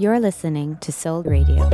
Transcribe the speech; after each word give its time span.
You're 0.00 0.18
listening 0.18 0.78
to 0.78 0.92
Sole 0.92 1.22
Radio. 1.24 1.68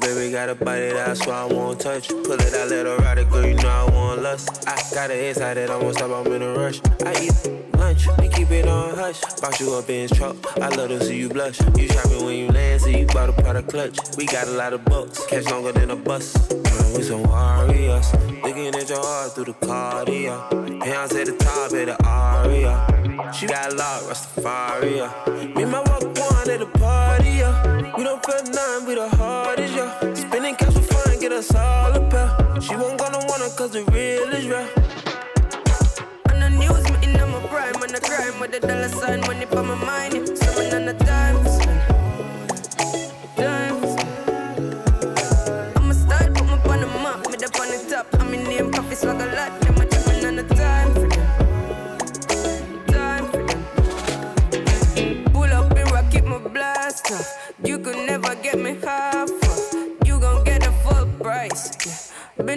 We 0.00 0.30
keep 2.26 2.40
it 2.40 2.54
out, 2.54 2.70
let 2.70 2.86
her 2.86 2.96
ride 2.98 3.18
it, 3.18 3.30
Box 3.30 3.46
you 3.46 3.54
know 3.54 3.68
I 3.68 3.90
want 3.90 4.22
truck, 4.22 4.48
I 4.66 4.80
got 4.94 5.10
a 5.10 5.14
I'm 6.12 6.26
in 6.32 6.42
a 6.42 6.54
rush 6.54 6.80
i 7.04 7.12
eat 7.22 7.32
lunch 7.76 8.06
be 8.18 8.28
keep 8.28 8.50
it 8.50 8.66
on 8.66 8.94
hush 8.94 9.20
about 9.38 9.60
you 9.60 9.82
been 9.86 10.08
truck, 10.08 10.36
i 10.58 10.68
love 10.68 10.88
to 10.88 11.04
see 11.04 11.18
you 11.18 11.28
blush. 11.28 11.60
You 11.76 11.88
shopping 11.88 12.24
when 12.24 12.36
you 12.36 12.48
land, 12.48 12.80
so 12.80 12.88
you 12.88 13.06
bought 13.06 13.28
a 13.28 13.32
product 13.32 13.70
clutch. 13.70 13.98
We 14.16 14.26
got 14.26 14.48
a 14.48 14.52
lot 14.52 14.72
of 14.72 14.84
bucks, 14.84 15.24
catch 15.26 15.44
longer 15.46 15.72
than 15.72 15.90
a 15.90 15.96
bus. 15.96 16.34
We 16.96 17.02
some 17.02 17.22
warriors, 17.22 18.12
looking 18.42 18.68
at 18.68 18.88
your 18.88 19.00
heart 19.00 19.34
through 19.34 19.44
the 19.44 19.54
cardio. 19.54 20.82
Hands 20.82 21.14
at 21.14 21.26
the 21.26 21.36
top 21.36 21.72
of 21.72 21.86
the 21.86 21.96
aria. 22.06 23.32
She 23.32 23.46
got 23.46 23.72
a 23.72 23.76
lot, 23.76 24.02
Rastafari. 24.02 25.54
Me 25.54 25.62
and 25.62 25.72
my 25.72 25.78
walk 25.80 26.02
one 26.02 26.50
at 26.50 26.60
the 26.60 26.66
party. 26.78 27.40
We 27.96 28.04
don't 28.04 28.24
feel 28.24 28.42
nothing, 28.52 28.86
we 28.86 28.94
the 28.94 29.08
cash 29.08 29.39
us 31.40 31.54
all 31.54 31.94
a 31.96 32.00
pair. 32.10 32.60
She 32.60 32.76
won't 32.76 32.98
gonna 32.98 33.18
want 33.28 33.42
it, 33.42 33.56
cause 33.56 33.70
the 33.70 33.82
real 33.92 34.28
is 34.36 34.46
real. 34.46 34.68
On 36.30 36.38
the 36.38 36.50
news, 36.50 36.84
me 36.92 36.96
in 37.06 37.12
my 37.32 37.40
prime, 37.48 37.76
on 37.82 37.88
the 37.96 38.00
crime 38.00 38.38
with 38.40 38.52
the 38.52 38.60
dollar 38.60 38.88
sign, 38.88 39.20
money 39.22 39.46
for 39.46 39.62
my 39.62 39.74
mind. 39.74 40.28
Someone 40.28 40.49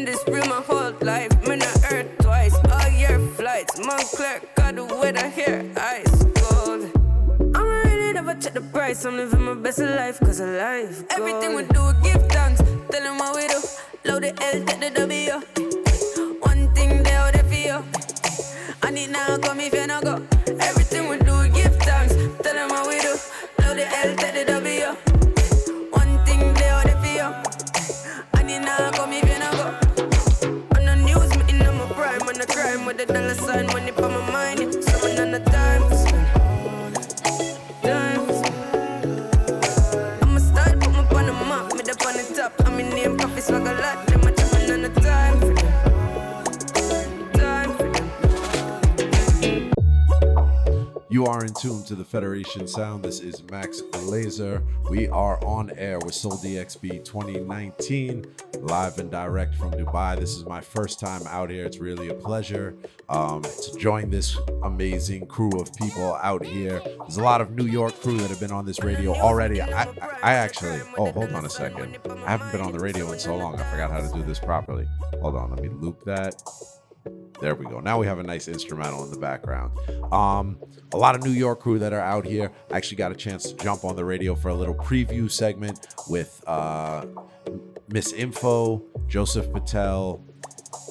Been 0.03 0.12
this 0.12 0.28
real 0.28 0.46
my 0.47 0.62
whole 0.62 0.91
life. 1.00 1.31
Man, 1.47 1.62
I 1.62 1.72
earth 1.90 2.08
twice. 2.19 2.56
All 2.69 2.90
year 2.90 3.19
flights. 3.38 3.80
Montclair 3.80 4.41
got 4.56 4.75
the 4.75 4.84
weather 4.84 5.30
here. 5.30 5.72
Ice 5.78 6.25
cold. 6.36 6.91
I'm 7.56 7.64
really 7.64 8.12
never 8.12 8.34
check 8.36 8.53
the 8.53 8.62
price. 8.62 9.06
I'm 9.06 9.16
living 9.16 9.44
my 9.44 9.53
best 9.53 9.80
life, 9.80 10.19
cause 10.19 10.41
of 10.41 10.50
life. 10.50 11.08
Gold. 11.08 11.19
Everything 11.19 11.56
we 11.56 11.64
do, 11.64 11.86
we 11.86 11.94
give 12.03 12.28
thanks. 12.28 12.62
Tell 12.91 13.03
them 13.03 13.18
what 13.18 13.36
we 13.36 13.47
do. 13.47 13.62
Load 14.03 14.24
the 14.24 14.31
L, 14.44 14.66
take 14.66 14.80
the 14.81 14.90
W. 14.90 15.41
One 16.41 16.74
thing 16.75 17.02
they 17.03 17.14
out 17.14 17.31
there 17.31 17.44
for 17.46 17.53
you. 17.53 17.84
I 18.81 18.91
need 18.91 19.09
now, 19.09 19.38
come 19.38 19.62
if 19.62 19.74
you 19.74 19.88
not 19.88 20.03
go. 20.03 20.22
You 51.13 51.28
are 51.28 51.46
in 51.46 51.53
tune 51.53 51.84
to 51.84 51.94
the 51.94 52.03
Federation 52.03 52.68
Sound. 52.68 53.06
This 53.06 53.19
is 53.19 53.44
Max 53.51 53.84
Glazer. 53.84 54.63
We 54.90 55.07
are 55.09 55.38
on 55.46 55.69
air 55.78 56.00
with 56.00 56.16
Sole 56.16 56.40
DXB 56.40 57.06
2019, 57.06 58.25
live 58.62 58.97
and 58.97 59.12
direct 59.12 59.53
from 59.53 59.69
Dubai. 59.73 60.19
This 60.19 60.35
is 60.35 60.44
my 60.46 60.59
first 60.59 61.00
time 61.00 61.22
out 61.28 61.52
here. 61.52 61.66
It's 61.66 61.78
really 61.78 62.07
a 62.07 62.16
pleasure 62.16 62.75
um, 63.09 63.44
to 63.44 63.78
join 63.78 64.09
this 64.09 64.35
amazing 64.63 65.28
crew 65.28 65.52
of 65.62 65.72
people 65.75 66.16
out 66.16 66.44
here. 66.44 66.81
There's 66.84 67.18
a 67.18 67.23
lot 67.23 67.41
of 67.41 67.52
New 67.52 67.68
York 67.68 67.94
crew 68.02 68.18
that 68.18 68.31
have 68.31 68.40
been 68.40 68.52
on 68.52 68.66
this 68.66 68.84
radio 68.84 69.13
already. 69.13 69.62
I, 69.62 69.84
I 70.23 70.34
actually, 70.34 70.81
oh, 70.97 71.12
hold 71.12 71.31
on 71.34 71.46
a 71.46 71.50
second. 71.50 72.00
I 72.25 72.31
haven't 72.31 72.52
been 72.52 72.62
on 72.62 72.72
the 72.72 72.79
radio 72.79 73.12
in 73.12 73.19
so 73.19 73.38
long. 73.38 73.59
I 73.59 73.63
forgot 73.69 73.91
how 73.91 74.02
to 74.02 74.12
do 74.12 74.23
this 74.23 74.40
properly. 74.40 74.88
Hold 75.22 75.35
on, 75.35 75.52
let 75.52 75.62
me 75.62 75.69
loop 75.69 76.03
that. 76.06 76.41
There 77.40 77.56
we 77.56 77.66
go. 77.66 77.80
Now 77.80 78.00
we 78.00 78.06
have 78.06 78.19
a 78.19 78.24
nice 78.24 78.47
instrumental 78.47 79.03
in 79.03 79.12
the 79.12 79.19
background. 79.19 79.78
Um, 80.14 80.58
a 80.94 80.97
lot 80.97 81.16
of 81.16 81.23
New 81.23 81.32
York 81.32 81.59
crew 81.59 81.79
that 81.79 81.91
are 81.91 82.00
out 82.00 82.26
here. 82.26 82.52
I 82.72 82.78
actually 82.78 82.97
got 82.97 83.11
a 83.11 83.16
chance 83.16 83.52
to 83.52 83.55
jump 83.55 83.84
on 83.84 83.96
the 83.96 84.05
radio 84.05 84.35
for 84.35 84.50
a 84.50 84.53
little 84.53 84.76
preview 84.76 85.29
segment 85.29 85.88
with 86.08 86.41
uh, 86.47 87.05
Miss 87.90 88.14
Info, 88.14 88.84
Joseph 89.08 89.52
Patel, 89.52 90.23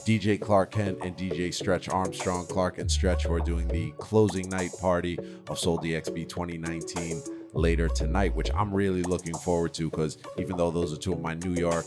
DJ 0.04 0.40
Clark 0.40 0.72
Kent, 0.72 0.98
and 1.02 1.16
DJ 1.16 1.54
Stretch 1.54 1.88
Armstrong. 1.88 2.46
Clark 2.46 2.78
and 2.78 2.90
Stretch 2.90 3.24
who 3.24 3.32
are 3.32 3.40
doing 3.40 3.68
the 3.68 3.92
closing 3.92 4.48
night 4.48 4.72
party 4.80 5.18
of 5.48 5.58
Sole 5.58 5.78
DXB 5.78 6.28
2019 6.28 7.22
later 7.52 7.88
tonight, 7.88 8.34
which 8.34 8.50
I'm 8.54 8.72
really 8.72 9.02
looking 9.02 9.34
forward 9.34 9.74
to 9.74 9.90
because 9.90 10.18
even 10.38 10.56
though 10.56 10.70
those 10.70 10.92
are 10.92 10.96
two 10.96 11.12
of 11.12 11.20
my 11.20 11.34
New 11.34 11.54
York 11.54 11.86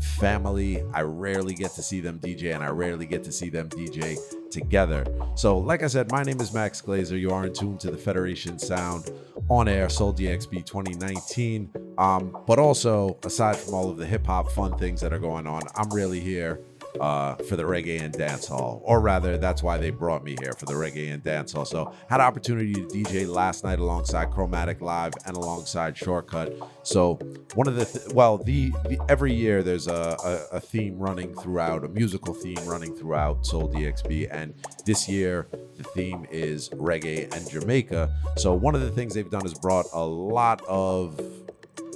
family, 0.00 0.82
I 0.92 1.02
rarely 1.02 1.54
get 1.54 1.72
to 1.72 1.82
see 1.82 2.00
them 2.00 2.18
DJ 2.18 2.54
and 2.54 2.62
I 2.62 2.68
rarely 2.68 3.06
get 3.06 3.24
to 3.24 3.32
see 3.32 3.48
them 3.48 3.68
DJ 3.68 4.18
together. 4.50 5.04
So, 5.34 5.58
like 5.58 5.82
I 5.82 5.86
said, 5.86 6.10
my 6.10 6.22
name 6.22 6.40
is 6.40 6.52
Max 6.52 6.80
Glazer. 6.80 7.18
You 7.18 7.30
are 7.30 7.46
in 7.46 7.52
tune 7.52 7.78
to 7.78 7.90
the 7.90 7.98
Federation 7.98 8.58
Sound 8.58 9.10
on 9.48 9.68
air, 9.68 9.88
Sole 9.88 10.12
DXB 10.12 10.64
2019. 10.64 11.72
Um, 11.98 12.36
but 12.46 12.58
also, 12.58 13.18
aside 13.24 13.56
from 13.56 13.74
all 13.74 13.90
of 13.90 13.96
the 13.96 14.06
hip 14.06 14.26
hop 14.26 14.50
fun 14.50 14.76
things 14.78 15.00
that 15.00 15.12
are 15.12 15.18
going 15.18 15.46
on, 15.46 15.62
I'm 15.76 15.90
really 15.90 16.20
here 16.20 16.60
uh, 17.00 17.34
for 17.36 17.56
the 17.56 17.62
reggae 17.62 18.00
and 18.00 18.12
dance 18.12 18.46
hall, 18.46 18.82
or 18.84 19.00
rather, 19.00 19.36
that's 19.38 19.62
why 19.62 19.78
they 19.78 19.90
brought 19.90 20.24
me 20.24 20.36
here 20.40 20.52
for 20.52 20.66
the 20.66 20.74
reggae 20.74 21.12
and 21.12 21.22
dance 21.22 21.52
hall. 21.52 21.64
So 21.64 21.92
had 22.08 22.20
opportunity 22.20 22.72
to 22.72 22.82
DJ 22.82 23.28
last 23.28 23.64
night 23.64 23.78
alongside 23.78 24.30
Chromatic 24.30 24.80
Live 24.80 25.12
and 25.26 25.36
alongside 25.36 25.96
Shortcut. 25.96 26.54
So 26.82 27.14
one 27.54 27.68
of 27.68 27.76
the 27.76 27.84
th- 27.84 28.12
well, 28.14 28.38
the, 28.38 28.70
the, 28.88 28.98
every 29.08 29.32
year 29.32 29.62
there's 29.62 29.86
a, 29.86 30.16
a, 30.24 30.56
a 30.56 30.60
theme 30.60 30.98
running 30.98 31.34
throughout, 31.34 31.84
a 31.84 31.88
musical 31.88 32.34
theme 32.34 32.58
running 32.64 32.94
throughout 32.94 33.46
Sole 33.46 33.68
DXB, 33.72 34.28
and 34.30 34.54
this 34.84 35.08
year 35.08 35.48
the 35.76 35.84
theme 35.84 36.26
is 36.30 36.68
reggae 36.70 37.32
and 37.34 37.48
Jamaica. 37.50 38.14
So 38.36 38.54
one 38.54 38.74
of 38.74 38.80
the 38.80 38.90
things 38.90 39.14
they've 39.14 39.30
done 39.30 39.44
is 39.44 39.54
brought 39.54 39.86
a 39.92 40.04
lot 40.04 40.62
of 40.66 41.20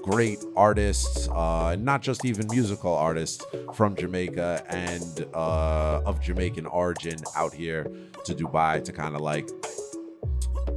great 0.02 0.44
artists, 0.56 1.28
uh, 1.28 1.76
not 1.78 2.02
just 2.02 2.24
even 2.24 2.46
musical 2.50 2.94
artists 2.94 3.44
from 3.74 3.94
Jamaica 3.96 4.64
and 4.68 5.26
uh, 5.34 6.02
of 6.04 6.20
Jamaican 6.20 6.66
origin 6.66 7.18
out 7.36 7.52
here 7.52 7.84
to 8.24 8.34
Dubai 8.34 8.82
to 8.84 8.92
kind 8.92 9.14
of 9.14 9.20
like 9.20 9.48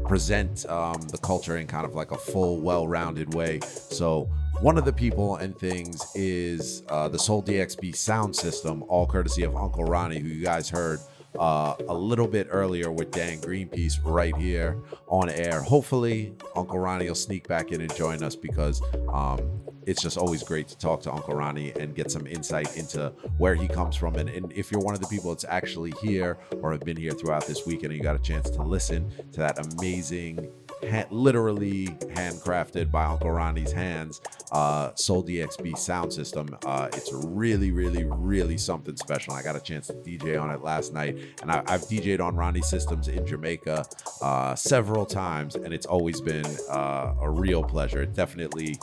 present 0.06 0.66
um, 0.68 1.02
the 1.12 1.18
culture 1.18 1.58
in 1.58 1.68
kind 1.68 1.86
of 1.86 1.96
like 1.96 2.12
a 2.12 2.18
full, 2.18 2.60
well 2.62 2.88
rounded 2.88 3.34
way. 3.34 3.60
So, 3.62 4.30
one 4.62 4.78
of 4.78 4.86
the 4.86 4.94
people 4.94 5.38
and 5.38 5.58
things 5.58 6.06
is 6.16 6.84
uh, 6.90 7.10
the 7.10 7.20
Sole 7.20 7.44
DXB 7.44 7.96
sound 7.96 8.36
system, 8.36 8.84
all 8.88 9.06
courtesy 9.06 9.44
of 9.44 9.56
Uncle 9.56 9.84
Ronnie, 9.84 10.20
who 10.20 10.28
you 10.28 10.44
guys 10.44 10.70
heard 10.70 11.00
uh, 11.39 11.75
a 11.88 11.94
little 11.94 12.27
bit 12.27 12.47
earlier 12.50 12.91
with 12.91 13.12
Dan 13.12 13.39
Greenpeace 13.39 14.00
right 14.03 14.35
here 14.35 14.77
on 15.07 15.30
air. 15.30 15.62
Hopefully, 15.62 16.33
Uncle 16.56 16.80
Ronnie 16.80 17.07
will 17.07 17.15
sneak 17.15 17.47
back 17.47 17.71
in 17.71 17.81
and 17.81 17.94
join 17.95 18.24
us 18.24 18.35
because 18.35 18.81
um, 19.12 19.39
it's 19.85 20.01
just 20.01 20.18
always 20.18 20.44
great 20.44 20.68
to 20.69 20.77
talk 20.77 21.01
to 21.01 21.12
Uncle 21.12 21.35
Ronnie 21.35 21.74
and 21.80 21.95
get 21.95 22.12
some 22.12 22.27
insight 22.27 22.77
into 22.77 23.09
where 23.38 23.56
he 23.56 23.68
comes 23.68 23.95
from. 23.95 24.15
And, 24.15 24.30
and 24.30 24.51
if 24.53 24.71
you're 24.71 24.81
one 24.81 24.94
of 24.94 25.01
the 25.01 25.07
people 25.07 25.31
that's 25.31 25.45
actually 25.47 25.94
here 26.01 26.38
or 26.62 26.71
have 26.71 26.81
been 26.81 26.97
here 26.97 27.12
throughout 27.12 27.45
this 27.47 27.65
weekend 27.65 27.91
and 27.91 27.97
you 27.97 28.03
got 28.03 28.15
a 28.15 28.19
chance 28.19 28.50
to 28.51 28.62
listen 28.62 29.12
to 29.31 29.39
that 29.39 29.59
amazing 29.74 30.50
ha- 30.89 31.07
literally 31.09 31.88
handcrafted 32.15 32.91
by 32.91 33.06
Uncle 33.06 33.31
Ronnie's 33.31 33.71
hands, 33.71 34.21
uh, 34.51 34.91
Sole 34.95 35.24
DXB 35.24 35.77
sound 35.77 36.13
system. 36.13 36.57
Uh, 36.65 36.89
it's 36.94 37.12
really, 37.13 37.71
really, 37.71 38.06
really 38.06 38.57
something 38.57 38.95
special. 38.95 39.33
I 39.33 39.41
got 39.41 39.56
a 39.56 39.59
chance 39.59 39.88
to 39.88 39.94
DJ 39.94 40.41
on 40.41 40.51
it 40.51 40.62
last 40.62 40.94
night, 40.94 41.18
and 41.41 41.51
I, 41.51 41.56
have 41.68 41.81
DJed 41.81 42.19
on 42.19 42.35
Ronnie 42.35 42.62
systems 42.62 43.07
in 43.07 43.25
Jamaica 43.25 43.85
uh, 44.21 44.56
several 44.56 45.06
times, 45.06 45.56
and 45.56 45.74
it's 45.74 45.85
always 45.85 46.21
been 46.21 46.45
uh, 46.69 47.13
a 47.21 47.29
real 47.29 47.63
pleasure. 47.63 48.01
It 48.01 48.13
definitely 48.13 48.77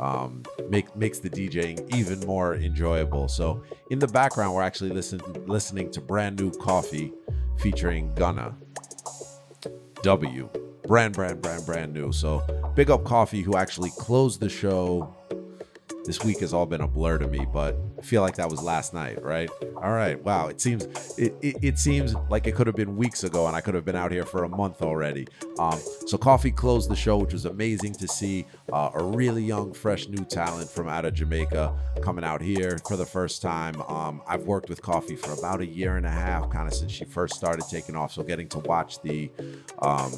um, 0.00 0.42
make 0.68 0.94
makes 0.96 1.18
the 1.18 1.30
DJing 1.30 1.94
even 1.94 2.20
more 2.20 2.54
enjoyable. 2.56 3.28
So 3.28 3.62
in 3.90 3.98
the 3.98 4.08
background, 4.08 4.54
we're 4.54 4.62
actually 4.62 4.90
listening 4.90 5.46
listening 5.46 5.90
to 5.92 6.00
brand 6.00 6.38
new 6.38 6.50
Koffee 6.50 7.12
featuring 7.58 8.14
Gunna 8.14 8.54
W 10.02 10.48
brand, 10.86 11.14
brand, 11.14 11.42
brand, 11.42 11.66
brand 11.66 11.92
new. 11.92 12.12
So 12.12 12.42
big 12.74 12.90
up 12.90 13.04
Koffee, 13.04 13.42
who 13.42 13.56
actually 13.56 13.90
closed 13.98 14.40
the 14.40 14.48
show 14.48 15.14
this 16.06 16.22
week 16.22 16.38
has 16.38 16.54
all 16.54 16.66
been 16.66 16.80
a 16.80 16.86
blur 16.86 17.18
to 17.18 17.26
me, 17.26 17.44
but 17.52 17.76
I 17.98 18.02
feel 18.02 18.22
like 18.22 18.36
that 18.36 18.48
was 18.48 18.62
last 18.62 18.94
night, 18.94 19.20
right? 19.22 19.50
All 19.76 19.90
right, 19.90 20.22
wow. 20.22 20.46
It 20.46 20.60
seems 20.60 20.84
it, 21.18 21.34
it, 21.42 21.56
it 21.62 21.78
seems 21.78 22.14
like 22.30 22.46
it 22.46 22.54
could 22.54 22.68
have 22.68 22.76
been 22.76 22.96
weeks 22.96 23.24
ago, 23.24 23.48
and 23.48 23.56
I 23.56 23.60
could 23.60 23.74
have 23.74 23.84
been 23.84 23.96
out 23.96 24.12
here 24.12 24.24
for 24.24 24.44
a 24.44 24.48
month 24.48 24.82
already. 24.82 25.26
Um, 25.58 25.78
so 26.06 26.16
Koffee 26.16 26.54
closed 26.54 26.88
the 26.88 26.96
show, 26.96 27.18
which 27.18 27.32
was 27.32 27.44
amazing 27.44 27.94
to 27.94 28.06
see 28.06 28.46
uh, 28.72 28.90
a 28.94 29.02
really 29.02 29.42
young, 29.42 29.72
fresh, 29.72 30.08
new 30.08 30.24
talent 30.24 30.68
from 30.68 30.88
out 30.88 31.04
of 31.04 31.14
Jamaica 31.14 31.74
coming 32.02 32.24
out 32.24 32.40
here 32.40 32.78
for 32.86 32.96
the 32.96 33.06
first 33.06 33.42
time. 33.42 33.80
Um, 33.82 34.22
I've 34.26 34.42
worked 34.42 34.68
with 34.68 34.82
Koffee 34.82 35.18
for 35.18 35.32
about 35.32 35.60
a 35.60 35.66
year 35.66 35.96
and 35.96 36.06
a 36.06 36.10
half, 36.10 36.50
kind 36.50 36.66
of 36.66 36.74
since 36.74 36.92
she 36.92 37.04
first 37.04 37.34
started 37.34 37.64
taking 37.70 37.96
off. 37.96 38.12
So 38.12 38.22
getting 38.22 38.48
to 38.50 38.58
watch 38.60 39.00
the 39.02 39.30
um, 39.80 40.12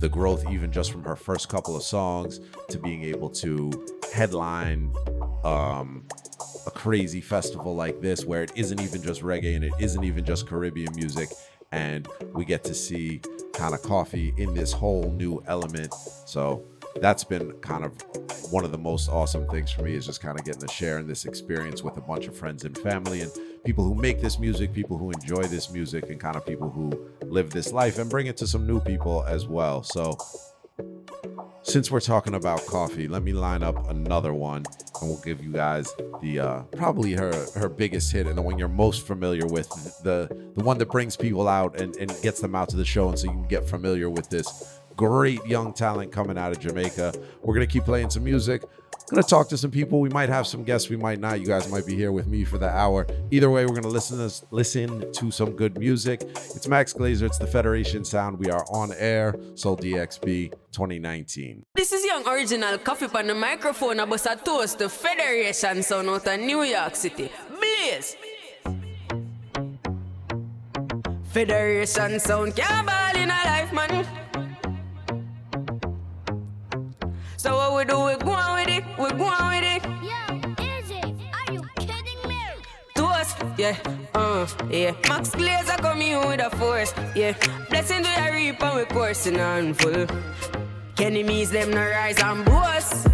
the 0.00 0.08
growth, 0.08 0.44
even 0.50 0.72
just 0.72 0.90
from 0.90 1.04
her 1.04 1.16
first 1.16 1.48
couple 1.48 1.76
of 1.76 1.82
songs 1.82 2.40
to 2.68 2.78
being 2.78 3.04
able 3.04 3.30
to 3.30 3.70
headline 4.12 4.92
um, 5.44 6.04
a 6.66 6.70
crazy 6.70 7.20
festival 7.20 7.74
like 7.74 8.00
this 8.00 8.24
where 8.24 8.42
it 8.42 8.52
isn't 8.56 8.80
even 8.80 9.02
just 9.02 9.22
reggae 9.22 9.54
and 9.54 9.64
it 9.64 9.72
isn't 9.78 10.04
even 10.04 10.24
just 10.24 10.48
Caribbean 10.48 10.94
music. 10.96 11.30
And 11.72 12.08
we 12.32 12.44
get 12.44 12.64
to 12.64 12.74
see 12.74 13.20
kind 13.52 13.74
of 13.74 13.82
Koffee 13.82 14.36
in 14.38 14.54
this 14.54 14.72
whole 14.72 15.10
new 15.12 15.42
element. 15.46 15.92
So 16.26 16.64
that's 17.00 17.24
been 17.24 17.52
kind 17.60 17.84
of 17.84 17.92
one 18.50 18.64
of 18.64 18.72
the 18.72 18.78
most 18.78 19.08
awesome 19.08 19.46
things 19.48 19.70
for 19.70 19.82
me 19.82 19.94
is 19.94 20.06
just 20.06 20.20
kind 20.20 20.38
of 20.38 20.44
getting 20.44 20.60
to 20.60 20.72
share 20.72 20.98
in 20.98 21.06
this 21.06 21.24
experience 21.24 21.82
with 21.82 21.96
a 21.96 22.00
bunch 22.00 22.26
of 22.26 22.36
friends 22.36 22.64
and 22.64 22.76
family 22.78 23.22
and 23.22 23.32
people 23.64 23.84
who 23.84 23.94
make 23.94 24.20
this 24.20 24.38
music, 24.38 24.72
people 24.72 24.96
who 24.96 25.10
enjoy 25.10 25.42
this 25.44 25.70
music, 25.70 26.08
and 26.10 26.20
kind 26.20 26.36
of 26.36 26.46
people 26.46 26.70
who 26.70 26.92
live 27.22 27.50
this 27.50 27.72
life 27.72 27.98
and 27.98 28.08
bring 28.10 28.26
it 28.26 28.36
to 28.36 28.46
some 28.46 28.66
new 28.66 28.80
people 28.80 29.24
as 29.26 29.46
well. 29.46 29.82
So 29.82 30.16
since 31.62 31.90
we're 31.90 32.00
talking 32.00 32.34
about 32.34 32.60
Koffee, 32.60 33.08
let 33.08 33.22
me 33.22 33.32
line 33.32 33.62
up 33.62 33.88
another 33.88 34.34
one 34.34 34.64
and 35.00 35.10
we'll 35.10 35.20
give 35.22 35.42
you 35.42 35.50
guys 35.50 35.92
the 36.20 36.38
uh, 36.38 36.62
probably 36.76 37.14
her 37.14 37.32
her 37.56 37.68
biggest 37.68 38.12
hit 38.12 38.26
and 38.26 38.36
the 38.36 38.42
one 38.42 38.58
you're 38.58 38.68
most 38.68 39.06
familiar 39.06 39.46
with, 39.46 39.68
the 40.02 40.28
the 40.54 40.62
one 40.62 40.78
that 40.78 40.90
brings 40.90 41.16
people 41.16 41.48
out 41.48 41.80
and, 41.80 41.96
and 41.96 42.14
gets 42.22 42.40
them 42.40 42.54
out 42.54 42.68
to 42.68 42.76
the 42.76 42.84
show 42.84 43.08
and 43.08 43.18
so 43.18 43.26
you 43.26 43.32
can 43.32 43.48
get 43.48 43.66
familiar 43.68 44.10
with 44.10 44.28
this 44.28 44.78
great 44.96 45.44
young 45.46 45.72
talent 45.72 46.12
coming 46.12 46.38
out 46.38 46.52
of 46.52 46.60
Jamaica. 46.60 47.14
We're 47.42 47.54
gonna 47.54 47.66
keep 47.66 47.84
playing 47.84 48.10
some 48.10 48.24
music 48.24 48.62
gonna 49.10 49.22
talk 49.22 49.48
to 49.48 49.56
some 49.56 49.70
people. 49.70 50.00
We 50.00 50.08
might 50.08 50.28
have 50.28 50.46
some 50.46 50.64
guests, 50.64 50.88
we 50.88 50.96
might 50.96 51.20
not. 51.20 51.40
You 51.40 51.46
guys 51.46 51.70
might 51.70 51.86
be 51.86 51.94
here 51.94 52.12
with 52.12 52.26
me 52.26 52.44
for 52.44 52.58
the 52.58 52.68
hour. 52.68 53.06
Either 53.30 53.50
way, 53.50 53.66
we're 53.66 53.74
gonna 53.74 53.88
listen 53.88 54.18
to 54.18 54.44
listen 54.50 55.12
to 55.12 55.30
some 55.30 55.52
good 55.52 55.78
music. 55.78 56.22
It's 56.22 56.66
Max 56.68 56.92
Glazer. 56.92 57.22
It's 57.22 57.38
the 57.38 57.46
Federation 57.46 58.04
Sound. 58.04 58.38
We 58.38 58.50
are 58.50 58.64
on 58.70 58.92
air. 58.96 59.34
Sole 59.54 59.76
DXB 59.76 60.50
2019. 60.72 61.64
This 61.74 61.92
is 61.92 62.04
Young 62.04 62.26
Original 62.26 62.78
Koffee 62.78 63.14
on 63.14 63.26
the 63.26 63.34
microphone. 63.34 64.00
I 64.00 64.04
bust 64.04 64.26
a 64.26 64.36
toast 64.36 64.78
to 64.78 64.88
Federation 64.88 65.82
Sound 65.82 66.08
out 66.08 66.26
of 66.26 66.40
New 66.40 66.62
York 66.62 66.96
City. 66.96 67.30
Blaze. 67.58 68.16
Federation 71.24 72.20
Sound 72.20 72.54
can't 72.54 72.86
ball 72.86 73.16
in 73.16 73.30
a 73.30 73.40
life, 73.44 73.72
man. 73.72 74.23
So 77.44 77.54
what 77.56 77.76
we 77.76 77.84
do, 77.84 78.00
we 78.00 78.16
go 78.24 78.32
on 78.32 78.54
with 78.54 78.70
it, 78.70 78.84
we 78.98 79.10
go 79.18 79.26
on 79.26 79.50
with 79.52 79.64
it. 79.64 79.84
Yo, 80.00 80.64
Izzy, 80.64 81.02
are 81.36 81.52
you 81.52 81.60
kidding 81.76 82.26
me? 82.26 82.40
To 82.94 83.04
us, 83.04 83.34
yeah, 83.58 83.76
uh, 84.14 84.46
yeah. 84.70 84.92
Max 85.10 85.28
Glazer 85.28 85.76
coming 85.76 86.16
with 86.26 86.40
a 86.40 86.48
force, 86.56 86.94
yeah. 87.14 87.34
Blessings 87.68 88.08
we 88.08 88.14
are 88.14 88.32
reap 88.32 88.62
and 88.62 88.76
we 88.78 88.84
coursing 88.86 89.38
on 89.38 89.74
full. 89.74 90.06
Enemies 90.98 91.50
them 91.50 91.70
no 91.72 91.82
rise 91.82 92.18
and 92.22 92.46
boast. 92.46 93.08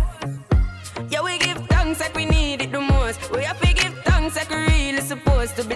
Yeah, 1.09 1.23
we 1.23 1.37
give 1.39 1.67
thanks 1.67 1.99
like 1.99 2.15
we 2.15 2.25
need 2.25 2.63
it 2.63 2.71
the 2.71 2.81
most. 2.81 3.33
We 3.33 3.43
have 3.43 3.61
to 3.61 3.75
give 3.75 3.95
thanks 4.05 4.37
like 4.37 4.49
we 4.49 4.59
really 4.59 5.01
supposed 5.01 5.57
to 5.57 5.65
be 5.65 5.75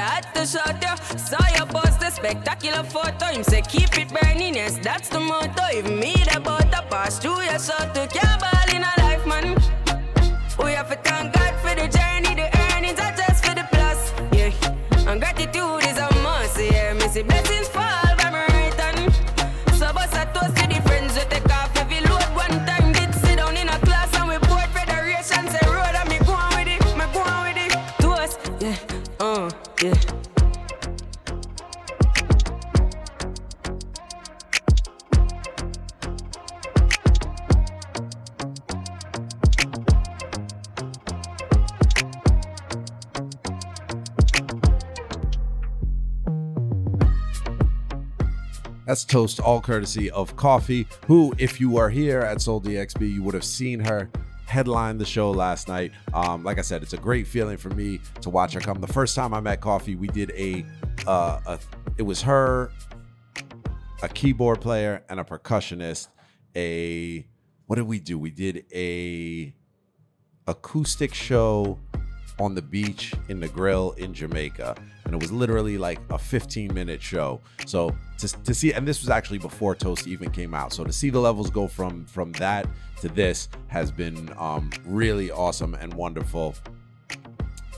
had 0.00 0.34
to 0.34 0.46
shut 0.46 0.76
you. 0.82 1.18
Saw 1.18 1.46
you 1.56 1.66
post 1.66 2.02
a 2.02 2.10
spectacular 2.10 2.82
photo. 2.84 3.26
Him 3.26 3.44
say 3.44 3.62
keep 3.62 3.96
it 3.98 4.08
burning, 4.08 4.54
yes, 4.54 4.78
that's 4.78 5.08
the 5.08 5.20
motto. 5.20 5.64
Even 5.76 5.98
me 5.98 6.14
the 6.32 6.40
butter 6.40 6.84
pass 6.90 7.18
through 7.18 7.42
your 7.42 7.58
shot 7.58 7.94
to 7.94 8.06
can't 8.08 8.59
Toast, 49.10 49.40
all 49.40 49.60
courtesy 49.60 50.08
of 50.12 50.36
Koffee, 50.36 50.86
who, 51.08 51.34
if 51.36 51.60
you 51.60 51.76
are 51.78 51.90
here 51.90 52.20
at 52.20 52.40
Sole 52.40 52.60
DXB, 52.60 53.12
you 53.12 53.24
would 53.24 53.34
have 53.34 53.42
seen 53.42 53.80
her 53.80 54.08
headline 54.46 54.98
the 54.98 55.04
show 55.04 55.32
last 55.32 55.66
night. 55.66 55.90
Um, 56.14 56.44
like 56.44 56.58
I 56.58 56.62
said, 56.62 56.80
it's 56.84 56.92
a 56.92 56.96
great 56.96 57.26
feeling 57.26 57.56
for 57.56 57.70
me 57.70 58.00
to 58.20 58.30
watch 58.30 58.52
her 58.52 58.60
come. 58.60 58.80
The 58.80 58.86
first 58.86 59.16
time 59.16 59.34
I 59.34 59.40
met 59.40 59.60
Koffee, 59.60 59.98
we 59.98 60.06
did 60.06 60.30
a, 60.36 60.64
uh, 61.08 61.40
a 61.44 61.58
it 61.98 62.02
was 62.02 62.22
her, 62.22 62.70
a 64.00 64.08
keyboard 64.08 64.60
player, 64.60 65.02
and 65.08 65.18
a 65.18 65.24
percussionist. 65.24 66.06
A 66.54 67.26
what 67.66 67.76
did 67.76 67.88
we 67.88 67.98
do? 67.98 68.16
We 68.16 68.30
did 68.30 68.64
a 68.72 69.52
acoustic 70.46 71.14
show 71.14 71.80
on 72.40 72.54
the 72.54 72.62
beach 72.62 73.12
in 73.28 73.38
the 73.38 73.48
grill 73.48 73.92
in 73.92 74.14
Jamaica. 74.14 74.74
And 75.04 75.14
it 75.14 75.20
was 75.20 75.30
literally 75.30 75.76
like 75.78 76.00
a 76.10 76.18
15 76.18 76.72
minute 76.72 77.02
show. 77.02 77.40
So 77.66 77.94
to, 78.18 78.28
to 78.42 78.54
see, 78.54 78.72
and 78.72 78.88
this 78.88 79.00
was 79.00 79.10
actually 79.10 79.38
before 79.38 79.74
Toast 79.74 80.06
even 80.06 80.30
came 80.30 80.54
out. 80.54 80.72
So 80.72 80.82
to 80.82 80.92
see 80.92 81.10
the 81.10 81.20
levels 81.20 81.50
go 81.50 81.68
from 81.68 82.06
from 82.06 82.32
that 82.32 82.66
to 83.02 83.08
this 83.08 83.48
has 83.68 83.90
been 83.90 84.32
um, 84.38 84.70
really 84.84 85.30
awesome 85.30 85.74
and 85.74 85.92
wonderful. 85.94 86.54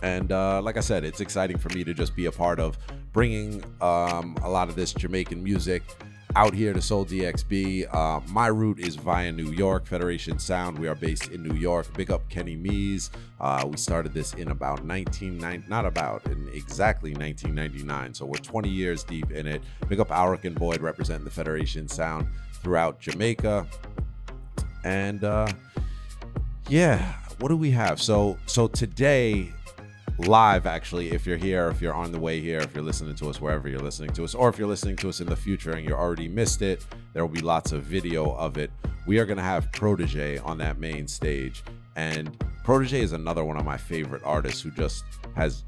And 0.02 0.32
uh, 0.32 0.60
like 0.62 0.76
I 0.76 0.80
said, 0.80 1.04
it's 1.04 1.20
exciting 1.20 1.58
for 1.58 1.68
me 1.70 1.84
to 1.84 1.94
just 1.94 2.16
be 2.16 2.26
a 2.26 2.32
part 2.32 2.58
of 2.58 2.76
bringing 3.12 3.62
um, 3.80 4.36
a 4.42 4.48
lot 4.48 4.68
of 4.68 4.74
this 4.74 4.92
Jamaican 4.92 5.42
music 5.42 5.82
out 6.34 6.54
here 6.54 6.72
to 6.72 6.80
Sole 6.80 7.04
DXB. 7.04 7.92
Uh, 7.92 8.20
my 8.28 8.46
route 8.46 8.78
is 8.78 8.96
via 8.96 9.30
New 9.32 9.52
York, 9.52 9.86
Federation 9.86 10.38
Sound. 10.38 10.78
We 10.78 10.88
are 10.88 10.94
based 10.94 11.30
in 11.30 11.42
New 11.42 11.54
York. 11.54 11.92
Big 11.94 12.10
up 12.10 12.28
Kenny 12.28 12.56
Meez. 12.56 13.10
Uh, 13.40 13.66
we 13.70 13.76
started 13.76 14.14
this 14.14 14.34
in 14.34 14.48
about 14.48 14.84
1990, 14.84 15.68
not 15.68 15.84
about, 15.84 16.24
in 16.26 16.48
exactly 16.54 17.12
1999. 17.12 18.14
So 18.14 18.24
we're 18.24 18.34
20 18.36 18.68
years 18.68 19.04
deep 19.04 19.30
in 19.30 19.46
it. 19.46 19.62
Big 19.88 20.00
up 20.00 20.08
Alric 20.08 20.44
and 20.44 20.54
Boyd 20.54 20.80
representing 20.80 21.24
the 21.24 21.30
Federation 21.30 21.88
Sound 21.88 22.26
throughout 22.54 23.00
Jamaica. 23.00 23.66
And 24.84 25.24
uh, 25.24 25.48
yeah, 26.68 27.14
what 27.40 27.48
do 27.48 27.56
we 27.56 27.70
have? 27.72 28.00
So 28.00 28.38
so 28.46 28.68
today 28.68 29.52
live 30.18 30.66
actually 30.66 31.10
if 31.10 31.26
you're 31.26 31.36
here 31.36 31.68
if 31.68 31.80
you're 31.80 31.94
on 31.94 32.12
the 32.12 32.20
way 32.20 32.40
here 32.40 32.60
if 32.60 32.74
you're 32.74 32.84
listening 32.84 33.14
to 33.14 33.28
us 33.28 33.40
wherever 33.40 33.68
you're 33.68 33.80
listening 33.80 34.10
to 34.12 34.22
us 34.22 34.34
or 34.34 34.48
if 34.48 34.58
you're 34.58 34.68
listening 34.68 34.94
to 34.94 35.08
us 35.08 35.20
in 35.20 35.26
the 35.26 35.36
future 35.36 35.72
and 35.72 35.88
you 35.88 35.94
already 35.94 36.28
missed 36.28 36.62
it 36.62 36.84
there 37.12 37.24
will 37.24 37.32
be 37.32 37.40
lots 37.40 37.72
of 37.72 37.82
video 37.82 38.34
of 38.36 38.56
it. 38.56 38.70
We 39.06 39.18
are 39.18 39.26
going 39.26 39.36
to 39.36 39.42
have 39.42 39.70
Protoje 39.72 40.44
on 40.44 40.58
that 40.58 40.78
main 40.78 41.06
stage 41.08 41.62
and 41.96 42.38
Protoje 42.64 42.94
is 42.94 43.12
another 43.12 43.44
one 43.44 43.56
of 43.56 43.64
my 43.64 43.76
favorite 43.76 44.22
artists 44.24 44.62
who 44.62 44.70
just 44.70 45.04
has 45.34 45.64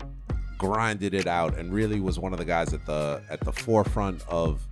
grinded 0.56 1.14
it 1.14 1.26
out 1.26 1.58
and 1.58 1.72
really 1.72 2.00
was 2.00 2.18
one 2.18 2.32
of 2.32 2.38
the 2.38 2.44
guys 2.44 2.72
at 2.72 2.86
the 2.86 3.22
at 3.28 3.40
the 3.40 3.52
forefront 3.52 4.22
of 4.28 4.66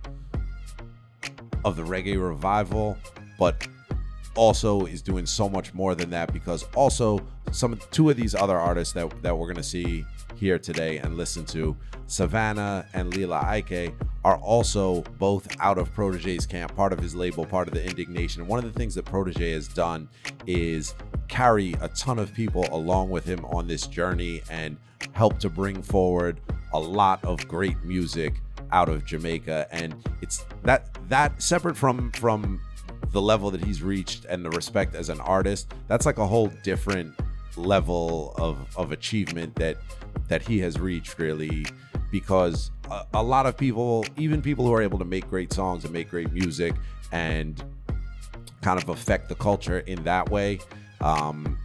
of 1.65 1.75
the 1.75 1.83
reggae 1.83 2.21
revival 2.21 2.97
but 3.37 3.67
also 4.35 4.85
is 4.85 5.01
doing 5.01 5.25
so 5.25 5.47
much 5.47 5.73
more 5.73 5.95
than 5.95 6.09
that 6.11 6.33
because 6.33 6.63
also 6.75 7.19
some 7.51 7.79
two 7.91 8.09
of 8.09 8.17
these 8.17 8.35
other 8.35 8.57
artists 8.57 8.93
that, 8.93 9.11
that 9.21 9.37
we're 9.37 9.47
gonna 9.47 9.63
see 9.63 10.05
here 10.35 10.59
today 10.59 10.97
and 10.97 11.15
listen 11.15 11.45
to, 11.45 11.75
Sevana 12.07 12.85
and 12.93 13.15
Lila 13.15 13.41
Ike, 13.45 13.93
are 14.25 14.37
also 14.37 15.01
both 15.19 15.47
out 15.59 15.77
of 15.77 15.93
Protoje's 15.93 16.45
camp, 16.45 16.75
part 16.75 16.93
of 16.93 16.99
his 16.99 17.15
label, 17.15 17.45
part 17.45 17.67
of 17.67 17.73
the 17.73 17.83
In.Digg.Nation. 17.83 18.47
One 18.47 18.59
of 18.59 18.65
the 18.65 18.77
things 18.77 18.95
that 18.95 19.05
Protoje 19.05 19.53
has 19.53 19.67
done 19.67 20.07
is 20.47 20.95
carry 21.27 21.73
a 21.81 21.87
ton 21.89 22.19
of 22.19 22.33
people 22.33 22.65
along 22.71 23.09
with 23.09 23.25
him 23.25 23.43
on 23.45 23.67
this 23.67 23.87
journey 23.87 24.41
and 24.49 24.77
help 25.11 25.39
to 25.39 25.49
bring 25.49 25.81
forward 25.81 26.39
a 26.73 26.79
lot 26.79 27.23
of 27.23 27.47
great 27.47 27.81
music 27.83 28.35
out 28.71 28.89
of 28.89 29.05
Jamaica. 29.05 29.67
And 29.71 29.95
it's 30.21 30.45
that 30.63 30.97
that 31.09 31.41
separate 31.41 31.77
from 31.77 32.11
from 32.13 32.61
the 33.11 33.21
level 33.21 33.51
that 33.51 33.63
he's 33.63 33.81
reached 33.81 34.25
and 34.25 34.43
the 34.43 34.49
respect 34.51 34.95
as 34.95 35.09
an 35.09 35.19
artist, 35.21 35.73
that's 35.87 36.05
like 36.05 36.17
a 36.17 36.25
whole 36.25 36.47
different 36.63 37.13
level 37.57 38.33
of 38.37 38.57
of 38.77 38.91
achievement 38.91 39.55
that 39.55 39.77
that 40.27 40.41
he 40.41 40.59
has 40.59 40.79
reached 40.79 41.19
really 41.19 41.65
because 42.11 42.71
a, 42.89 43.05
a, 43.15 43.23
lot 43.23 43.45
of 43.45 43.55
people 43.57 44.05
even 44.17 44.41
people 44.41 44.65
who 44.65 44.73
are 44.73 44.81
able 44.81 44.97
to 44.97 45.05
make 45.05 45.29
great 45.29 45.53
songs 45.53 45.83
and 45.83 45.93
make 45.93 46.09
great 46.09 46.31
music 46.31 46.73
and 47.11 47.63
kind 48.61 48.81
of 48.81 48.89
affect 48.89 49.29
the 49.29 49.35
culture 49.35 49.79
in 49.79 50.03
that 50.03 50.29
way 50.29 50.59
um, 51.01 51.57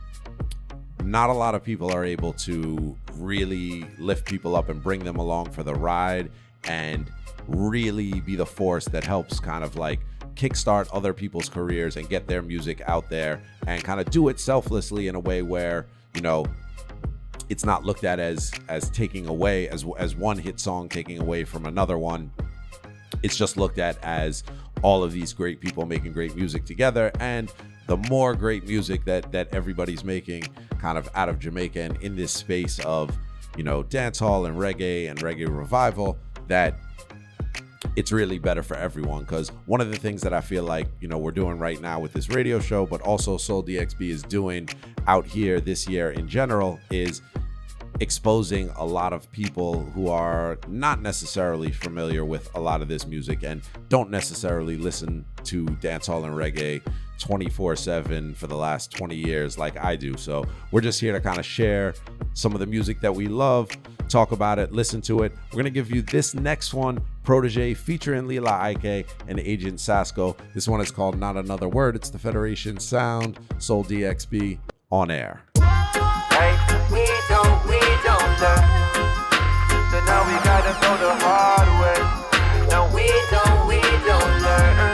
not 1.05 1.31
a 1.31 1.33
lot 1.33 1.55
of 1.55 1.63
people 1.63 1.91
are 1.93 2.05
able 2.05 2.33
to 2.33 2.97
really 3.15 3.87
lift 3.99 4.27
people 4.27 4.57
up 4.57 4.69
and 4.69 4.83
bring 4.83 5.05
them 5.05 5.17
along 5.17 5.51
for 5.51 5.63
the 5.63 5.75
ride 5.75 6.31
and 6.65 7.11
really 7.47 8.21
be 8.21 8.37
the 8.37 8.47
force 8.47 8.85
that 8.87 9.05
helps 9.05 9.41
kind 9.41 9.65
of 9.65 9.77
like 9.77 10.01
kickstart 10.39 10.89
other 10.93 11.13
people's 11.13 11.49
careers 11.49 11.97
and 11.97 12.09
get 12.09 12.27
their 12.27 12.43
music 12.43 12.81
out 12.87 13.11
there 13.11 13.43
and 13.67 13.83
kind 13.83 14.01
of 14.01 14.09
do 14.11 14.29
it 14.29 14.39
selflessly 14.39 15.09
in 15.09 15.15
a 15.17 15.21
way 15.21 15.43
where 15.43 15.87
you 16.15 16.21
know 16.21 16.47
it's 17.49 17.65
not 17.65 17.85
looked 17.85 18.05
at 18.05 18.21
as 18.21 18.53
as 18.69 18.89
taking 18.91 19.27
away 19.27 19.69
as 19.69 19.85
as 19.99 20.15
one 20.15 20.39
hit 20.39 20.61
song 20.61 20.89
taking 20.89 21.21
away 21.21 21.45
from 21.45 21.67
another 21.67 21.99
one. 21.99 22.31
It's 23.23 23.37
just 23.37 23.57
looked 23.57 23.79
at 23.79 24.03
as 24.05 24.45
all 24.83 25.03
of 25.03 25.13
these 25.13 25.33
great 25.33 25.61
people 25.61 25.85
making 25.87 26.13
great 26.13 26.37
music 26.37 26.65
together 26.65 27.11
and 27.19 27.53
the 27.89 27.97
more 28.09 28.35
great 28.35 28.67
music 28.67 29.05
that 29.07 29.33
that 29.33 29.53
everybody's 29.53 30.05
making 30.05 30.45
kind 30.79 30.97
of 30.97 31.09
out 31.15 31.29
of 31.29 31.41
Jamaica 31.41 31.81
and 31.81 32.03
in 32.03 32.15
this 32.15 32.33
space 32.33 32.79
of 32.81 33.17
you 33.57 33.65
know 33.65 33.83
dancehall 33.83 34.47
and 34.47 34.57
reggae 34.57 35.11
and 35.11 35.19
reggae 35.19 35.49
revival 35.49 36.17
that 36.47 36.79
it's 37.97 38.13
really 38.13 38.39
better 38.39 38.63
for 38.63 38.77
everyone 38.77 39.23
because 39.23 39.51
one 39.67 39.81
of 39.81 39.91
the 39.91 39.97
things 39.97 40.21
that 40.23 40.33
I 40.33 40.41
feel 40.41 40.65
like 40.65 40.89
you 41.01 41.09
know 41.09 41.19
we're 41.19 41.31
doing 41.33 41.59
right 41.59 41.81
now 41.81 42.01
with 42.01 42.13
this 42.13 42.29
radio 42.29 42.61
show, 42.61 42.87
but 42.87 43.01
also 43.03 43.37
Sole 43.37 43.63
DXB 43.63 44.09
is 44.11 44.23
doing 44.23 44.69
out 45.07 45.27
here 45.27 45.61
this 45.61 45.89
year 45.89 46.11
in 46.11 46.29
general 46.29 46.79
is 46.91 47.23
exposing 48.01 48.71
a 48.77 48.85
lot 48.85 49.13
of 49.13 49.31
people 49.33 49.81
who 49.81 50.09
are 50.09 50.59
not 50.69 51.03
necessarily 51.03 51.73
familiar 51.73 52.25
with 52.25 52.55
a 52.55 52.61
lot 52.61 52.81
of 52.81 52.89
this 52.89 53.07
music 53.07 53.43
and 53.43 53.63
don't 53.89 54.11
necessarily 54.11 54.77
listen 54.77 55.25
to 55.43 55.65
dancehall 55.67 56.25
and 56.25 56.35
reggae 56.35 56.81
24 57.19 57.75
7 57.75 58.35
for 58.35 58.47
the 58.47 58.57
last 58.57 58.93
20 58.93 59.15
years 59.15 59.59
like 59.59 59.77
I 59.77 59.97
do. 59.97 60.17
So 60.17 60.45
we're 60.71 60.81
just 60.81 61.01
here 61.01 61.13
to 61.13 61.21
kind 61.21 61.39
of 61.39 61.45
share 61.45 61.95
some 62.35 62.53
of 62.53 62.61
the 62.61 62.67
music 62.67 63.01
that 63.01 63.13
we 63.13 63.27
love, 63.27 63.71
talk 64.09 64.31
about 64.31 64.59
it, 64.59 64.73
listen 64.73 65.01
to 65.03 65.25
it. 65.25 65.33
We're 65.51 65.57
going 65.57 65.65
to 65.65 65.71
give 65.71 65.91
you 65.91 66.03
this 66.03 66.35
next 66.35 66.75
one, 66.75 67.01
Protoje, 67.29 67.77
featuring 67.77 68.27
Lila 68.27 68.53
Ike 68.53 69.07
and 69.29 69.39
Agent 69.39 69.81
Sasco. 69.81 70.35
This 70.55 70.67
one 70.67 70.81
is 70.81 70.91
called 70.91 71.19
Not 71.19 71.37
Another 71.37 71.69
Word. 71.69 71.95
It's 71.95 72.09
the 72.09 72.19
Federation 72.19 72.81
Sound, 72.81 73.39
Sole 73.59 73.85
DXB 73.85 74.57
on 74.91 75.11
air. 75.11 75.43
Hey, 75.61 76.57
we 76.89 77.05
don't, 77.29 77.61
we 77.69 77.77
don't 78.01 78.33
learn. 78.41 78.65
So 79.93 80.01
now 80.09 80.25
we 80.25 80.41
gotta 80.41 80.73
go 80.81 80.97
the 81.05 81.13
hard 81.21 81.69
way. 81.85 82.01
No, 82.73 82.89
we 82.97 83.05
don't, 83.29 83.61
we 83.69 83.77
don't 84.09 84.35
learn. 84.41 84.89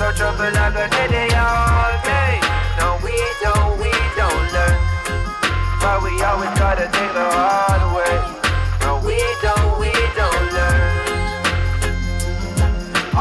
So 0.00 0.16
trouble 0.16 0.48
like 0.56 0.72
a 0.72 0.88
day 0.88 1.28
all 1.36 1.92
day. 2.00 2.40
No, 2.80 2.96
we 3.04 3.12
don't, 3.44 3.76
we 3.76 3.92
don't 4.16 4.46
learn. 4.56 4.80
But 5.84 6.00
we 6.00 6.16
always 6.24 6.48
gotta 6.56 6.88
take 6.88 7.12
the 7.12 7.28
hard 7.28 7.94
way. 7.94 8.05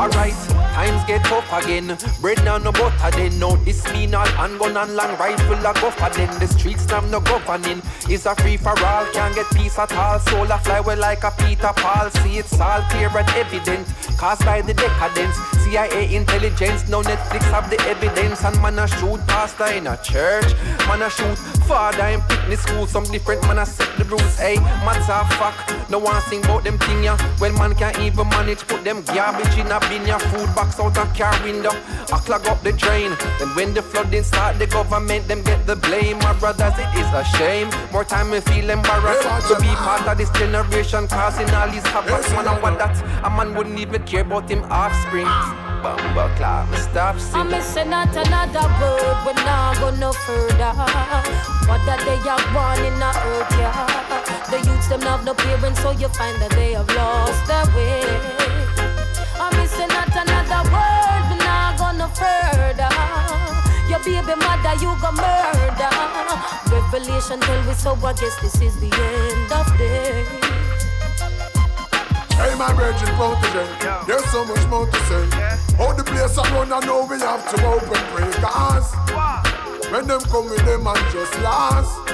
Alright. 0.05 0.44
Get 1.07 1.24
tough 1.25 1.51
again. 1.53 1.95
Bread 2.19 2.43
now 2.43 2.57
no 2.57 2.71
butter 2.71 3.12
then. 3.12 3.38
No 3.38 3.55
this 3.57 3.85
mean 3.93 4.15
all 4.15 4.25
handgun 4.25 4.75
and 4.75 4.95
long 4.95 5.15
rifle 5.17 5.53
a 5.53 5.74
go 5.79 5.91
for 5.91 6.09
then. 6.09 6.39
The 6.39 6.47
streets 6.47 6.88
now 6.88 7.01
no 7.01 7.19
governing. 7.19 7.83
It's 8.09 8.25
a 8.25 8.33
free 8.33 8.57
for 8.57 8.77
all. 8.83 9.05
Can't 9.13 9.35
get 9.35 9.45
peace 9.53 9.77
at 9.77 9.93
all. 9.93 10.17
Soul 10.19 10.50
a 10.51 10.57
fly 10.57 10.79
well 10.79 10.97
like 10.97 11.24
a 11.24 11.29
Peter 11.38 11.71
Paul. 11.75 12.09
See 12.09 12.39
it's 12.39 12.59
all 12.59 12.81
clear 12.89 13.15
and 13.15 13.29
evident. 13.38 13.88
Caused 14.17 14.43
by 14.45 14.62
the 14.63 14.74
decadence. 14.74 15.35
CIA 15.63 16.15
intelligence. 16.15 16.89
No 16.89 17.01
Netflix 17.03 17.43
have 17.51 17.69
the 17.69 17.79
evidence. 17.81 18.43
And 18.43 18.59
man 18.63 18.79
a 18.79 18.88
shoot 18.88 19.19
pastor 19.27 19.67
in 19.77 19.85
a 19.85 19.97
church. 20.01 20.53
Man 20.88 21.03
a 21.03 21.09
shoot 21.12 21.38
father 21.67 22.07
in 22.07 22.21
picnic 22.21 22.57
school. 22.57 22.88
Some 22.88 23.03
different 23.05 23.43
man 23.43 23.59
a 23.59 23.65
set 23.67 23.95
the 23.97 24.05
rules. 24.05 24.39
Hey, 24.39 24.55
man's 24.81 25.07
a 25.07 25.24
fuck. 25.38 25.55
No 25.91 26.00
one 26.00 26.19
sing 26.24 26.43
about 26.45 26.63
them 26.63 26.79
thing 26.79 27.03
ya. 27.03 27.15
Well 27.39 27.53
man 27.53 27.75
can't 27.75 28.00
even 28.00 28.27
manage 28.29 28.65
put 28.65 28.83
them 28.83 29.03
garbage 29.03 29.55
in 29.59 29.67
a 29.67 29.79
bin 29.81 30.07
ya. 30.07 30.17
Food 30.17 30.50
box 30.55 30.79
out 30.79 30.94
a 30.97 31.05
car 31.17 31.35
window. 31.43 31.71
I 32.11 32.17
clog 32.25 32.47
up 32.47 32.61
the 32.63 32.71
drain. 32.71 33.11
Then 33.39 33.49
when 33.55 33.73
the 33.73 33.81
flooding 33.81 34.23
start, 34.23 34.59
the 34.59 34.67
government 34.67 35.27
them 35.27 35.41
get 35.43 35.65
the 35.65 35.75
blame. 35.75 36.19
My 36.19 36.33
brothers, 36.33 36.73
it 36.77 36.91
is 36.99 37.07
a 37.13 37.23
shame. 37.37 37.69
More 37.91 38.03
time 38.03 38.31
me 38.31 38.39
feel 38.41 38.69
embarrassed 38.69 39.47
to 39.49 39.55
be 39.59 39.67
part 39.85 40.07
of 40.07 40.17
this 40.17 40.29
generation 40.31 41.07
causing 41.07 41.49
all 41.51 41.69
these 41.69 41.85
havoc. 41.87 42.21
Man, 42.35 42.47
I 42.47 42.59
want 42.59 42.79
that 42.79 42.95
a 43.23 43.29
man 43.29 43.55
wouldn't 43.55 43.79
even 43.79 44.03
care 44.03 44.21
about 44.21 44.49
him 44.49 44.63
offspring. 44.69 45.27
Bumba 45.83 46.35
clap, 46.37 46.73
stop 46.75 47.19
singing. 47.19 47.41
I'm 47.41 47.51
missing 47.51 47.89
not 47.89 48.09
another 48.15 48.67
word, 48.81 49.17
but 49.25 49.35
now 49.45 49.73
go 49.79 49.95
no 49.95 50.11
further. 50.13 50.73
What 51.69 51.81
that 51.85 52.01
they 52.05 52.17
are 52.29 52.41
born 52.53 52.79
in 52.85 52.97
the 52.99 53.09
earth, 53.09 53.51
yeah. 53.57 54.05
The 54.49 54.57
youths 54.65 54.87
them 54.87 55.01
have 55.01 55.23
no 55.25 55.33
parents, 55.33 55.81
so 55.81 55.91
you 55.91 56.07
find 56.09 56.41
that 56.41 56.51
they 56.51 56.73
have 56.73 56.89
lost 56.95 57.45
their 57.47 57.65
way. 57.75 58.85
You 64.07 64.95
go 65.01 65.12
murder. 65.12 65.89
Revelation 66.69 67.39
tell 67.39 67.67
we 67.67 67.74
so, 67.74 67.95
I 67.95 68.13
guess 68.13 68.39
this 68.41 68.62
is 68.62 68.79
the 68.79 68.91
end 68.91 69.51
of 69.51 69.77
day. 69.77 70.25
Hey, 72.35 72.53
my 72.55 72.74
virgin 72.74 73.07
protege, 73.15 73.65
there's 74.05 74.25
so 74.25 74.45
much 74.45 74.67
more 74.67 74.85
to 74.85 75.00
say. 75.07 75.25
How 75.77 75.93
the 75.93 76.03
place 76.03 76.38
I 76.38 76.43
run, 76.53 76.71
I 76.71 76.79
know 76.85 77.05
we 77.05 77.19
have 77.19 77.50
to 77.55 77.65
open 77.65 78.01
pray. 78.13 78.31
Cause 78.41 78.93
when 79.91 80.07
them 80.07 80.21
come 80.21 80.50
with 80.50 80.65
them 80.65 80.85
and 80.85 81.12
just 81.12 81.39
last, 81.39 82.05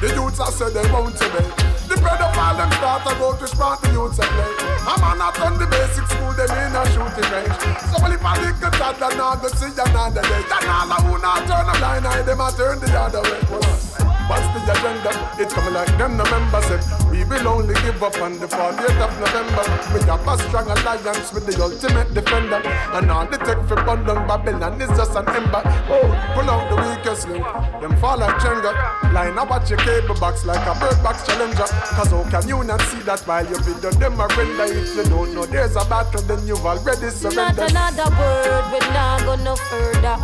the 0.00 0.12
youths 0.14 0.40
I 0.40 0.50
said 0.50 0.72
they 0.72 0.90
won't 0.90 1.20
obey. 1.22 1.79
The 1.90 1.96
pedophile 1.96 2.56
them 2.56 2.70
start 2.78 3.02
to 3.02 3.14
go 3.18 3.34
to 3.34 3.48
smart 3.48 3.80
the 3.82 3.90
youths 3.90 4.20
a 4.20 4.22
play. 4.22 4.54
A 4.86 4.94
man 5.02 5.18
not 5.18 5.40
on 5.40 5.58
the 5.58 5.66
basic 5.66 6.06
school, 6.06 6.30
them 6.38 6.46
in 6.46 6.70
a 6.70 6.86
shooting 6.94 7.30
range. 7.34 7.58
So 7.90 7.98
if 8.06 8.22
a 8.22 8.70
toddler, 8.78 9.16
now 9.18 9.34
go 9.34 9.48
see 9.48 9.74
another 9.74 10.22
day. 10.22 10.42
Then 10.46 10.70
all 10.70 10.86
who 11.02 11.18
not 11.18 11.42
turn 11.50 11.66
a 11.66 11.74
blind 11.82 12.06
eye, 12.06 12.22
them 12.22 12.40
a 12.40 12.52
turn 12.52 12.78
the 12.78 12.94
other 12.94 13.22
way. 13.22 14.09
What's 14.30 14.46
the 14.54 14.62
agenda? 14.62 15.10
It's 15.42 15.52
coming 15.52 15.74
like 15.74 15.90
them 15.98 16.16
November 16.16 16.62
said. 16.62 16.78
We 17.10 17.24
will 17.24 17.48
only 17.48 17.74
give 17.82 18.00
up 18.00 18.14
on 18.22 18.38
the 18.38 18.46
40th 18.46 19.02
of 19.02 19.10
November. 19.18 19.64
We 19.90 20.06
have 20.06 20.22
a 20.22 20.38
strong 20.46 20.70
alliance 20.70 21.32
with 21.32 21.46
the 21.50 21.60
ultimate 21.60 22.14
defender. 22.14 22.62
And 22.94 23.10
all 23.10 23.26
the 23.26 23.38
tech 23.38 23.58
for 23.66 23.74
bundle 23.82 24.22
Babylon 24.30 24.80
is 24.80 24.88
just 24.90 25.16
an 25.18 25.28
ember. 25.30 25.62
Oh, 25.90 26.06
pull 26.38 26.48
out 26.48 26.70
the 26.70 26.76
weakest 26.78 27.26
link. 27.26 27.42
Them 27.82 27.96
fall 27.98 28.18
like 28.18 28.38
Jenga. 28.38 28.70
Line 29.12 29.36
up 29.36 29.50
at 29.50 29.68
your 29.68 29.80
cable 29.80 30.14
box 30.14 30.44
like 30.46 30.62
a 30.62 30.78
bird 30.78 31.02
box 31.02 31.26
challenger. 31.26 31.66
Cause 31.98 32.14
how 32.14 32.22
can 32.30 32.46
you 32.46 32.62
not 32.62 32.80
see 32.82 33.00
that 33.00 33.26
while 33.26 33.44
you 33.44 33.58
video 33.58 33.90
them 33.90 34.20
a 34.20 34.28
render? 34.38 34.70
If 34.70 34.94
you 34.94 35.02
don't 35.10 35.34
know 35.34 35.44
there's 35.44 35.74
a 35.74 35.84
battle, 35.90 36.22
then 36.22 36.46
you've 36.46 36.64
already 36.64 37.10
surrendered. 37.10 37.74
Not 37.74 37.98
another 37.98 38.14
word, 38.14 38.62
we 38.70 38.78
not 38.94 39.26
go 39.26 39.34
no 39.42 39.56
further. 39.56 40.14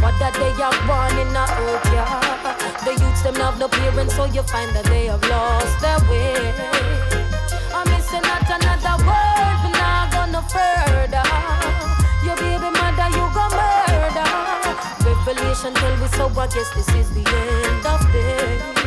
What 0.00 0.16
that 0.16 0.32
they 0.32 0.56
are 0.56 0.72
born 0.88 1.12
in 1.20 1.36
a 1.36 1.44
earth, 1.44 1.84
yeah. 1.92 2.40
The 2.80 3.09
youths 3.10 3.22
them 3.22 3.34
have 3.36 3.58
no 3.58 3.68
parents, 3.68 4.14
so 4.14 4.24
you 4.24 4.42
find 4.42 4.70
that 4.74 4.84
they 4.84 5.06
have 5.06 5.22
lost 5.28 5.80
their 5.80 5.98
way. 6.08 6.34
I'm 7.74 7.86
missing 7.90 8.22
not 8.22 8.46
another 8.46 8.96
word, 9.04 9.56
we 9.64 9.70
not 9.72 10.06
go 10.14 10.22
no 10.30 10.42
further. 10.54 11.26
Your 12.24 12.36
baby 12.36 12.70
mother, 12.78 13.08
you 13.16 13.24
go 13.34 13.44
murder. 13.58 14.30
Revelation 15.04 15.74
tell 15.74 15.96
we 16.00 16.08
so, 16.16 16.26
I 16.40 16.46
guess 16.46 16.70
this 16.74 16.88
is 16.94 17.10
the 17.10 17.24
end 17.26 17.86
of 17.86 18.00
day. 18.12 18.79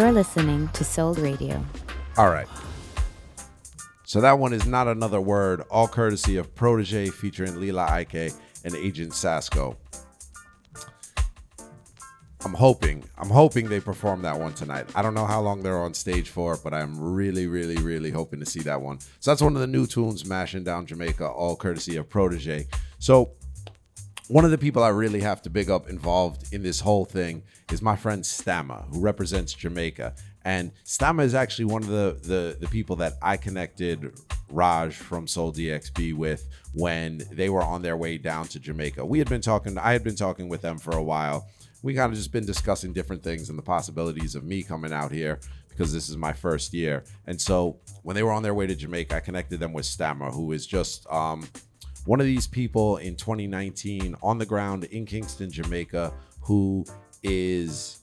You're 0.00 0.12
listening 0.12 0.68
to 0.68 0.82
Sole 0.82 1.12
Radio. 1.12 1.62
All 2.16 2.30
right. 2.30 2.48
So 4.04 4.22
that 4.22 4.38
one 4.38 4.54
is 4.54 4.64
not 4.64 4.88
another 4.88 5.20
word, 5.20 5.60
all 5.70 5.86
courtesy 5.86 6.38
of 6.38 6.54
Protoje 6.54 7.12
featuring 7.12 7.60
Lila 7.60 7.84
Ike 7.84 8.32
and 8.64 8.74
Agent 8.74 9.12
Sasco. 9.12 9.76
I'm 12.46 12.54
hoping, 12.54 13.04
I'm 13.18 13.28
hoping 13.28 13.68
they 13.68 13.78
perform 13.78 14.22
that 14.22 14.40
one 14.40 14.54
tonight. 14.54 14.86
I 14.94 15.02
don't 15.02 15.12
know 15.12 15.26
how 15.26 15.42
long 15.42 15.62
they're 15.62 15.78
on 15.78 15.92
stage 15.92 16.30
for, 16.30 16.56
but 16.64 16.72
I'm 16.72 16.98
really, 16.98 17.46
really, 17.46 17.76
really 17.76 18.10
hoping 18.10 18.40
to 18.40 18.46
see 18.46 18.60
that 18.60 18.80
one. 18.80 19.00
So 19.20 19.30
that's 19.30 19.42
one 19.42 19.54
of 19.54 19.60
the 19.60 19.66
new 19.66 19.86
tunes 19.86 20.24
mashing 20.24 20.64
down 20.64 20.86
Jamaica, 20.86 21.28
all 21.28 21.56
courtesy 21.56 21.96
of 21.96 22.08
Protoje. 22.08 22.68
So 22.98 23.32
one 24.30 24.44
of 24.44 24.52
the 24.52 24.58
people 24.58 24.84
I 24.84 24.90
really 24.90 25.20
have 25.22 25.42
to 25.42 25.50
big 25.50 25.70
up 25.70 25.88
involved 25.88 26.54
in 26.54 26.62
this 26.62 26.78
whole 26.78 27.04
thing 27.04 27.42
is 27.72 27.82
my 27.82 27.96
friend 27.96 28.22
Stamma, 28.22 28.86
who 28.92 29.00
represents 29.00 29.52
Jamaica. 29.52 30.14
And 30.44 30.70
Stamma 30.84 31.24
is 31.24 31.34
actually 31.34 31.64
one 31.64 31.82
of 31.82 31.88
the, 31.88 32.16
the 32.22 32.56
the 32.60 32.68
people 32.68 32.94
that 32.96 33.14
I 33.20 33.36
connected 33.36 34.12
Raj 34.48 34.94
from 34.94 35.26
Sole 35.26 35.52
DXB 35.52 36.14
with 36.14 36.48
when 36.74 37.24
they 37.32 37.50
were 37.50 37.62
on 37.62 37.82
their 37.82 37.96
way 37.96 38.18
down 38.18 38.46
to 38.48 38.60
Jamaica. 38.60 39.04
We 39.04 39.18
had 39.18 39.28
been 39.28 39.40
talking, 39.40 39.76
I 39.76 39.92
had 39.92 40.04
been 40.04 40.14
talking 40.14 40.48
with 40.48 40.62
them 40.62 40.78
for 40.78 40.96
a 40.96 41.02
while. 41.02 41.48
We 41.82 41.94
kind 41.94 42.12
of 42.12 42.16
just 42.16 42.30
been 42.30 42.46
discussing 42.46 42.92
different 42.92 43.24
things 43.24 43.50
and 43.50 43.58
the 43.58 43.62
possibilities 43.62 44.36
of 44.36 44.44
me 44.44 44.62
coming 44.62 44.92
out 44.92 45.10
here 45.10 45.40
because 45.70 45.92
this 45.92 46.08
is 46.08 46.16
my 46.16 46.32
first 46.32 46.72
year. 46.72 47.02
And 47.26 47.40
so 47.40 47.80
when 48.02 48.14
they 48.14 48.22
were 48.22 48.32
on 48.32 48.44
their 48.44 48.54
way 48.54 48.68
to 48.68 48.76
Jamaica, 48.76 49.16
I 49.16 49.20
connected 49.20 49.58
them 49.58 49.72
with 49.72 49.86
Stammer, 49.86 50.30
who 50.30 50.52
is 50.52 50.66
just 50.66 51.04
um, 51.10 51.48
one 52.06 52.20
of 52.20 52.26
these 52.26 52.46
people 52.46 52.96
in 52.96 53.16
2019 53.16 54.16
on 54.22 54.38
the 54.38 54.46
ground 54.46 54.84
in 54.84 55.04
Kingston, 55.06 55.50
Jamaica, 55.50 56.12
who 56.40 56.84
is 57.22 58.00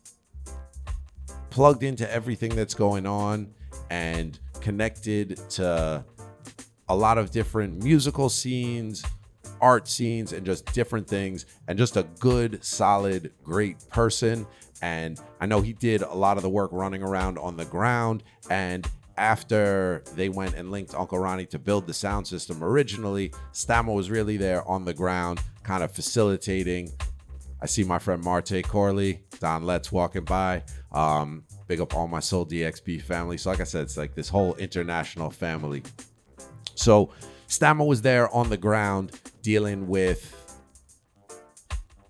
plugged 1.49 1.83
into 1.83 2.09
everything 2.11 2.55
that's 2.55 2.73
going 2.73 3.05
on 3.05 3.53
and 3.89 4.37
connected 4.61 5.37
to 5.49 6.05
a 6.89 6.95
lot 6.95 7.17
of 7.17 7.31
different 7.31 7.83
musical 7.83 8.29
scenes, 8.29 9.03
art 9.59 9.87
scenes, 9.87 10.33
and 10.33 10.45
just 10.45 10.71
different 10.73 11.07
things, 11.07 11.45
and 11.67 11.77
just 11.77 11.97
a 11.97 12.03
good, 12.19 12.63
solid, 12.63 13.31
great 13.43 13.77
person. 13.89 14.45
And 14.81 15.19
I 15.39 15.47
know 15.47 15.61
he 15.61 15.73
did 15.73 16.03
a 16.03 16.13
lot 16.13 16.37
of 16.37 16.43
the 16.43 16.49
work 16.49 16.69
running 16.71 17.01
around 17.01 17.39
on 17.39 17.57
the 17.57 17.65
ground. 17.65 18.23
And 18.49 18.87
after 19.17 20.03
they 20.15 20.29
went 20.29 20.55
and 20.55 20.71
linked 20.71 20.93
Uncle 20.93 21.19
Ronnie 21.19 21.45
to 21.47 21.59
build 21.59 21.87
the 21.87 21.93
sound 21.93 22.27
system 22.27 22.63
originally, 22.63 23.33
Stammer 23.51 23.93
was 23.93 24.09
really 24.09 24.37
there 24.37 24.67
on 24.67 24.85
the 24.85 24.93
ground, 24.93 25.41
kind 25.63 25.83
of 25.83 25.91
facilitating. 25.91 26.91
I 27.61 27.65
see 27.65 27.83
my 27.83 27.97
friend 27.99 28.23
Marte 28.23 28.63
Corley, 28.63 29.21
Don 29.39 29.63
Letts 29.63 29.91
walking 29.91 30.23
by. 30.23 30.63
Um, 30.91 31.43
big 31.67 31.81
up 31.81 31.95
all 31.95 32.07
my 32.07 32.19
Sole 32.19 32.45
DXB 32.45 33.01
family. 33.01 33.37
So, 33.37 33.49
like 33.49 33.59
I 33.59 33.63
said, 33.63 33.83
it's 33.83 33.97
like 33.97 34.13
this 34.13 34.29
whole 34.29 34.55
international 34.55 35.31
family. 35.31 35.83
So 36.75 37.11
Stammer 37.47 37.85
was 37.85 38.01
there 38.01 38.33
on 38.33 38.49
the 38.49 38.57
ground 38.57 39.19
dealing 39.41 39.87
with 39.87 40.33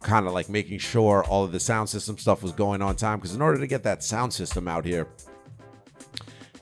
kind 0.02 0.28
of 0.28 0.34
like 0.34 0.50
making 0.50 0.80
sure 0.80 1.24
all 1.26 1.44
of 1.44 1.52
the 1.52 1.60
sound 1.60 1.90
system 1.90 2.18
stuff 2.18 2.44
was 2.44 2.52
going 2.52 2.82
on 2.82 2.96
time. 2.96 3.20
Because 3.20 3.36
in 3.36 3.42
order 3.42 3.60
to 3.60 3.68
get 3.68 3.84
that 3.84 4.04
sound 4.04 4.34
system 4.34 4.68
out 4.68 4.86
here, 4.86 5.08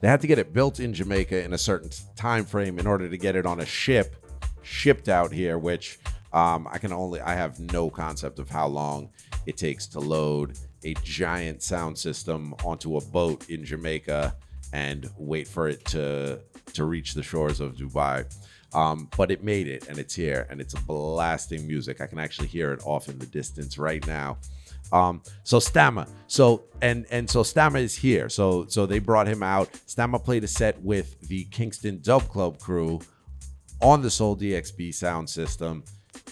they 0.06 0.12
had 0.12 0.22
to 0.22 0.28
get 0.28 0.38
it 0.38 0.54
built 0.54 0.80
in 0.80 0.94
Jamaica 0.94 1.44
in 1.44 1.54
a 1.54 1.58
certain 1.58 1.90
time 2.16 2.46
frame 2.46 2.78
in 2.78 2.86
order 2.86 3.10
to 3.10 3.18
get 3.18 3.36
it 3.36 3.48
on 3.48 3.60
a 3.60 3.66
ship 3.66 4.16
shipped 4.62 5.10
out 5.10 5.32
here, 5.32 5.58
which 5.58 5.98
um, 6.32 6.68
I 6.72 6.78
can 6.78 6.94
only 6.94 7.22
I 7.22 7.34
have 7.34 7.60
no 7.60 7.90
concept 7.90 8.38
of 8.38 8.48
how 8.48 8.68
long 8.68 9.10
it 9.48 9.58
takes 9.58 9.88
to 9.88 10.00
load 10.00 10.60
a 10.84 10.94
giant 11.02 11.64
sound 11.64 11.98
system 11.98 12.54
onto 12.64 12.98
a 12.98 13.02
boat 13.06 13.50
in 13.50 13.66
Jamaica 13.66 14.36
and 14.74 15.10
wait 15.18 15.48
for 15.48 15.70
it 15.70 15.84
to 15.86 16.40
to 16.74 16.86
reach 16.86 17.16
the 17.16 17.24
shores 17.24 17.60
of 17.60 17.74
Dubai. 17.74 18.32
Um, 18.76 19.10
but 19.18 19.32
it 19.32 19.44
made 19.44 19.68
it 19.68 19.88
and 19.88 19.98
it's 19.98 20.14
here 20.14 20.46
and 20.52 20.62
it's 20.62 20.76
blasting 20.76 21.66
music. 21.66 22.00
I 22.00 22.06
can 22.06 22.20
actually 22.20 22.50
hear 22.50 22.72
it 22.74 22.82
off 22.86 23.10
in 23.10 23.18
the 23.18 23.26
distance 23.26 23.80
right 23.80 24.06
now. 24.06 24.38
Um, 24.92 25.22
so 25.44 25.60
Stamma, 25.60 26.08
so 26.28 26.66
and 26.82 27.06
and 27.10 27.30
so 27.30 27.42
Stamma 27.42 27.82
is 27.82 27.96
here. 27.96 28.30
So 28.30 28.66
so 28.68 28.86
they 28.86 29.00
brought 29.00 29.28
him 29.28 29.44
out. 29.44 29.72
Stamma 29.88 30.24
played 30.24 30.44
a 30.44 30.48
set 30.48 30.82
with 30.82 31.20
the 31.28 31.46
Kingston 31.46 32.00
Dub 32.02 32.28
Club 32.30 32.60
crew 32.60 33.00
on 33.82 34.02
the 34.02 34.10
Sole 34.10 34.36
DXB 34.36 34.94
sound 34.94 35.30
system. 35.30 35.84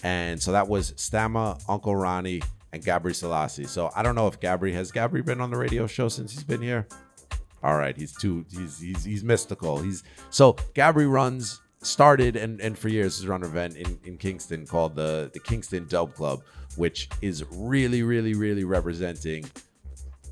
And 0.02 0.40
so 0.40 0.52
that 0.52 0.68
was 0.68 0.92
Stamma, 0.92 1.62
Uncle 1.68 1.94
Ronnie, 1.94 2.42
and 2.72 2.84
Gabre 2.84 3.14
Selassie. 3.14 3.64
So 3.64 3.90
I 3.94 4.02
don't 4.02 4.14
know 4.14 4.26
if 4.26 4.40
Gabre 4.40 4.72
has 4.72 4.90
Gabre 4.90 5.22
been 5.24 5.40
on 5.40 5.50
the 5.50 5.56
radio 5.56 5.86
show 5.86 6.08
since 6.08 6.32
he's 6.32 6.44
been 6.44 6.62
here. 6.62 6.86
All 7.62 7.76
right, 7.76 7.96
he's 7.96 8.12
too 8.12 8.44
he's 8.50 8.78
he's 8.78 9.04
he's 9.04 9.24
mystical. 9.24 9.78
He's 9.78 10.02
so 10.30 10.54
Gabre 10.74 11.08
runs 11.10 11.60
started 11.86 12.36
and 12.36 12.60
and 12.60 12.78
for 12.78 12.88
years 12.88 13.18
has 13.18 13.26
run 13.26 13.42
an 13.42 13.48
event 13.48 13.76
in, 13.76 13.98
in 14.04 14.16
Kingston 14.16 14.66
called 14.66 14.94
the 14.96 15.30
the 15.32 15.40
Kingston 15.40 15.86
Dub 15.88 16.14
Club, 16.14 16.42
which 16.76 17.08
is 17.22 17.44
really, 17.52 18.02
really, 18.02 18.34
really 18.34 18.64
representing 18.64 19.44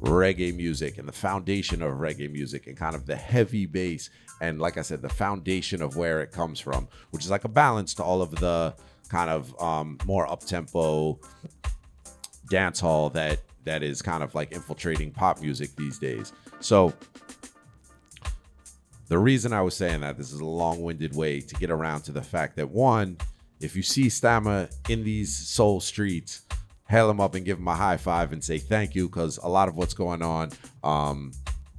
reggae 0.01 0.55
music 0.55 0.99
and 0.99 1.07
the 1.07 1.13
foundation 1.13 1.81
of 1.81 1.93
reggae 1.95 2.31
music 2.31 2.67
and 2.67 2.77
kind 2.77 2.97
of 2.97 3.07
the 3.07 3.15
heavy 3.15 3.67
bass 3.67 4.11
and 4.41 4.59
like 4.59 4.77
I 4.77 4.83
said, 4.83 5.01
the 5.01 5.09
foundation 5.09 5.81
of 5.83 5.97
where 5.97 6.21
it 6.21 6.33
comes 6.33 6.59
from, 6.59 6.89
which 7.13 7.25
is 7.25 7.31
like 7.31 7.45
a 7.45 7.49
balance 7.49 7.95
to 7.95 8.03
all 8.03 8.21
of 8.21 8.33
the 8.33 8.75
kind 9.09 9.31
of 9.31 9.59
um, 9.63 9.99
more 10.05 10.29
up 10.29 10.41
tempo 10.41 11.21
dance 12.51 12.81
hall 12.81 13.09
that 13.11 13.39
that 13.65 13.85
is 13.85 14.03
kind 14.03 14.25
of 14.25 14.35
like 14.35 14.51
infiltrating 14.51 15.13
pop 15.13 15.41
music 15.41 15.75
these 15.77 15.99
days. 15.99 16.33
So 16.59 16.93
the 19.13 19.19
reason 19.19 19.53
I 19.53 19.61
was 19.61 19.77
saying 19.77 20.01
that 20.01 20.17
this 20.17 20.33
is 20.33 20.41
a 20.41 20.45
long-winded 20.47 21.15
way 21.15 21.43
to 21.43 21.55
get 21.57 21.71
around 21.71 22.01
to 22.05 22.13
the 22.13 22.23
fact 22.23 22.57
that 22.57 22.71
one, 22.71 23.19
if 23.61 23.77
you 23.77 23.83
see 23.83 24.09
Stammer 24.09 24.71
in 24.89 25.05
these 25.05 25.37
soul 25.37 25.81
streets, 25.81 26.41
hail 26.89 27.11
him 27.11 27.21
up 27.21 27.35
and 27.35 27.45
give 27.45 27.59
him 27.59 27.69
a 27.69 27.75
high 27.75 27.99
five 27.99 28.33
and 28.33 28.43
say 28.43 28.57
thank 28.57 28.95
you 28.95 29.11
because 29.11 29.37
a 29.37 29.47
lot 29.47 29.69
of 29.69 29.77
what's 29.77 29.93
going 29.93 30.23
on 30.23 30.51
um 30.83 31.31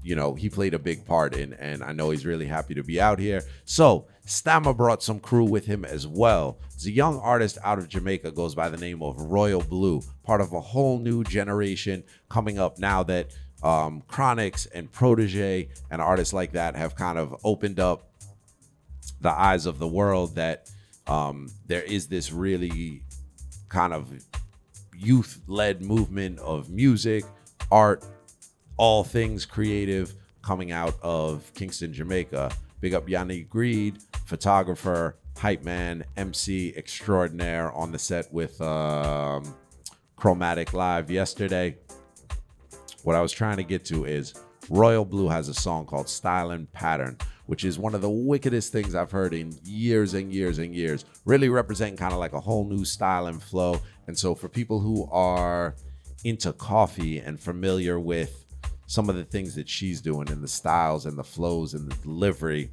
you 0.04 0.16
know 0.16 0.36
he 0.36 0.48
played 0.48 0.74
a 0.74 0.80
big 0.80 1.06
part 1.06 1.36
in 1.36 1.54
and 1.54 1.84
i 1.84 1.92
know 1.92 2.10
he's 2.10 2.26
really 2.26 2.46
happy 2.46 2.76
to 2.76 2.84
be 2.84 3.02
out 3.02 3.18
here. 3.18 3.42
So 3.66 4.08
stammer 4.26 4.74
brought 4.74 5.02
some 5.02 5.20
crew 5.20 5.46
with 5.46 5.66
him 5.66 5.86
as 5.86 6.06
well. 6.08 6.60
A 6.86 6.90
young 6.90 7.18
artist 7.20 7.58
out 7.64 7.80
of 7.80 7.90
jamaica 7.90 8.32
goes 8.32 8.54
by 8.54 8.70
the 8.70 8.78
name 8.78 9.02
of 9.02 9.20
Royal 9.20 9.62
Blu 9.62 10.02
part 10.24 10.40
of 10.40 10.54
a 10.54 10.62
whole 10.62 11.00
new 11.00 11.24
generation 11.24 12.04
coming 12.30 12.60
up 12.60 12.78
now 12.78 13.02
that 13.04 13.32
um 13.64 14.04
Chronixx 14.10 14.68
and 14.74 14.92
Protoje 14.92 15.70
and 15.90 16.02
artists 16.02 16.34
like 16.34 16.52
that 16.52 16.76
have 16.76 16.96
kind 16.96 17.18
of 17.18 17.36
opened 17.44 17.80
up 17.80 18.10
the 19.22 19.32
eyes 19.32 19.66
of 19.66 19.80
the 19.80 19.88
world 19.88 20.36
that 20.36 20.70
um, 21.08 21.50
there 21.68 21.82
is 21.82 22.08
this 22.08 22.32
really 22.32 23.02
kind 23.70 23.94
of 23.94 24.12
youth 24.98 25.42
led 25.48 25.82
movement 25.82 26.40
of 26.40 26.70
music, 26.70 27.24
art, 27.72 28.06
all 28.78 29.04
things 29.04 29.46
creative 29.46 30.14
coming 30.42 30.72
out 30.72 30.96
of 31.02 31.52
Kingston, 31.56 31.94
Jamaica. 31.94 32.52
Big 32.82 32.94
up 32.94 33.08
Yanni 33.08 33.44
Greed, 33.44 34.00
photographer, 34.26 35.16
hype 35.38 35.64
man, 35.64 36.04
MC 36.18 36.74
extraordinaire 36.76 37.72
on 37.72 37.94
the 37.94 38.00
set 38.00 38.32
with 38.34 38.60
um, 38.62 39.56
Chromatic 40.18 40.74
Live 40.74 41.10
yesterday. 41.10 41.78
What 43.04 43.18
I 43.18 43.22
was 43.22 43.34
trying 43.34 43.58
to 43.58 43.64
get 43.64 43.84
to 43.86 44.06
is 44.06 44.34
Royal 44.70 45.04
Blu 45.04 45.28
has 45.28 45.50
a 45.50 45.54
song 45.54 45.86
called 45.86 46.08
Style 46.08 46.52
and 46.52 46.72
Pattern, 46.72 47.18
which 47.48 47.66
is 47.66 47.78
one 47.78 47.96
of 47.96 48.02
the 48.02 48.10
wickedest 48.10 48.72
things 48.72 48.96
I've 48.96 49.12
heard 49.12 49.34
in 49.34 49.54
years 49.66 50.14
and 50.14 50.32
years 50.32 50.58
and 50.58 50.74
years. 50.74 51.04
Really 51.26 51.50
representing 51.50 51.98
kind 51.98 52.14
of 52.14 52.20
like 52.20 52.32
a 52.32 52.40
whole 52.40 52.66
new 52.66 52.86
style 52.86 53.28
and 53.28 53.44
flow. 53.44 53.82
And 54.08 54.18
so 54.18 54.34
for 54.34 54.48
people 54.48 54.80
who 54.80 55.06
are 55.12 55.76
into 56.24 56.54
Koffee 56.54 57.26
and 57.28 57.38
familiar 57.38 58.00
with 58.00 58.46
some 58.88 59.10
of 59.10 59.18
the 59.18 59.26
things 59.26 59.54
that 59.56 59.68
she's 59.68 60.00
doing 60.00 60.30
and 60.30 60.42
the 60.42 60.48
styles 60.48 61.06
and 61.06 61.18
the 61.18 61.24
flows 61.26 61.74
and 61.74 61.92
the 61.92 61.96
delivery, 61.98 62.72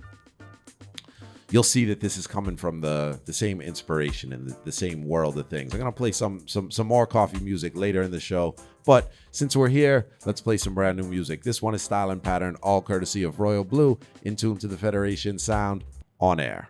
you'll 1.50 1.62
see 1.62 1.84
that 1.86 2.00
this 2.00 2.16
is 2.16 2.26
coming 2.26 2.56
from 2.56 2.80
the 2.80 3.20
the 3.24 3.32
same 3.32 3.60
inspiration 3.60 4.32
and 4.32 4.48
the, 4.48 4.56
the 4.64 4.72
same 4.72 5.06
world 5.06 5.38
of 5.38 5.48
things. 5.48 5.72
I'm 5.72 5.78
gonna 5.78 5.92
play 5.92 6.12
some 6.12 6.46
some 6.46 6.70
some 6.70 6.86
more 6.86 7.06
Koffee 7.06 7.40
music 7.40 7.76
later 7.76 8.02
in 8.02 8.10
the 8.10 8.20
show, 8.20 8.54
but 8.86 9.12
since 9.30 9.56
we're 9.56 9.68
here, 9.68 10.08
let's 10.24 10.40
play 10.40 10.56
some 10.56 10.74
brand 10.74 10.98
new 10.98 11.08
music. 11.08 11.42
This 11.42 11.60
one 11.60 11.74
is 11.74 11.82
Style 11.82 12.10
and 12.10 12.22
Pattern, 12.22 12.56
all 12.62 12.80
courtesy 12.80 13.22
of 13.22 13.40
Royal 13.40 13.64
Blu, 13.64 13.98
in 14.22 14.36
tune 14.36 14.56
to 14.58 14.68
the 14.68 14.76
Federation 14.76 15.38
sound 15.38 15.84
on 16.20 16.40
air. 16.40 16.68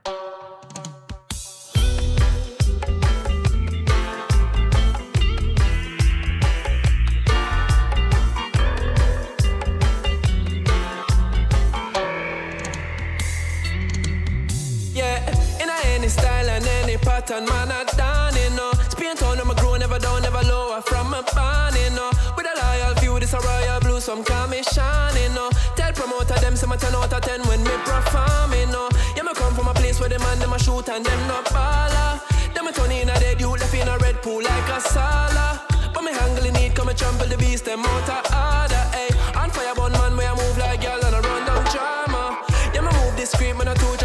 Them, 26.71 26.79
my 26.79 26.89
10 26.89 26.95
out 26.95 27.13
of 27.13 27.21
10 27.23 27.43
when 27.49 27.63
me 27.63 27.71
perform, 27.85 28.53
you 28.53 28.67
oh. 28.69 28.73
know. 28.73 28.89
Yeah, 29.17 29.23
me 29.23 29.33
come 29.35 29.55
from 29.55 29.69
a 29.69 29.75
place 29.75 30.01
where 30.01 30.09
the 30.09 30.19
man, 30.19 30.39
them 30.39 30.53
a 30.53 30.59
shoot 30.59 30.89
and 30.89 31.05
them 31.05 31.29
no 31.29 31.43
baller. 31.51 32.21
Them 32.55 32.69
a 32.69 32.73
turn 32.73 32.93
in 32.93 33.09
a 33.09 33.15
dead 33.19 33.41
youth, 33.41 33.61
left 33.61 33.75
in 33.75 33.89
a 33.89 33.99
red 33.99 34.23
pool 34.23 34.43
like 34.43 34.69
a 34.69 34.81
sala. 34.81 35.63
But 35.93 36.03
me 36.03 36.13
handling 36.13 36.57
it, 36.57 36.75
come 36.75 36.89
and 36.89 36.99
trample 36.99 37.27
the 37.27 37.37
beast, 37.37 37.65
them 37.65 37.85
out 37.85 38.09
of 38.09 38.23
order, 38.31 38.85
ayy. 38.95 39.43
On 39.43 39.51
fire, 39.51 39.75
bun 39.75 39.93
man, 39.93 40.17
where 40.17 40.31
I 40.31 40.35
move 40.35 40.59
like 40.59 40.81
girl 40.83 41.01
and 41.05 41.15
I 41.17 41.21
run 41.21 41.47
down 41.47 41.65
drama. 41.73 42.45
Yeah, 42.75 42.83
me 42.83 42.91
move 42.99 43.17
discreet, 43.17 43.57
man, 43.57 43.69
I 43.69 43.75
two 43.75 44.00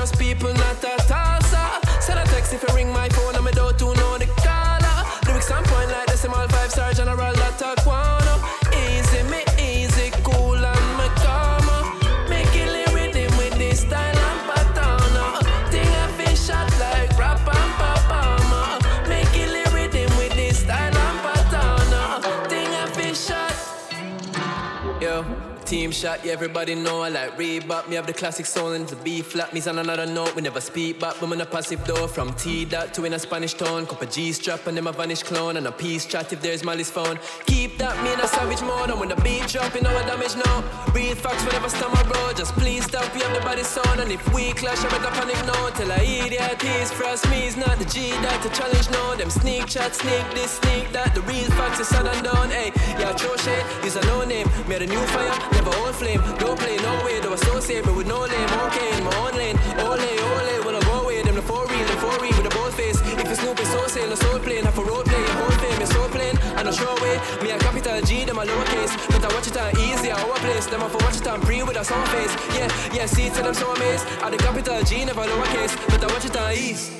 shot, 25.91 26.23
yeah, 26.25 26.33
everybody 26.33 26.75
know 26.75 27.01
I 27.01 27.09
like 27.09 27.37
Reebok. 27.37 27.87
Me 27.89 27.95
have 27.95 28.07
the 28.07 28.13
classic 28.13 28.45
soul 28.45 28.73
and 28.73 28.87
the 28.87 28.95
B 28.97 29.21
flat. 29.21 29.53
Me's 29.53 29.67
on 29.67 29.79
another 29.79 30.05
note, 30.05 30.35
we 30.35 30.41
never 30.41 30.61
speak 30.61 30.99
back. 30.99 31.21
I'm 31.21 31.31
a 31.33 31.45
passive 31.45 31.83
door 31.85 32.07
from 32.07 32.33
T 32.33 32.65
dot 32.65 32.93
to 32.93 33.05
in 33.05 33.13
a 33.13 33.19
Spanish 33.19 33.53
tone. 33.53 33.85
Cup 33.85 34.01
of 34.01 34.09
G 34.09 34.31
strap 34.31 34.67
and 34.67 34.77
them 34.77 34.87
a 34.87 34.91
vanish 34.91 35.23
clone. 35.23 35.57
And 35.57 35.67
a 35.67 35.71
peace 35.71 36.05
chat 36.05 36.31
if 36.33 36.41
there's 36.41 36.63
Molly's 36.63 36.89
phone. 36.89 37.19
Keep 37.45 37.74
that 37.77 37.95
me 38.03 38.13
in 38.13 38.19
a 38.19 38.27
savage 38.27 38.61
mode. 38.61 38.89
And 38.89 38.99
when 38.99 39.09
the 39.09 39.15
beat 39.21 39.53
you 39.53 39.59
know 39.81 39.93
what 39.93 40.05
damage 40.07 40.35
now. 40.35 40.63
Real 40.93 41.15
facts 41.15 41.43
whenever 41.45 41.67
a 41.67 42.03
road. 42.09 42.37
Just 42.37 42.53
please 42.53 42.85
stop, 42.85 43.07
we 43.13 43.21
have 43.21 43.33
the 43.33 43.41
body 43.41 43.63
sound. 43.63 43.99
And 43.99 44.11
if 44.11 44.21
we 44.33 44.53
clash, 44.53 44.83
I 44.83 44.89
better 44.89 45.11
panic 45.11 45.39
no. 45.45 45.69
Till 45.75 45.91
I 45.91 46.01
idiot 46.03 46.63
is 46.63 46.91
frost 46.91 47.29
me 47.29 47.47
is 47.47 47.57
not 47.57 47.77
the 47.79 47.85
G 47.85 48.11
that 48.23 48.41
to 48.43 48.49
challenge 48.49 48.89
no. 48.91 49.15
Them 49.15 49.29
sneak 49.29 49.67
chat, 49.67 49.95
sneak 49.95 50.25
this, 50.33 50.59
sneak 50.59 50.91
that. 50.91 51.15
The 51.15 51.21
real 51.21 51.49
facts 51.57 51.79
is 51.79 51.91
and 51.91 52.23
down. 52.23 52.49
Hey, 52.49 52.71
yeah, 52.99 53.13
throw 53.13 53.35
shade, 53.37 53.65
use 53.83 53.95
a 53.95 54.03
no 54.07 54.23
name. 54.23 54.47
Made 54.67 54.81
a 54.81 54.87
new 54.87 55.03
fire, 55.13 55.35
never 55.51 55.73
old 55.83 55.95
flame. 55.95 56.21
Don't 56.39 56.59
play 56.59 56.77
no 56.77 56.93
way, 57.05 57.21
don't 57.21 57.33
associate 57.33 57.85
me 57.85 57.93
with 57.93 58.07
no 58.07 58.25
name. 58.25 58.49
Okay, 58.67 58.89
in 58.97 59.03
my 59.03 59.15
own 59.23 59.33
lane. 59.35 59.57
Ole, 59.79 59.99
ole, 59.99 60.55
when 60.65 60.75
I 60.75 60.81
go 60.85 61.01
away, 61.03 61.21
them 61.23 61.35
the 61.35 61.41
four 61.41 61.65
real, 61.67 61.85
the 61.87 61.97
four 62.03 62.15
real 62.19 62.35
with 62.37 62.51
a 62.51 62.55
bold 62.55 62.73
face. 62.73 62.99
If 63.01 63.31
it's 63.31 63.41
Snoop, 63.41 63.59
it's 63.59 63.71
so 63.71 63.87
sale, 63.87 64.09
the 64.09 64.17
soul 64.17 64.39
plane. 64.39 64.63
Have 64.65 64.77
a 64.77 64.83
road 64.83 65.05
play, 65.05 65.23
whole 65.39 65.57
fame 65.61 65.84
plain. 66.33 66.57
And 66.57 66.67
a 66.67 66.73
show 66.73 66.93
way, 67.01 67.19
me 67.43 67.51
a 67.51 67.59
capital 67.59 68.01
G, 68.01 68.25
them 68.25 68.37
a 68.37 68.45
lowercase. 68.45 68.93
But 69.07 69.25
I 69.25 69.33
watch 69.33 69.47
it 69.47 69.57
on 69.57 69.77
easy, 69.77 70.11
our 70.11 70.35
place. 70.39 70.65
Them 70.67 70.81
a 70.81 70.89
for 70.89 70.97
watch 71.03 71.17
it 71.17 71.27
on 71.27 71.41
pre 71.41 71.63
with 71.63 71.77
a 71.77 71.83
summer 71.83 72.05
face. 72.07 72.35
Yeah, 72.55 72.69
yeah, 72.93 73.05
see 73.05 73.27
it 73.27 73.37
and 73.37 73.47
I'm 73.47 73.53
so 73.53 73.73
amazed. 73.73 74.05
At 74.21 74.31
the 74.31 74.37
capital 74.37 74.83
G, 74.83 75.05
never 75.05 75.21
lowercase. 75.21 75.75
But 75.89 76.03
I 76.03 76.13
watch 76.13 76.25
it 76.25 76.37
on 76.37 76.51
ease. 76.53 76.91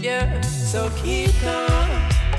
Yeah, 0.00 0.40
so 0.40 0.90
keep 1.02 1.30
calm. 1.40 1.90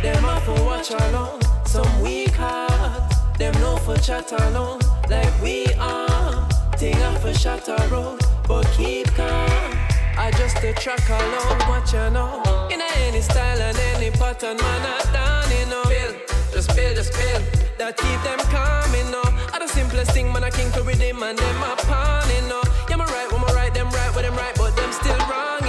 Them 0.01 0.25
off 0.25 0.45
for 0.45 0.63
watch 0.65 0.91
along. 0.91 1.41
Some 1.65 2.01
weak 2.01 2.31
heart. 2.31 3.13
Them 3.37 3.53
no 3.61 3.77
for 3.77 3.97
chat 3.97 4.31
along. 4.31 4.81
Like 5.09 5.41
we 5.41 5.65
are. 5.79 6.49
Thing 6.77 7.01
off 7.03 7.21
for 7.21 7.33
shatter 7.33 7.77
road. 7.89 8.19
But 8.47 8.65
keep 8.75 9.07
calm. 9.13 9.80
I 10.17 10.31
just 10.31 10.63
a 10.63 10.73
track 10.73 11.07
along. 11.09 11.59
What 11.69 11.91
you 11.93 12.09
know. 12.09 12.67
In 12.71 12.81
any 12.81 13.21
style 13.21 13.61
and 13.61 13.77
any 13.95 14.11
pattern, 14.11 14.57
man, 14.57 14.81
I 14.85 14.99
done 15.11 15.51
you 15.57 15.65
know. 15.69 15.83
Bill, 15.83 16.13
just 16.53 16.75
bill, 16.75 16.93
just 16.95 17.13
bill. 17.13 17.41
That 17.77 17.97
keep 17.97 18.19
them 18.23 18.39
calm, 18.53 18.93
you 18.93 19.09
know. 19.11 19.23
I 19.53 19.59
the 19.59 19.67
simplest 19.67 20.11
thing, 20.11 20.31
man, 20.31 20.43
I 20.43 20.49
king 20.49 20.71
to 20.73 20.83
rhythm 20.83 21.23
and 21.23 21.37
them 21.37 21.63
a 21.63 21.75
pawn, 21.87 22.27
you 22.29 22.47
know. 22.49 22.61
Yeah, 22.89 22.97
me 22.97 23.05
right, 23.05 23.27
when 23.31 23.41
me 23.41 23.47
right, 23.53 23.73
them 23.73 23.89
right, 23.89 24.13
when 24.15 24.23
them 24.23 24.35
right, 24.35 24.55
but 24.55 24.75
them 24.75 24.91
still 24.91 25.17
wrong, 25.29 25.60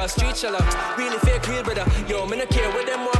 beat 0.00 0.10
street 0.10 0.36
seller. 0.36 0.64
Really 0.96 1.18
fake, 1.18 1.46
real 1.48 1.62
brother. 1.62 1.84
Yo, 2.08 2.26
me 2.26 2.36
no 2.36 2.46
care 2.46 2.70
what 2.72 2.86
them 2.86 3.04
want 3.04 3.19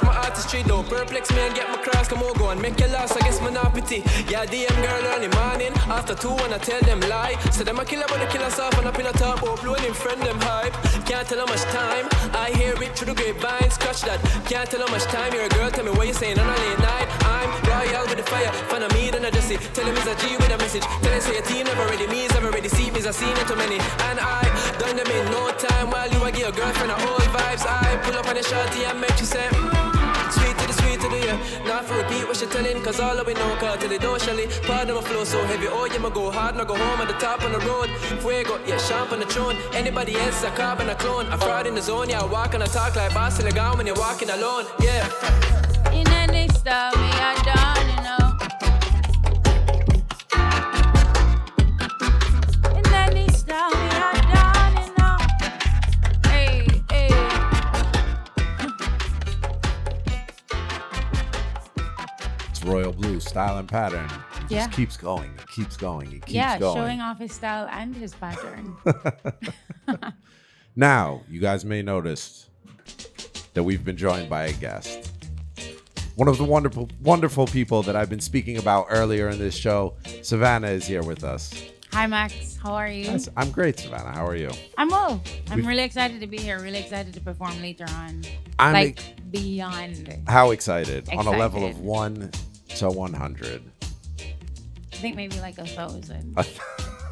and 0.00 0.08
my 0.08 0.16
artistry. 0.24 0.62
Don't 0.62 0.88
perplex 0.88 1.30
me 1.32 1.40
and 1.40 1.54
get 1.54 1.68
my 1.68 1.76
cross. 1.78 2.08
Come 2.08 2.22
on, 2.22 2.32
go 2.34 2.50
and 2.50 2.60
make 2.60 2.78
your 2.78 2.88
loss. 2.90 3.12
I 3.16 3.20
guess 3.20 3.38
pity. 3.72 4.02
Yeah, 4.30 4.44
DM 4.46 4.74
girl 4.82 5.04
early 5.14 5.28
morning. 5.28 5.72
After 5.88 6.14
two, 6.14 6.34
when 6.40 6.52
I 6.52 6.58
tell 6.58 6.80
them 6.82 7.00
lie. 7.08 7.36
So 7.50 7.64
them 7.64 7.78
a 7.78 7.84
killer, 7.84 8.06
but 8.08 8.28
kill 8.30 8.42
us 8.42 8.58
off 8.58 8.76
on 8.78 8.86
a 8.86 8.92
pillar 8.92 9.12
top. 9.12 9.40
Oh, 9.42 9.56
blowing 9.62 9.84
in 9.84 9.94
friend 9.94 10.20
them 10.22 10.38
hype. 10.40 10.74
Can't 11.06 11.26
tell 11.26 11.38
how 11.38 11.46
much 11.46 11.62
time. 11.72 12.06
I 12.34 12.50
hear 12.54 12.74
it 12.82 12.96
through 12.96 13.12
the 13.12 13.14
grapevine. 13.14 13.70
Scratch 13.70 14.02
that. 14.02 14.20
Can't 14.46 14.68
tell 14.70 14.80
how 14.80 14.92
much 14.92 15.04
time. 15.04 15.32
You're 15.32 15.44
a 15.44 15.48
girl, 15.48 15.70
tell 15.70 15.84
me 15.84 15.92
what 15.92 16.06
you 16.06 16.14
saying 16.14 16.38
on 16.38 16.46
a 16.46 16.56
late 16.56 16.78
night. 16.78 17.08
I'm 17.24 17.50
royal 17.68 18.06
with 18.06 18.18
the 18.18 18.26
fire. 18.26 18.52
Fan 18.70 18.82
of 18.82 18.92
me, 18.94 19.10
then 19.10 19.24
I 19.24 19.30
just 19.30 19.48
see. 19.48 19.56
Tell 19.74 19.84
him 19.84 19.96
it's 19.96 20.06
a 20.06 20.14
G 20.22 20.36
with 20.36 20.50
a 20.50 20.58
message. 20.58 20.84
Tell 21.02 21.12
him 21.12 21.20
say 21.20 21.34
your 21.34 21.46
team 21.46 21.64
never 21.66 21.86
ready. 21.86 22.06
Me's 22.06 22.32
never 22.34 22.50
ready. 22.50 22.68
See 22.68 22.90
me's 22.90 23.06
I 23.06 23.12
seen 23.12 23.36
it 23.36 23.46
too 23.46 23.56
many. 23.56 23.78
And 24.08 24.18
I 24.20 24.42
done 24.78 24.96
them 24.96 25.06
in 25.06 25.24
no 25.30 25.50
time. 25.56 25.90
While 25.90 26.10
you 26.10 26.22
a 26.22 26.30
give 26.30 26.40
your 26.40 26.52
girlfriend 26.52 26.92
a 26.92 26.96
old 27.08 27.28
vibes. 27.34 27.64
I 27.66 27.96
pull 28.02 28.16
up 28.16 28.26
on 28.28 28.34
the 28.34 28.42
shorty 28.42 28.84
and 28.84 29.00
make 29.00 29.18
you 29.18 29.26
say, 29.26 29.46
mm, 29.50 29.89
to 31.00 31.08
the 31.08 31.20
the 31.20 31.26
yeah. 31.26 31.64
Not 31.66 31.84
for 31.84 31.96
repeat 31.96 32.26
what 32.26 32.36
she 32.36 32.46
telling, 32.46 32.82
cause 32.82 33.00
all 33.00 33.18
of 33.18 33.26
we 33.26 33.34
know, 33.34 33.56
cause 33.56 33.78
till 33.78 33.88
they 33.88 33.98
don't 33.98 34.20
shelly. 34.20 34.46
Pardon 34.62 34.94
my 34.94 35.02
flow 35.02 35.24
so 35.24 35.42
heavy. 35.44 35.66
Oh, 35.68 35.86
yeah, 35.86 35.98
ma 35.98 36.08
go 36.08 36.30
hard, 36.30 36.56
now 36.56 36.64
go 36.64 36.74
home 36.74 37.00
at 37.00 37.08
the 37.08 37.14
top 37.14 37.42
on 37.42 37.52
the 37.52 37.58
road. 37.60 37.88
Fuego, 38.22 38.58
yeah, 38.66 38.78
champ 38.78 39.12
on 39.12 39.20
the 39.20 39.26
throne. 39.26 39.56
Anybody 39.74 40.16
else, 40.16 40.42
a 40.44 40.50
carbon, 40.50 40.88
a 40.88 40.94
clone. 40.94 41.26
I 41.26 41.36
fraud 41.36 41.66
in 41.66 41.74
the 41.74 41.82
zone, 41.82 42.08
yeah, 42.08 42.20
I 42.20 42.26
walk 42.26 42.54
and 42.54 42.62
I 42.62 42.66
talk 42.66 42.96
like 42.96 43.14
boss 43.14 43.38
in 43.38 43.46
the 43.46 43.52
gown 43.52 43.78
when 43.78 43.86
you're 43.86 43.96
walking 43.96 44.30
alone. 44.30 44.64
Yeah. 44.80 45.08
In 45.92 46.06
any 46.08 46.48
style, 46.48 46.94
me 46.96 47.10
I 47.30 47.34
done, 47.44 47.69
style 63.30 63.56
and 63.58 63.68
pattern. 63.68 64.04
It 64.04 64.40
just 64.40 64.50
Yeah. 64.50 64.66
keeps 64.68 64.96
going. 64.98 65.30
It 65.38 65.48
keeps 65.48 65.76
going. 65.76 66.08
It 66.08 66.20
keeps 66.26 66.32
Yeah, 66.32 66.58
going. 66.58 66.76
showing 66.76 67.00
off 67.00 67.18
his 67.18 67.32
style 67.32 67.66
and 67.70 67.94
his 67.96 68.12
pattern. 68.14 68.76
Now, 70.76 71.22
you 71.28 71.40
guys 71.40 71.64
may 71.64 71.82
notice 71.82 72.48
that 73.54 73.62
we've 73.64 73.84
been 73.84 73.96
joined 73.96 74.30
by 74.30 74.44
a 74.46 74.52
guest. 74.52 75.10
One 76.14 76.28
of 76.28 76.38
the 76.38 76.44
wonderful, 76.44 76.88
wonderful 77.02 77.46
people 77.46 77.82
that 77.82 77.96
I've 77.96 78.08
been 78.08 78.20
speaking 78.20 78.56
about 78.56 78.86
earlier 78.88 79.28
in 79.28 79.38
this 79.38 79.56
show, 79.56 79.94
Sevana, 80.04 80.70
is 80.70 80.86
here 80.86 81.02
with 81.02 81.24
us. 81.24 81.52
Hi, 81.92 82.06
Max. 82.06 82.56
How 82.62 82.74
are 82.74 82.88
you? 82.88 83.04
Yes, 83.04 83.28
I'm 83.36 83.50
great, 83.50 83.76
Sevana. 83.78 84.14
How 84.14 84.24
are 84.24 84.36
you? 84.36 84.50
I'm 84.78 84.88
well. 84.88 85.20
I'm 85.50 85.56
We've- 85.56 85.68
really 85.68 85.82
excited 85.82 86.20
to 86.20 86.26
be 86.28 86.38
here. 86.38 86.60
Really 86.60 86.78
excited 86.78 87.12
to 87.14 87.20
perform 87.20 87.60
later 87.60 87.84
on. 87.88 88.22
I'm 88.60 88.72
like 88.72 88.98
ex- 89.00 89.20
beyond. 89.30 90.18
How 90.28 90.52
excited? 90.52 91.08
On 91.12 91.26
a 91.26 91.30
level 91.32 91.66
of 91.66 91.80
one 91.80 92.30
to 92.76 92.88
100. 92.88 93.62
I 94.92 94.96
think 94.96 95.16
maybe 95.16 95.40
like 95.40 95.58
a 95.58 95.66
thousand. 95.66 96.36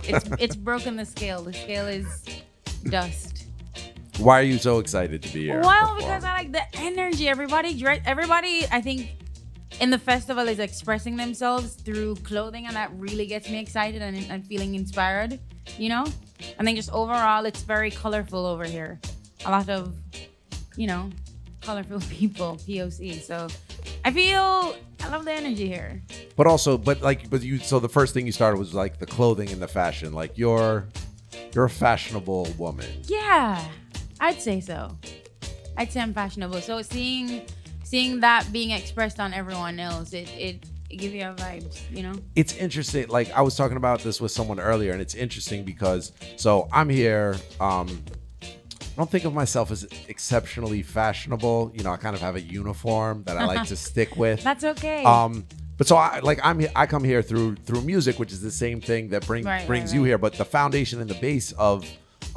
It's 0.05 0.31
it's 0.39 0.57
broken 0.57 0.97
the 0.97 1.05
scale. 1.05 1.43
The 1.43 1.53
scale 1.53 1.87
is 1.87 2.25
dust. 2.85 3.45
Why 4.19 4.41
are 4.41 4.45
you 4.45 4.59
so 4.59 4.79
excited 4.79 5.23
to 5.23 5.33
be 5.33 5.45
here? 5.45 5.61
Well, 5.61 5.81
perform? 5.81 5.99
because 5.99 6.25
I 6.25 6.35
like 6.35 6.53
the 6.53 6.63
energy. 6.77 7.29
Everybody, 7.29 7.85
everybody, 8.05 8.67
I 8.71 8.81
think 8.81 9.17
in 9.81 9.91
the 9.91 9.99
festival 9.99 10.49
is 10.49 10.59
expressing 10.59 11.17
themselves 11.17 11.75
through 11.75 12.17
clothing, 12.17 12.67
and 12.67 12.75
that 12.75 12.91
really 12.95 13.27
gets 13.27 13.49
me 13.49 13.61
excited 13.61 14.03
and, 14.03 14.17
and 14.31 14.47
feeling 14.47 14.75
inspired. 14.75 15.39
You 15.77 15.91
know, 15.91 16.05
I 16.59 16.65
think 16.65 16.77
just 16.77 16.91
overall, 16.91 17.45
it's 17.47 17.63
very 17.63 17.91
colorful 17.91 18.45
over 18.45 18.65
here. 18.65 18.99
A 19.45 19.51
lot 19.51 19.69
of, 19.69 19.95
you 20.77 20.87
know, 20.87 21.11
colorful 21.69 22.01
people, 22.09 22.57
POC. 22.57 23.21
So 23.21 23.47
I 24.05 24.11
feel 24.11 24.75
I 25.01 25.09
love 25.11 25.27
the 25.27 25.33
energy 25.33 25.69
here. 25.69 26.03
But 26.35 26.47
also, 26.47 26.79
but 26.79 27.03
like, 27.03 27.29
but 27.29 27.43
you. 27.43 27.59
So 27.59 27.79
the 27.79 27.89
first 27.89 28.15
thing 28.15 28.25
you 28.25 28.33
started 28.33 28.59
was 28.59 28.73
like 28.73 28.99
the 28.99 29.07
clothing 29.07 29.51
and 29.51 29.61
the 29.61 29.69
fashion. 29.69 30.13
Like 30.15 30.39
you're, 30.39 30.89
you're 31.55 31.67
a 31.67 31.71
fashionable 31.71 32.55
woman. 32.57 32.87
Yeah, 33.05 33.63
I'd 34.19 34.41
say 34.41 34.61
so. 34.61 34.97
I'd 35.77 35.93
say 35.93 36.01
I'm 36.01 36.15
fashionable. 36.15 36.61
So 36.63 36.81
seeing 36.81 37.43
seeing 37.85 38.21
that 38.21 38.51
being 38.51 38.71
expressed 38.71 39.21
on 39.21 39.35
everyone 39.35 39.79
else, 39.79 40.15
it 40.15 40.31
it, 40.37 40.65
gives 40.89 41.13
you 41.13 41.21
a 41.21 41.35
vibes, 41.35 41.79
you 41.95 42.03
know? 42.03 42.15
It's 42.35 42.55
interesting. 42.57 43.09
Like 43.09 43.31
I 43.33 43.43
was 43.43 43.55
talking 43.57 43.77
about 43.77 44.01
this 44.01 44.23
with 44.23 44.33
someone 44.33 44.59
earlier, 44.59 44.93
and 44.93 45.03
it's 45.03 45.15
interesting 45.15 45.65
because 45.65 46.13
so 46.37 46.67
I'm 46.73 46.89
here. 46.89 47.37
Um, 47.61 48.03
don't 48.99 49.11
think 49.11 49.25
of 49.25 49.33
myself 49.33 49.71
as 49.71 49.87
exceptionally 50.09 50.83
fashionable. 50.83 51.71
You 51.75 51.85
know, 51.85 51.93
I 51.93 51.97
kind 51.97 52.15
of 52.17 52.21
have 52.21 52.35
a 52.37 52.41
uniform 52.41 53.23
that 53.27 53.39
I 53.39 53.47
like 53.47 53.69
to 53.69 53.77
stick 53.89 54.17
with. 54.17 54.43
That's 54.43 54.65
okay. 54.65 55.05
Um, 55.05 55.47
but 55.77 55.87
so 55.87 55.97
I 55.97 56.19
like 56.19 56.41
I'm 56.43 56.67
I 56.75 56.87
come 56.87 57.05
here 57.05 57.23
through 57.23 57.55
through 57.57 57.83
music, 57.83 58.19
which 58.19 58.33
is 58.33 58.43
the 58.43 58.51
same 58.51 58.81
thing 58.81 59.11
that 59.11 59.25
bring, 59.27 59.45
Right, 59.45 59.59
right, 59.61 59.67
brings 59.69 59.95
you 59.95 60.01
right. 60.01 60.09
here. 60.09 60.19
But 60.19 60.35
the 60.35 60.45
foundation 60.45 61.01
and 61.01 61.09
the 61.09 61.15
base 61.15 61.53
of 61.53 61.89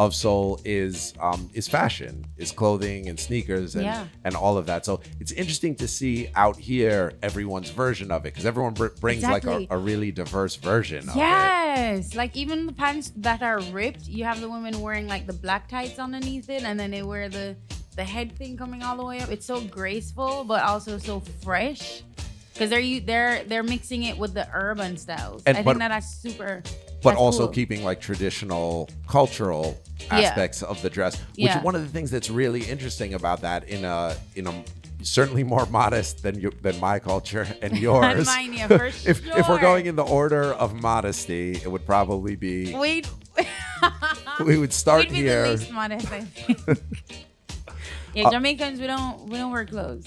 of 0.05 0.15
soul 0.15 0.59
is 0.65 1.13
um, 1.19 1.49
is 1.53 1.67
fashion, 1.67 2.25
is 2.37 2.51
clothing 2.51 3.07
and 3.09 3.19
sneakers 3.19 3.75
and 3.75 3.83
Yeah. 3.85 4.07
and 4.23 4.35
all 4.35 4.57
of 4.57 4.65
that. 4.65 4.85
So 4.85 5.01
it's 5.19 5.31
interesting 5.31 5.75
to 5.75 5.87
see 5.87 6.29
out 6.35 6.57
here 6.57 7.13
everyone's 7.21 7.69
version 7.69 8.09
of 8.11 8.21
it 8.25 8.33
because 8.33 8.45
everyone 8.45 8.73
br- 8.73 8.87
brings 8.99 9.23
Exactly. 9.23 9.53
like 9.59 9.71
a, 9.71 9.75
a 9.75 9.77
really 9.77 10.11
diverse 10.11 10.55
version 10.55 11.07
of 11.09 11.15
it. 11.15 11.19
Yes, 11.19 12.15
like 12.15 12.35
even 12.35 12.65
the 12.65 12.73
pants 12.73 13.11
that 13.17 13.41
are 13.43 13.59
ripped, 13.71 14.07
you 14.07 14.23
have 14.23 14.41
the 14.41 14.49
women 14.49 14.81
wearing 14.81 15.07
like 15.07 15.27
the 15.27 15.33
black 15.33 15.67
tights 15.67 15.99
underneath 15.99 16.49
it, 16.49 16.63
and 16.63 16.79
then 16.79 16.89
they 16.91 17.03
wear 17.03 17.29
the 17.29 17.55
the 17.95 18.03
head 18.03 18.31
thing 18.37 18.55
coming 18.57 18.81
all 18.83 18.95
the 18.97 19.05
way 19.05 19.19
up. 19.19 19.29
It's 19.29 19.45
so 19.45 19.61
graceful, 19.61 20.43
but 20.45 20.63
also 20.63 20.97
so 20.97 21.19
fresh, 21.43 22.03
because 22.53 22.69
they're 22.69 22.99
they're 23.01 23.43
they're 23.43 23.63
mixing 23.63 24.03
it 24.03 24.17
with 24.17 24.33
the 24.33 24.47
urban 24.53 24.97
styles. 24.97 25.43
And- 25.45 25.57
I 25.57 25.63
think 25.63 25.77
that 25.79 25.89
that's 25.89 26.09
super. 26.15 26.63
But 27.03 27.15
also 27.15 27.45
cool. 27.45 27.53
keeping 27.53 27.83
like 27.83 27.99
traditional 28.01 28.89
cultural 29.07 29.77
Yeah. 29.99 30.17
aspects 30.19 30.61
of 30.63 30.81
the 30.81 30.89
dress, 30.89 31.15
which 31.15 31.45
Yeah. 31.45 31.61
one 31.63 31.75
of 31.75 31.81
the 31.81 31.87
things 31.89 32.09
that's 32.11 32.29
really 32.29 32.61
interesting 32.63 33.13
about 33.13 33.41
that 33.41 33.67
in 33.69 33.85
a 33.85 34.15
in 34.35 34.47
a 34.47 34.63
certainly 35.03 35.43
more 35.43 35.65
modest 35.67 36.21
than 36.21 36.39
you 36.39 36.51
than 36.61 36.79
my 36.79 36.99
culture 36.99 37.47
and 37.61 37.77
yours. 37.77 38.25
mine, 38.27 38.53
yeah, 38.53 38.67
for 38.77 38.85
if 38.85 39.05
if 39.25 39.49
we're 39.49 39.59
going 39.59 39.85
in 39.87 39.95
the 39.95 40.03
order 40.05 40.53
of 40.53 40.73
modesty, 40.73 41.53
it 41.53 41.71
would 41.71 41.85
probably 41.85 42.35
be 42.35 42.75
Wait, 42.75 43.07
we 44.45 44.57
would 44.57 44.73
start 44.73 45.09
we'd 45.09 45.15
here. 45.17 45.43
the 45.43 45.49
least 45.57 45.71
modest, 45.71 46.11
I 46.11 46.21
think. 46.21 46.79
yeah, 48.13 48.27
uh, 48.27 48.31
Jamaicans, 48.31 48.79
we 48.79 48.87
don't 48.87 49.27
we 49.29 49.37
don't 49.37 49.51
wear 49.51 49.65
clothes. 49.65 50.05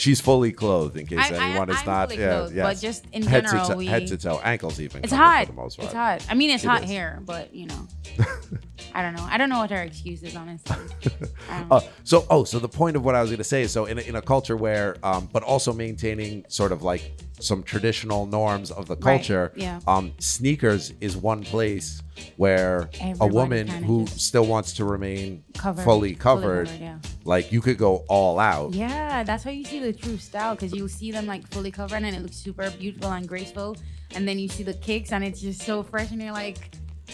She's 0.00 0.20
fully 0.20 0.50
clothed 0.52 0.96
in 0.96 1.06
case 1.06 1.18
I- 1.18 1.34
I- 1.36 1.48
anyone 1.50 1.68
is 1.68 1.76
I'm 1.80 1.86
not. 1.86 2.08
fully 2.10 2.20
yeah, 2.22 2.28
clothed, 2.38 2.54
yes. 2.56 2.66
but 2.66 2.80
just 2.80 3.04
in 3.12 3.22
head 3.22 3.44
general, 3.44 3.68
to 3.68 3.76
we- 3.76 3.86
head 3.86 4.06
to 4.06 4.16
toe, 4.16 4.40
ankles 4.42 4.80
even. 4.80 5.04
It's 5.04 5.12
hot. 5.12 5.46
for 5.46 5.52
the 5.52 5.56
most 5.60 5.78
It's 5.78 5.92
hot. 5.92 6.24
I 6.30 6.34
mean, 6.34 6.50
it's 6.50 6.64
It 6.64 6.68
hot 6.68 6.84
is. 6.84 6.90
here, 6.90 7.20
but 7.24 7.54
you 7.54 7.66
know, 7.66 7.86
I 8.94 9.02
don't 9.02 9.14
know. 9.14 9.26
I 9.30 9.38
don't 9.38 9.48
know 9.48 9.58
what 9.60 9.70
her 9.70 9.82
excuse 9.82 10.22
is, 10.22 10.34
honestly. 10.34 10.76
I 11.50 11.60
don't 11.60 11.70
know. 11.70 11.76
Uh, 11.76 11.80
so, 12.04 12.26
oh, 12.28 12.44
so 12.44 12.58
the 12.58 12.68
point 12.68 12.96
of 12.96 13.04
what 13.04 13.14
I 13.14 13.20
was 13.20 13.30
going 13.30 13.38
to 13.38 13.44
say 13.44 13.62
is, 13.62 13.70
so 13.70 13.84
in 13.84 13.98
a, 13.98 14.02
in 14.02 14.16
a 14.16 14.22
culture 14.22 14.56
where, 14.56 14.96
um, 15.04 15.28
but 15.32 15.42
also 15.42 15.72
maintaining 15.72 16.44
sort 16.48 16.72
of 16.72 16.82
like 16.82 17.12
some 17.38 17.62
traditional 17.62 18.26
norms 18.26 18.70
of 18.70 18.86
the 18.86 18.96
Right, 18.96 19.16
culture, 19.18 19.52
yeah. 19.56 19.80
um, 19.86 20.12
sneakers 20.18 20.92
is 21.00 21.16
one 21.16 21.42
place 21.44 22.02
where 22.36 22.90
a 23.20 23.26
woman 23.26 23.66
who 23.66 24.06
still 24.06 24.44
wants 24.44 24.74
to 24.74 24.84
remain 24.84 25.44
Covered, 25.56 25.82
fully 25.84 26.00
fully 26.00 26.14
covered, 26.16 26.66
covered, 26.68 26.80
yeah. 26.80 26.98
like 27.24 27.50
you 27.52 27.60
could 27.60 27.78
go 27.78 28.04
all 28.08 28.38
out. 28.38 28.74
Yeah, 28.74 29.22
that's 29.22 29.44
how 29.44 29.50
you 29.50 29.64
see 29.64 29.78
the 29.78 29.92
true 29.92 30.18
style 30.18 30.54
because 30.54 30.72
you 30.72 30.86
see 30.88 31.12
them 31.12 31.26
like 31.26 31.46
fully 31.48 31.70
covered 31.70 32.02
and 32.02 32.14
it 32.14 32.20
looks 32.20 32.36
super 32.36 32.70
beautiful 32.70 33.10
and 33.12 33.26
graceful. 33.26 33.76
And 34.14 34.26
then 34.26 34.38
you 34.38 34.48
see 34.48 34.64
the 34.64 34.74
kicks 34.74 35.12
and 35.12 35.24
it's 35.24 35.40
just 35.40 35.62
so 35.62 35.82
fresh 35.82 36.10
and 36.10 36.20
you're 36.20 36.32
like, 36.32 36.72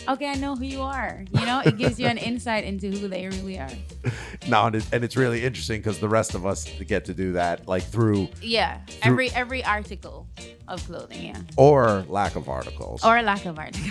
okay, 0.09 0.29
I 0.31 0.35
know 0.35 0.55
who 0.57 0.65
you 0.65 0.83
are. 0.83 1.25
You 1.33 1.47
know, 1.47 1.61
it 1.65 1.77
gives 1.79 1.99
you 1.99 2.07
an 2.07 2.19
insight 2.19 2.65
into 2.65 2.91
who 2.91 3.09
they 3.09 3.27
really 3.29 3.59
are. 3.59 3.71
No, 4.49 4.67
and, 4.67 4.77
it, 4.77 4.87
and 4.93 5.03
it's 5.03 5.17
really 5.17 5.45
interesting 5.45 5.81
because 5.81 5.99
the 5.99 6.09
rest 6.09 6.35
of 6.37 6.47
us 6.47 6.69
get 6.87 7.07
to 7.07 7.15
do 7.15 7.33
that, 7.33 7.67
like 7.67 7.83
through 7.83 8.29
Yeah, 8.41 8.79
Through- 8.87 9.13
every 9.13 9.31
every 9.33 9.65
article 9.65 10.29
of 10.69 10.85
clothing, 10.87 11.25
yeah, 11.27 11.41
or 11.57 12.05
lack 12.09 12.37
of 12.37 12.49
articles. 12.49 13.05
or 13.05 13.21
lack 13.23 13.45
of 13.47 13.59
article. 13.59 13.91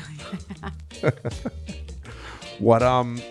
what 2.60 2.82
um. 2.84 3.22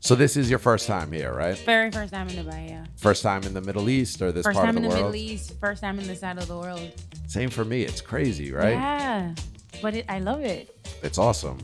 So 0.00 0.14
this 0.14 0.36
is 0.36 0.50
your 0.50 0.58
first 0.58 0.86
time 0.86 1.10
here, 1.12 1.32
right? 1.32 1.56
Very 1.58 1.90
first 1.90 2.12
time 2.12 2.28
in 2.28 2.36
Dubai, 2.44 2.68
yeah. 2.68 2.84
First 2.96 3.22
time 3.22 3.42
in 3.44 3.54
the 3.54 3.62
Middle 3.62 3.88
East 3.88 4.20
or 4.20 4.32
this 4.32 4.44
First 4.44 4.54
part 4.56 4.66
time 4.66 4.76
of 4.76 4.82
in 4.84 4.88
the 4.88 4.88
the 4.94 5.02
world? 5.02 5.12
Middle 5.12 5.30
East, 5.32 5.54
first 5.60 5.82
time 5.82 5.98
in 5.98 6.06
this 6.06 6.20
side 6.20 6.36
of 6.38 6.46
the 6.46 6.56
world. 6.58 6.90
Same 7.26 7.48
for 7.50 7.64
me. 7.64 7.82
It's 7.82 8.02
crazy, 8.02 8.52
right? 8.52 8.72
Yeah, 8.74 9.34
but 9.84 9.94
it, 9.94 10.06
I 10.08 10.18
love 10.18 10.40
it. 10.40 10.74
It's 11.02 11.18
awesome. 11.18 11.58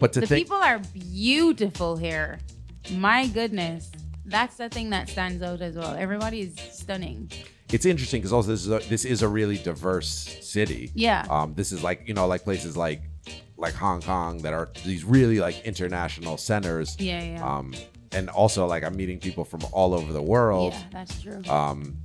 But 0.00 0.14
to 0.14 0.20
the 0.20 0.26
think, 0.26 0.46
people 0.46 0.56
are 0.56 0.78
beautiful 0.78 1.94
here. 1.98 2.38
My 2.92 3.26
goodness, 3.26 3.92
that's 4.24 4.56
the 4.56 4.70
thing 4.70 4.88
that 4.90 5.10
stands 5.10 5.42
out 5.42 5.60
as 5.60 5.76
well. 5.76 5.94
Everybody 5.94 6.40
is 6.40 6.56
stunning. 6.74 7.30
it's 7.70 7.84
interesting 7.84 8.22
because 8.22 8.32
also 8.32 8.50
this 8.50 8.62
is 8.64 8.70
a, 8.70 8.78
this 8.88 9.04
is 9.04 9.20
a 9.20 9.28
really 9.28 9.58
diverse 9.58 10.38
city. 10.40 10.90
Yeah. 10.94 11.26
Um, 11.28 11.52
this 11.54 11.70
is 11.70 11.82
like 11.82 12.08
you 12.08 12.14
know 12.14 12.26
like 12.26 12.44
places 12.44 12.78
like 12.78 13.02
like 13.58 13.74
Hong 13.74 14.00
Kong 14.00 14.38
that 14.38 14.54
are 14.54 14.70
these 14.86 15.04
really 15.04 15.38
like 15.38 15.62
international 15.66 16.38
centers. 16.38 16.96
Yeah, 16.98 17.22
yeah. 17.22 17.46
Um, 17.58 17.74
and 18.12 18.30
also 18.30 18.64
like 18.64 18.84
I'm 18.84 18.96
meeting 18.96 19.18
people 19.18 19.44
from 19.44 19.60
all 19.70 19.92
over 19.92 20.14
the 20.14 20.22
world. 20.22 20.72
yeah, 20.72 20.82
that's 20.92 21.22
true. 21.22 21.42
Um, 21.46 21.98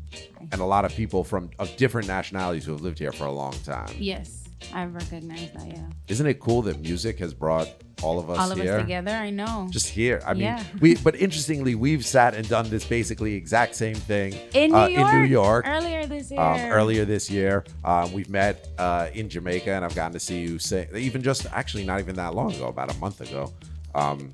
and 0.51 0.59
a 0.59 0.65
lot 0.65 0.83
of 0.83 0.93
people 0.93 1.23
from 1.23 1.49
of 1.59 1.73
different 1.77 2.09
nationalities 2.09 2.65
who 2.65 2.73
have 2.73 2.81
lived 2.81 2.99
here 2.99 3.13
for 3.13 3.23
a 3.23 3.31
long 3.31 3.53
time. 3.63 3.95
yes, 3.97 4.40
I 4.73 4.85
recognize 4.85 5.51
that. 5.53 5.67
Yeah, 5.67 5.83
Isn't 6.07 6.27
it 6.27 6.39
cool 6.39 6.61
that 6.63 6.79
music 6.79 7.19
has 7.19 7.33
brought 7.33 7.67
all 8.03 8.17
of 8.19 8.29
us 8.29 8.39
all 8.39 8.51
of 8.51 8.57
here? 8.57 8.75
us 8.75 8.81
together. 8.81 9.11
I 9.11 9.29
know. 9.29 9.67
Just 9.71 9.87
here. 9.89 10.21
I 10.25 10.33
mean, 10.33 10.43
Yeah. 10.43 10.63
we. 10.79 10.95
But 10.95 11.15
interestingly, 11.15 11.75
we've 11.75 12.05
sat 12.05 12.33
and 12.35 12.47
done 12.47 12.69
this 12.69 12.85
basically 12.85 13.33
exact 13.35 13.75
same 13.75 13.95
thing 13.95 14.33
in 14.53 14.71
New 14.71 14.77
uh, 14.77 14.87
York. 14.87 15.13
in 15.13 15.19
New 15.21 15.27
York 15.27 15.65
earlier 15.67 16.05
this 16.05 16.31
year. 16.31 16.39
um, 16.39 16.59
earlier 16.71 17.05
this 17.05 17.29
year. 17.29 17.63
Um, 17.83 18.11
we've 18.13 18.29
met 18.29 18.67
uh, 18.77 19.07
in 19.13 19.29
Jamaica, 19.29 19.71
and 19.71 19.83
I've 19.85 19.95
gotten 19.95 20.13
to 20.13 20.19
see 20.19 20.39
you 20.41 20.57
sing. 20.59 20.87
Even 20.95 21.21
just 21.21 21.45
actually 21.51 21.85
not 21.85 21.99
even 21.99 22.15
that 22.15 22.33
long 22.33 22.53
ago, 22.53 22.67
about 22.67 22.93
a 22.95 22.97
month 22.99 23.21
ago. 23.21 23.51
Um, 23.95 24.33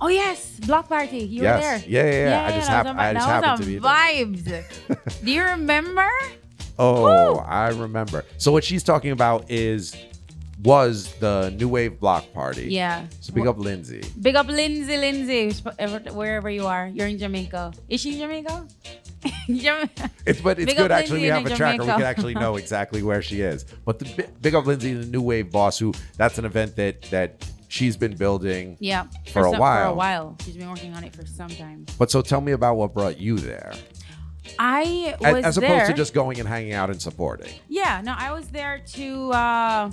Oh 0.00 0.06
yes, 0.06 0.60
block 0.60 0.88
party. 0.88 1.18
You 1.18 1.42
Yes. 1.42 1.56
were 1.56 1.60
there. 1.60 1.82
Yeah, 1.88 2.04
yeah, 2.12 2.28
yeah. 2.28 2.46
I 2.46 2.52
just 2.56 2.68
hap- 2.68 2.86
I 2.86 3.12
just 3.14 3.26
happened 3.26 3.60
to 3.62 3.66
be 3.66 3.78
there. 3.78 3.90
vibes. 3.90 5.24
Do 5.24 5.30
you 5.32 5.42
remember? 5.42 6.08
Oh, 6.78 7.34
Woo! 7.34 7.38
I 7.40 7.68
remember. 7.68 8.24
So 8.38 8.52
what 8.52 8.64
she's 8.64 8.82
talking 8.82 9.10
about 9.12 9.50
is 9.50 9.96
was 10.62 11.14
the 11.20 11.50
new 11.56 11.68
wave 11.68 12.00
block 12.00 12.32
party. 12.32 12.66
Yeah. 12.72 13.06
So 13.20 13.32
big 13.32 13.46
up 13.46 13.58
Lindsay. 13.58 14.02
Big 14.20 14.34
up 14.34 14.48
Lindsay, 14.48 14.96
Lindsay, 14.96 15.52
wherever 16.12 16.50
you 16.50 16.66
are. 16.66 16.88
You're 16.88 17.06
in 17.06 17.16
Jamaica. 17.18 17.72
Is 17.88 18.00
she 18.00 18.14
in 18.14 18.18
Jamaica? 18.18 18.66
Jam- 19.48 19.88
It's 20.26 20.40
but 20.40 20.58
it's 20.58 20.66
Big 20.66 20.76
good 20.76 20.90
actually. 20.90 21.20
We 21.22 21.26
have 21.28 21.46
a 21.46 21.54
tracker. 21.54 21.82
We 21.82 21.86
Jamaica. 21.86 21.98
can 21.98 22.02
actually 22.02 22.34
know 22.34 22.56
exactly 22.62 23.02
where 23.04 23.22
she 23.22 23.40
is. 23.40 23.64
But 23.84 24.00
the 24.00 24.28
big 24.40 24.54
up 24.56 24.66
Lindsay, 24.66 24.94
the 24.94 25.06
new 25.06 25.22
wave 25.22 25.50
boss, 25.52 25.78
who 25.78 25.92
that's 26.16 26.38
an 26.38 26.44
event 26.44 26.74
that 26.76 27.02
that 27.02 27.44
she's 27.68 27.96
been 27.96 28.16
building. 28.16 28.76
yeah. 28.80 29.04
For 29.32 29.40
a 29.40 29.44
some- 29.44 29.54
For 29.54 29.60
while. 29.60 29.92
a 29.92 29.94
while. 29.94 30.36
She's 30.44 30.56
been 30.56 30.68
working 30.70 30.92
on 30.94 31.04
it 31.04 31.14
for 31.14 31.24
some 31.26 31.48
time. 31.50 31.86
But 31.98 32.10
so 32.10 32.20
tell 32.20 32.40
me 32.40 32.50
about 32.52 32.76
what 32.76 32.92
brought 32.94 33.18
you 33.18 33.38
there, 33.38 33.74
I 34.58 35.16
as, 35.22 35.34
was 35.34 35.44
as 35.44 35.58
opposed 35.58 35.72
there. 35.72 35.86
to 35.88 35.94
just 35.94 36.14
going 36.14 36.38
and 36.40 36.48
hanging 36.48 36.72
out 36.72 36.90
and 36.90 37.00
supporting. 37.00 37.52
Yeah, 37.68 38.00
no, 38.04 38.14
I 38.16 38.32
was 38.32 38.48
there 38.48 38.80
to 38.94 39.30
uh, 39.32 39.92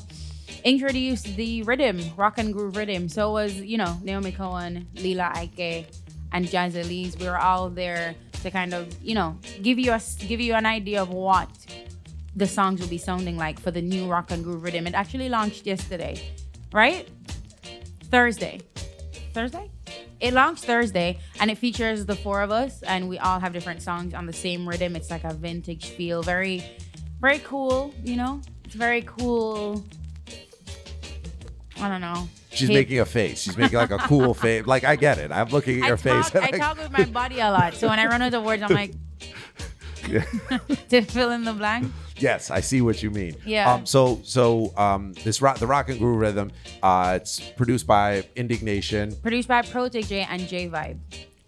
introduce 0.63 1.21
the 1.21 1.63
rhythm, 1.63 2.01
rock 2.17 2.38
and 2.38 2.54
groove 2.54 2.75
rhythm. 2.75 3.08
So 3.10 3.30
it 3.30 3.34
was, 3.43 3.56
you 3.62 3.78
know, 3.78 3.97
Naomi 4.04 4.32
Cowan, 4.32 4.88
Lila 4.95 5.32
Ike, 5.36 5.88
and 6.32 6.45
Jaz 6.47 6.75
Elise. 6.75 7.17
We 7.17 7.25
were 7.25 7.38
all 7.38 7.69
there 7.69 8.15
to 8.41 8.51
kind 8.51 8.73
of, 8.73 8.88
you 9.01 9.15
know, 9.15 9.38
give 9.62 9.80
you 9.80 9.91
a 9.91 10.01
give 10.28 10.41
you 10.41 10.54
an 10.54 10.65
idea 10.65 11.01
of 11.01 11.10
what 11.10 11.49
the 12.36 12.47
songs 12.47 12.82
will 12.82 12.89
be 12.89 12.97
sounding 12.97 13.38
like 13.38 13.60
for 13.60 13.71
the 13.71 13.82
new 13.82 14.08
rock 14.08 14.32
and 14.32 14.43
groove 14.43 14.63
rhythm. 14.63 14.88
It 14.88 14.93
actually 14.93 15.30
launched 15.30 15.65
yesterday, 15.65 16.19
right? 16.73 17.08
Thursday. 18.12 18.62
Thursday? 19.34 19.69
It 20.25 20.33
launched 20.33 20.65
Thursday 20.65 21.19
and 21.39 21.51
it 21.51 21.57
features 21.59 22.07
the 22.07 22.15
four 22.15 22.41
of 22.41 22.49
us 22.49 22.81
and 22.81 23.07
we 23.07 23.19
all 23.19 23.39
have 23.39 23.53
different 23.53 23.83
songs 23.83 24.15
on 24.15 24.25
the 24.25 24.33
same 24.33 24.67
rhythm. 24.67 24.95
It's 24.95 25.11
like 25.11 25.23
a 25.23 25.31
vintage 25.35 25.89
feel, 25.89 26.23
very 26.23 26.63
very 27.21 27.38
cool, 27.39 27.93
you 28.03 28.15
know? 28.15 28.41
It's 28.63 28.73
very 28.73 29.03
cool. 29.03 29.85
I 31.79 31.89
don't 31.89 32.01
know. 32.01 32.27
She's 32.49 32.69
Hip- 32.69 32.75
making 32.75 32.99
a 33.01 33.05
face. 33.05 33.39
She's 33.43 33.55
making 33.55 33.77
like 33.77 33.91
a 33.91 33.99
cool 33.99 34.33
face. 34.45 34.65
Like 34.65 34.83
I 34.83 34.95
get 34.95 35.19
it. 35.19 35.31
I'm 35.31 35.49
looking 35.49 35.77
at 35.77 35.83
I 35.85 35.88
your 35.89 35.97
face. 35.97 36.31
talk, 36.31 36.41
I 36.43 36.57
talk 36.57 36.79
with 36.79 36.91
my 36.91 37.05
body 37.05 37.39
a 37.39 37.51
lot. 37.51 37.75
So 37.75 37.88
when 37.88 37.99
I 37.99 38.07
run 38.07 38.23
out 38.23 38.33
of 38.33 38.43
words, 38.43 38.63
I'm 38.63 38.73
like 38.73 38.93
to 40.89 41.01
fill 41.01 41.31
in 41.31 41.43
the 41.43 41.53
blank. 41.53 41.91
yes, 42.17 42.49
I 42.51 42.59
see 42.61 42.81
what 42.81 43.01
you 43.03 43.09
mean. 43.11 43.35
Yeah. 43.45 43.71
Um, 43.73 43.85
so 43.85 44.19
so 44.23 44.73
um, 44.77 45.13
this 45.23 45.41
rock, 45.41 45.57
the 45.59 45.67
rock 45.67 45.89
and 45.89 45.99
groove 45.99 46.19
rhythm. 46.19 46.51
Uh, 46.83 47.19
it's 47.21 47.39
produced 47.39 47.87
by 47.87 48.23
In.Digg.Nation, 48.35 49.15
Produced 49.21 49.47
by 49.47 49.61
Protoje 49.61 50.25
and 50.29 50.47
J 50.47 50.69
Vibe. 50.69 50.99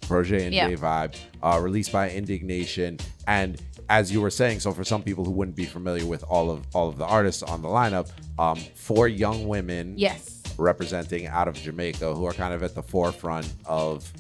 Protoje 0.02 0.46
and 0.46 0.54
Yeah. 0.54 0.68
J 0.70 0.76
Vibe. 0.76 1.16
Uh, 1.44 1.60
released 1.62 1.92
by 1.92 2.10
In.Digg.Nation, 2.10 2.98
and 3.28 3.62
as 3.90 4.12
you 4.12 4.20
were 4.22 4.30
saying, 4.30 4.60
so 4.60 4.72
for 4.74 4.84
some 4.84 5.02
people 5.02 5.24
who 5.24 5.32
wouldn't 5.32 5.56
be 5.56 5.66
familiar 5.66 6.06
with 6.06 6.24
all 6.24 6.50
of 6.52 6.66
all 6.74 6.90
of 6.90 6.98
the 6.98 7.06
artists 7.06 7.44
on 7.44 7.62
the 7.62 7.68
lineup, 7.70 8.10
um, 8.40 8.58
four 8.76 9.08
young 9.08 9.48
women. 9.48 9.94
Yes. 9.98 10.34
representing 10.58 11.28
out 11.28 11.48
of 11.48 11.54
Jamaica 11.54 12.16
who 12.16 12.26
are 12.26 12.34
kind 12.34 12.52
of 12.52 12.64
at 12.64 12.74
the 12.74 12.82
forefront 12.82 13.54
of 13.68 14.12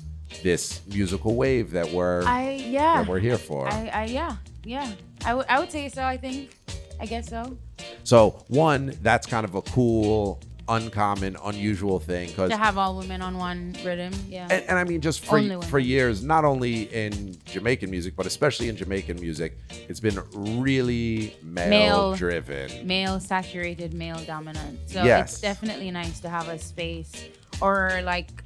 this 0.43 0.81
musical 0.87 1.35
wave 1.35 1.71
that 1.71 1.91
we're 1.91 2.23
I 2.23 2.51
yeah. 2.51 3.01
that 3.03 3.09
we're 3.09 3.19
here 3.19 3.37
for. 3.37 3.67
I, 3.67 3.87
I 3.93 4.05
yeah 4.05 4.37
yeah. 4.63 4.91
I 5.25 5.33
would 5.33 5.45
I 5.49 5.59
would 5.59 5.71
say 5.71 5.89
so. 5.89 6.03
I 6.03 6.17
think. 6.17 6.51
I 6.99 7.05
guess 7.05 7.29
so. 7.29 7.55
so 8.03 8.43
one, 8.47 8.97
that's 9.03 9.27
kind 9.27 9.45
of 9.45 9.53
a 9.53 9.61
cool, 9.61 10.39
uncommon, 10.67 11.37
unusual 11.45 11.99
thing 11.99 12.27
because. 12.29 12.49
To 12.49 12.57
have 12.57 12.75
all 12.77 12.97
women 12.97 13.21
on 13.21 13.37
one 13.37 13.75
rhythm. 13.85 14.11
Yeah. 14.27 14.47
And, 14.49 14.63
and 14.67 14.79
I 14.79 14.83
mean, 14.83 14.99
just 14.99 15.23
for, 15.23 15.37
Only 15.37 15.55
women. 15.57 15.69
for 15.69 15.77
years, 15.77 16.23
not 16.23 16.43
only 16.43 16.83
in 16.93 17.37
Jamaican 17.45 17.91
music, 17.91 18.15
but 18.15 18.25
especially 18.25 18.67
in 18.69 18.75
Jamaican 18.75 19.19
music, 19.19 19.59
it's 19.87 19.99
been 19.99 20.19
really 20.33 21.35
male, 21.43 21.69
Male. 21.69 22.15
driven. 22.15 22.87
male 22.87 23.19
saturated 23.19 23.93
male 23.93 24.19
dominant 24.25 24.79
so 24.89 25.03
Yes. 25.03 25.33
it's 25.33 25.41
definitely 25.41 25.91
nice 25.91 26.19
to 26.21 26.29
have 26.29 26.47
a 26.49 26.57
space 26.57 27.25
or 27.61 28.01
like 28.03 28.43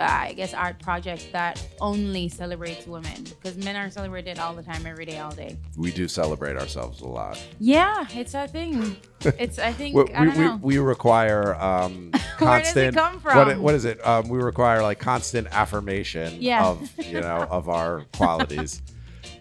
i 0.00 0.32
guess 0.32 0.52
art 0.54 0.78
project 0.80 1.28
that 1.32 1.64
only 1.80 2.28
celebrates 2.28 2.86
women 2.86 3.22
because 3.24 3.56
men 3.64 3.76
are 3.76 3.88
celebrated 3.90 4.38
all 4.38 4.52
the 4.54 4.62
time 4.62 4.84
every 4.86 5.04
day 5.06 5.18
all 5.20 5.30
day 5.30 5.56
We 5.76 5.92
do 5.92 6.08
celebrate 6.08 6.56
ourselves 6.56 7.00
a 7.02 7.06
lot. 7.06 7.40
yeah 7.60 8.06
it's 8.10 8.34
a 8.34 8.48
thing 8.48 8.96
it's 9.24 9.58
i 9.60 9.72
think 9.72 9.94
we, 10.08 10.12
i 10.14 10.24
don't 10.24 10.36
we, 10.36 10.44
know 10.44 10.58
we 10.62 10.78
require 10.78 11.54
um, 11.56 12.10
Where 12.38 12.58
does 12.58 12.76
it 12.76 12.94
constant. 12.94 12.96
come 12.96 13.14
What, 13.20 13.48
from? 13.52 13.62
what 13.62 13.74
is 13.74 13.84
it? 13.84 14.04
Um, 14.04 14.28
we 14.28 14.38
require 14.40 14.82
like 14.82 14.98
constant 14.98 15.46
affirmation 15.52 16.36
Yeah. 16.40 16.66
of 16.66 16.90
you 16.98 17.20
know 17.20 17.36
of 17.50 17.68
our 17.68 18.04
qualities. 18.16 18.82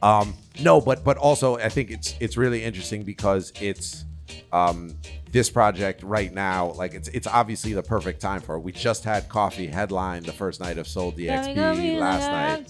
um, 0.04 0.36
no, 0.62 0.80
but 0.82 1.04
but 1.04 1.18
also 1.18 1.56
I 1.58 1.70
think 1.70 1.90
it's 1.90 2.14
it's 2.20 2.38
really 2.38 2.64
interesting 2.64 3.02
because 3.04 3.52
it's 3.60 4.06
um, 4.52 4.96
this 5.32 5.50
project 5.50 6.04
right 6.04 6.34
now. 6.34 6.72
Like 6.72 6.94
it's 6.94 7.08
it's 7.10 7.28
obviously 7.28 7.74
the 7.74 7.84
perfect 7.84 8.20
time 8.22 8.42
for 8.42 8.56
it. 8.56 8.60
We 8.60 8.72
just 8.72 9.04
had 9.04 9.30
Koffee 9.30 9.70
headline 9.70 10.24
the 10.24 10.34
first 10.34 10.60
night 10.60 10.78
of 10.78 10.88
Sole 10.88 11.12
DXB 11.14 11.56
last 12.00 12.30
night. 12.32 12.70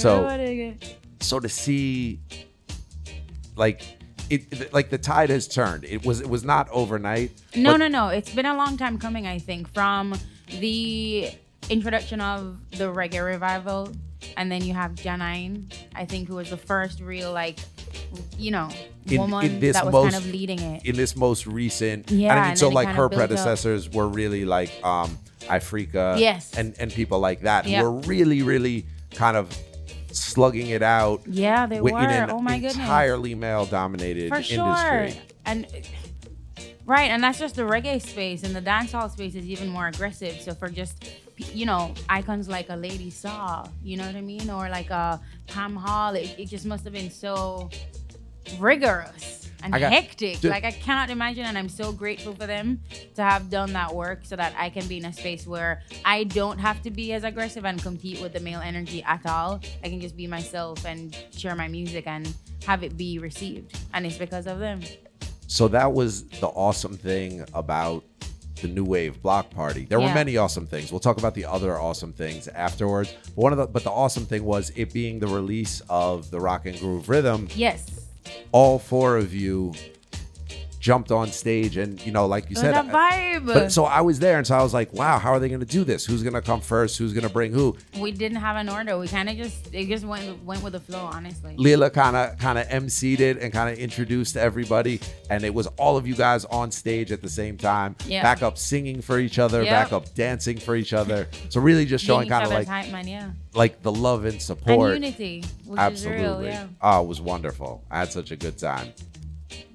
So- 0.00 0.22
so 1.20 1.38
to 1.40 1.48
see 1.48 2.20
like 3.56 3.82
it 4.30 4.72
like 4.72 4.88
the 4.90 4.98
tide 4.98 5.30
has 5.30 5.46
turned 5.46 5.84
it 5.84 6.04
was 6.06 6.20
it 6.20 6.28
was 6.28 6.42
not 6.44 6.68
overnight 6.70 7.30
No, 7.54 7.76
no, 7.76 7.88
no. 7.88 8.08
It's 8.08 8.34
been 8.34 8.46
a 8.46 8.56
long 8.56 8.76
time 8.76 8.98
coming, 8.98 9.26
I 9.26 9.38
think, 9.38 9.72
from 9.74 10.14
the 10.60 11.30
introduction 11.68 12.20
of 12.20 12.58
the 12.70 12.84
reggae 12.92 13.24
revival. 13.24 13.92
And 14.36 14.50
then 14.50 14.64
you 14.64 14.72
have 14.74 14.92
Jah9, 14.92 15.72
I 15.94 16.04
think, 16.04 16.28
who 16.28 16.36
was 16.36 16.50
the 16.50 16.56
first 16.56 17.00
real, 17.00 17.32
like, 17.32 17.58
you 18.38 18.50
know, 18.50 18.68
In- 19.06 19.20
woman 19.20 19.44
in 19.46 19.72
that 19.72 19.84
was 19.84 19.92
most- 19.92 20.12
kind 20.12 20.24
of 20.24 20.30
leading 20.30 20.60
it. 20.60 20.84
in 20.86 20.96
this 20.96 21.16
most 21.16 21.46
recent 21.46 22.10
Yeah, 22.10 22.30
and 22.30 22.38
I 22.38 22.42
mean 22.42 22.50
and 22.50 22.58
so 22.58 22.68
like 22.68 22.88
her 22.88 23.08
built 23.08 23.12
up. 23.22 23.28
predecessors 23.28 23.88
were 23.90 24.08
really 24.08 24.44
like 24.44 24.70
um 24.84 25.18
Ifrica 25.42 26.18
Yes. 26.18 26.52
and 26.56 26.74
and 26.78 26.92
people 26.92 27.18
like 27.18 27.40
that 27.42 27.66
who 27.66 27.82
were 27.82 27.90
really 28.00 28.42
really 28.42 28.86
kind 29.14 29.36
of 29.36 29.50
slugging 30.12 30.68
it 30.68 30.82
out 30.82 31.22
yeah, 31.26 31.66
they 31.66 31.80
were. 31.80 31.88
in 31.98 32.10
an 32.10 32.30
oh 32.30 32.38
my 32.40 32.54
goodness. 32.58 32.76
entirely 32.76 33.34
male 33.34 33.66
dominated 33.66 34.28
For 34.28 34.42
sure. 34.42 34.64
industry 34.66 35.20
And 35.44 35.66
right, 36.86 37.10
and 37.10 37.22
that's 37.24 37.38
just 37.38 37.56
the 37.56 37.62
reggae 37.62 38.00
space, 38.00 38.42
and 38.44 38.54
the 38.54 38.62
dancehall 38.62 39.10
space 39.10 39.34
is 39.34 39.46
even 39.46 39.68
more 39.68 39.86
aggressive. 39.88 40.40
So 40.40 40.54
for 40.54 40.68
just 40.68 41.04
you 41.36 41.66
know 41.66 41.94
icons 42.08 42.48
like 42.48 42.68
a 42.68 42.76
Lady 42.76 43.10
Saw, 43.10 43.66
you 43.82 43.96
know 43.96 44.06
what 44.06 44.16
I 44.16 44.20
mean, 44.20 44.50
or 44.50 44.68
like 44.68 44.90
a 44.90 45.20
Pam 45.46 45.76
Hall, 45.76 46.14
it, 46.14 46.34
it 46.38 46.46
just 46.46 46.66
must 46.66 46.84
have 46.84 46.92
been 46.92 47.10
so 47.10 47.70
rigorous 48.58 49.50
and 49.62 49.72
got- 49.72 49.92
hectic. 49.92 50.40
Dude. 50.40 50.50
like 50.50 50.64
I 50.64 50.72
cannot 50.72 51.10
imagine, 51.10 51.44
and 51.44 51.56
I'm 51.56 51.68
so 51.68 51.92
grateful 51.92 52.34
for 52.34 52.46
them 52.46 52.80
to 53.14 53.22
have 53.22 53.50
done 53.50 53.72
that 53.72 53.94
work 53.94 54.20
so 54.24 54.36
that 54.36 54.54
I 54.58 54.70
can 54.70 54.86
be 54.86 54.98
in 54.98 55.04
a 55.04 55.12
space 55.12 55.46
where 55.46 55.82
I 56.04 56.24
don't 56.24 56.58
have 56.58 56.82
to 56.82 56.90
be 56.90 57.12
as 57.12 57.24
aggressive 57.24 57.64
and 57.64 57.80
compete 57.82 58.20
with 58.20 58.32
the 58.32 58.40
male 58.40 58.60
energy 58.60 59.02
at 59.04 59.24
all. 59.26 59.60
I 59.84 59.88
can 59.88 60.00
just 60.00 60.16
be 60.16 60.26
myself 60.26 60.84
and 60.84 61.16
share 61.36 61.54
my 61.54 61.68
music 61.68 62.06
and 62.06 62.34
have 62.66 62.82
it 62.82 62.96
be 62.96 63.18
received, 63.18 63.78
and 63.94 64.06
it's 64.06 64.18
because 64.18 64.46
of 64.46 64.58
them. 64.58 64.80
So 65.46 65.68
that 65.68 65.92
was 65.92 66.24
the 66.24 66.46
awesome 66.48 66.96
thing 66.96 67.44
about 67.52 68.04
the 68.62 68.68
new 68.68 68.84
wave 68.84 69.20
block 69.20 69.50
party. 69.50 69.84
There 69.84 70.00
were 70.00 70.12
many 70.14 70.36
awesome 70.36 70.66
things. 70.66 70.90
We'll 70.90 71.00
talk 71.00 71.18
about 71.18 71.34
the 71.34 71.44
other 71.44 71.78
awesome 71.78 72.12
things 72.12 72.48
afterwards. 72.48 73.14
But 73.34 73.36
one 73.36 73.52
of 73.52 73.58
the 73.58 73.66
but 73.66 73.84
the 73.84 73.90
awesome 73.90 74.24
thing 74.24 74.44
was 74.44 74.70
it 74.74 74.92
being 74.92 75.18
the 75.18 75.26
release 75.26 75.82
of 75.90 76.30
the 76.30 76.40
rock 76.40 76.66
and 76.66 76.78
groove 76.78 77.08
rhythm. 77.08 77.48
Yes. 77.54 78.06
All 78.52 78.78
four 78.78 79.16
of 79.16 79.34
you 79.34 79.74
jumped 80.82 81.12
on 81.12 81.28
stage 81.28 81.76
and 81.76 82.04
you 82.04 82.10
know, 82.10 82.26
like 82.26 82.50
you 82.50 82.56
said, 82.56 82.74
vibe. 82.74 83.46
but 83.46 83.70
so 83.70 83.84
I 83.84 84.00
was 84.00 84.18
there, 84.18 84.36
and 84.36 84.44
so 84.46 84.56
I 84.56 84.62
was 84.64 84.74
like, 84.74 84.92
wow, 84.92 85.16
how 85.20 85.30
are 85.30 85.38
they 85.38 85.48
gonna 85.48 85.64
do 85.64 85.84
this? 85.84 86.04
Who's 86.04 86.24
gonna 86.24 86.42
come 86.42 86.60
first? 86.60 86.98
Who's 86.98 87.12
gonna 87.12 87.28
bring 87.28 87.52
who? 87.52 87.76
we 88.00 88.10
didn't 88.10 88.38
have 88.38 88.56
an 88.56 88.68
order. 88.68 88.98
We 88.98 89.06
kind 89.06 89.28
of 89.30 89.36
just 89.36 89.72
it 89.72 89.86
just 89.86 90.04
went 90.04 90.44
went 90.44 90.62
with 90.62 90.72
the 90.72 90.80
flow, 90.80 91.04
honestly. 91.04 91.54
Lila 91.56 91.88
kind 91.88 92.16
of 92.16 92.36
kind 92.38 92.58
of 92.58 92.66
emceed 92.68 93.20
it 93.20 93.38
and 93.38 93.52
kind 93.52 93.70
of 93.72 93.78
introduced 93.78 94.36
everybody, 94.36 95.00
and 95.30 95.44
it 95.44 95.54
was 95.54 95.68
all 95.78 95.96
of 95.96 96.04
you 96.06 96.16
guys 96.16 96.44
on 96.46 96.72
stage 96.72 97.12
at 97.12 97.22
the 97.22 97.30
same 97.30 97.56
time, 97.56 97.94
Yeah. 98.06 98.22
back 98.24 98.42
up 98.42 98.58
singing 98.58 99.00
for 99.00 99.20
each 99.20 99.38
other, 99.38 99.62
Yep. 99.62 99.70
back 99.72 99.92
up 99.92 100.12
dancing 100.16 100.58
for 100.58 100.74
each 100.74 100.92
other. 100.92 101.28
So 101.48 101.60
really 101.60 101.86
just 101.86 102.04
showing 102.04 102.28
kind 102.28 102.44
of 102.44 102.50
like 102.50 102.66
man, 102.90 103.06
yeah. 103.06 103.30
like 103.54 103.82
the 103.82 103.92
love 103.92 104.24
and 104.24 104.42
support. 104.42 104.94
And 104.94 105.04
unity, 105.04 105.44
which 105.64 105.78
Absolutely. 105.78 106.22
real, 106.24 106.42
yeah. 106.42 106.66
Oh, 106.80 107.02
it 107.04 107.06
was 107.06 107.20
wonderful. 107.20 107.84
I 107.88 108.00
had 108.00 108.12
such 108.12 108.32
a 108.32 108.36
good 108.36 108.58
time. 108.58 108.88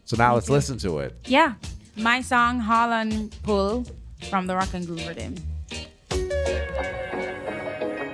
So 0.07 0.15
now 0.15 0.35
let's 0.35 0.49
listen 0.49 0.77
to 0.79 0.99
it. 0.99 1.13
Yeah. 1.25 1.55
My 1.97 2.21
song 2.21 2.61
Holland 2.61 3.35
Pull 3.43 3.85
from 4.29 4.47
the 4.47 4.55
Rock 4.55 4.73
and 4.73 4.87
Groove 4.87 5.05
Rhythm. 5.05 5.35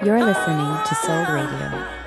You're 0.04 0.26
listening 0.26 0.78
to 0.86 0.96
Sole 1.04 1.26
Radio. 1.28 2.03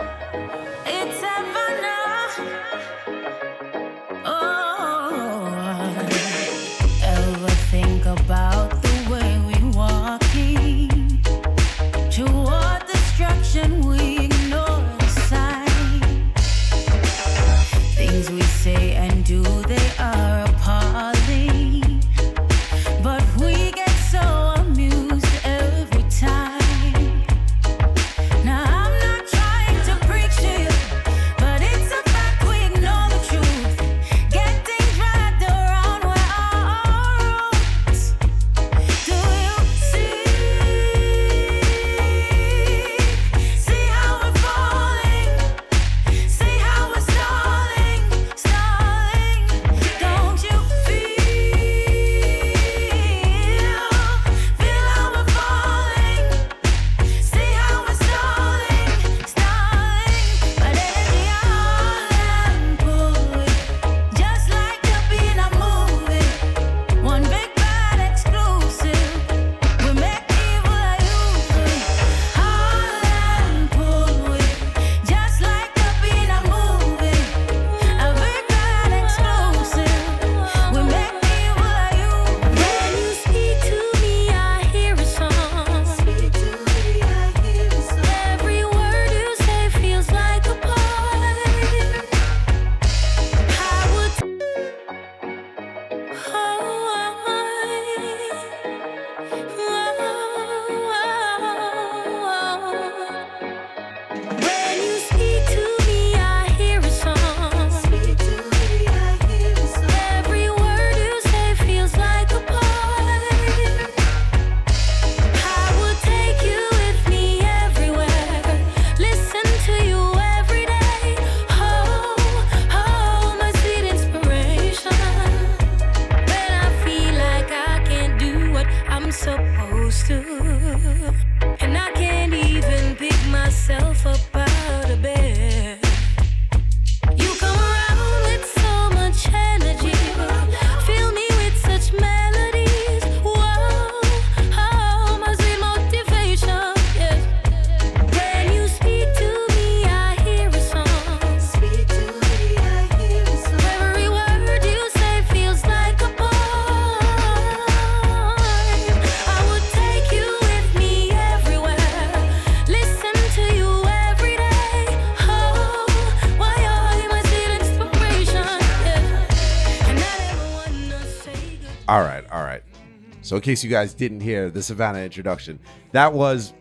So 173.26 173.34
in 173.34 173.42
case 173.42 173.64
you 173.64 173.70
guys 173.70 173.92
didn't 173.92 174.20
hear 174.20 174.50
the 174.50 174.60
Sevana 174.60 175.04
introduction, 175.04 175.58
that 175.90 176.12
was 176.12 176.52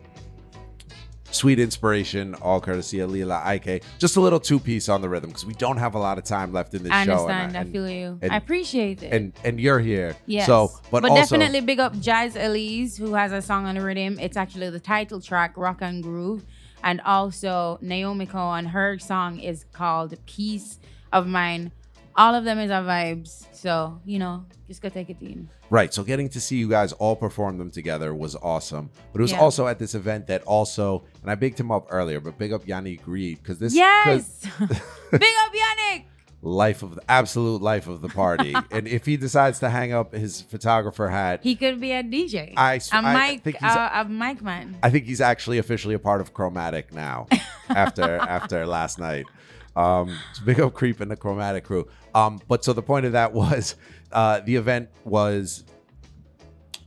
sweet 1.29 1.59
inspiration, 1.59 2.33
all 2.41 2.59
courtesy 2.59 3.01
of 3.01 3.11
Lila 3.11 3.39
Ike. 3.45 3.83
Just 3.99 4.15
a 4.15 4.19
little 4.19 4.39
two 4.39 4.59
piece 4.59 4.89
on 4.89 5.01
the 5.01 5.07
rhythm 5.07 5.29
because 5.29 5.45
we 5.45 5.53
don't 5.53 5.77
have 5.77 5.93
a 5.93 5.99
lot 5.99 6.17
of 6.17 6.23
time 6.23 6.51
left 6.51 6.73
in 6.73 6.81
this 6.81 6.91
I 6.91 7.05
show. 7.05 7.27
and 7.27 7.53
understand. 7.53 7.69
I, 7.69 7.71
feel 7.71 7.87
you. 7.87 8.17
and- 8.19 8.31
I 8.31 8.37
appreciate 8.37 9.03
it. 9.03 9.13
and 9.13 9.33
and 9.43 9.61
you're 9.61 9.77
here. 9.77 10.15
Yes. 10.25 10.47
So, 10.47 10.71
but, 10.89 11.05
also, 11.05 11.37
definitely 11.37 11.61
big 11.61 11.79
up 11.79 11.93
Jaz 11.97 12.35
Elise, 12.35 12.97
who 12.97 13.13
has 13.13 13.31
a 13.31 13.43
song 13.43 13.67
on 13.67 13.75
the 13.75 13.81
rhythm. 13.81 14.17
It's 14.19 14.35
actually 14.35 14.71
the 14.71 14.79
title 14.79 15.21
track, 15.21 15.53
Rock 15.57 15.83
and 15.83 16.01
Groove. 16.01 16.45
And 16.83 16.99
also 17.01 17.77
Naomi 17.79 18.25
Cowan, 18.25 18.65
her 18.65 18.97
song 18.97 19.39
is 19.39 19.65
called 19.71 20.15
Peace 20.25 20.79
of 21.13 21.27
Mind. 21.27 21.73
All 22.17 22.33
of 22.33 22.43
them 22.45 22.59
is 22.59 22.71
our 22.71 22.83
vibes. 22.83 23.45
So, 23.53 23.99
you 24.05 24.19
know, 24.19 24.45
just 24.67 24.81
go 24.81 24.89
take 24.89 25.09
it 25.09 25.17
in. 25.21 25.49
Right. 25.69 25.93
So 25.93 26.03
getting 26.03 26.29
to 26.29 26.39
see 26.39 26.55
you 26.57 26.69
guys 26.69 26.93
all 26.93 27.15
perform 27.15 27.57
them 27.57 27.71
together 27.71 28.13
was 28.15 28.35
awesome. 28.35 28.89
But 29.11 29.19
it 29.19 29.23
was 29.23 29.31
Yeah. 29.31 29.39
also 29.39 29.67
at 29.67 29.79
this 29.79 29.95
event 29.95 30.27
that 30.27 30.43
also, 30.43 31.03
and 31.21 31.29
I 31.31 31.35
bigged 31.35 31.59
him 31.59 31.71
up 31.71 31.87
earlier, 31.89 32.19
but 32.21 32.37
big 32.37 32.53
up 32.53 32.65
Yannick 32.65 33.01
Reed 33.05 33.39
because 33.41 33.59
this 33.59 33.73
Yes. 33.75 34.41
big 34.59 34.71
up 34.71 35.53
Yannick. 35.53 36.03
life 36.41 36.83
of 36.83 36.93
the 36.95 37.01
absolute 37.09 37.61
life 37.61 37.87
of 37.87 38.01
the 38.01 38.09
party. 38.09 38.53
and 38.71 38.87
if 38.87 39.05
he 39.05 39.17
decides 39.17 39.59
to 39.59 39.69
hang 39.69 39.91
up 39.91 40.13
his 40.13 40.41
photographer 40.41 41.09
hat, 41.09 41.39
He 41.43 41.55
could 41.55 41.81
be 41.81 41.91
a 41.91 42.03
DJ. 42.03 42.53
I 42.55 42.75
s- 42.75 42.91
a 42.93 42.97
I 42.97 43.31
mic, 43.31 43.43
think 43.43 43.57
he's- 43.57 43.75
uh, 43.75 43.89
a 43.93 44.05
mic 44.05 44.41
man. 44.43 44.77
I 44.83 44.89
think 44.91 45.05
he's 45.05 45.21
actually 45.21 45.57
officially 45.57 45.95
a 45.95 45.99
part 45.99 46.21
of 46.21 46.33
Chromatic 46.35 46.93
now 46.93 47.27
after 47.69 48.17
after 48.17 48.65
last 48.67 48.99
night. 48.99 49.25
Um, 49.75 50.17
big 50.45 50.59
up 50.59 50.73
creep 50.73 51.01
in 51.01 51.09
the 51.09 51.15
Chromatic 51.15 51.63
crew. 51.65 51.87
Um, 52.13 52.39
but 52.47 52.63
so 52.63 52.71
the 52.73 52.81
point 52.81 53.05
of 53.05 53.11
that 53.13 53.33
was 53.33 53.75
uh, 54.11 54.39
the 54.41 54.55
event 54.55 54.89
was 55.03 55.63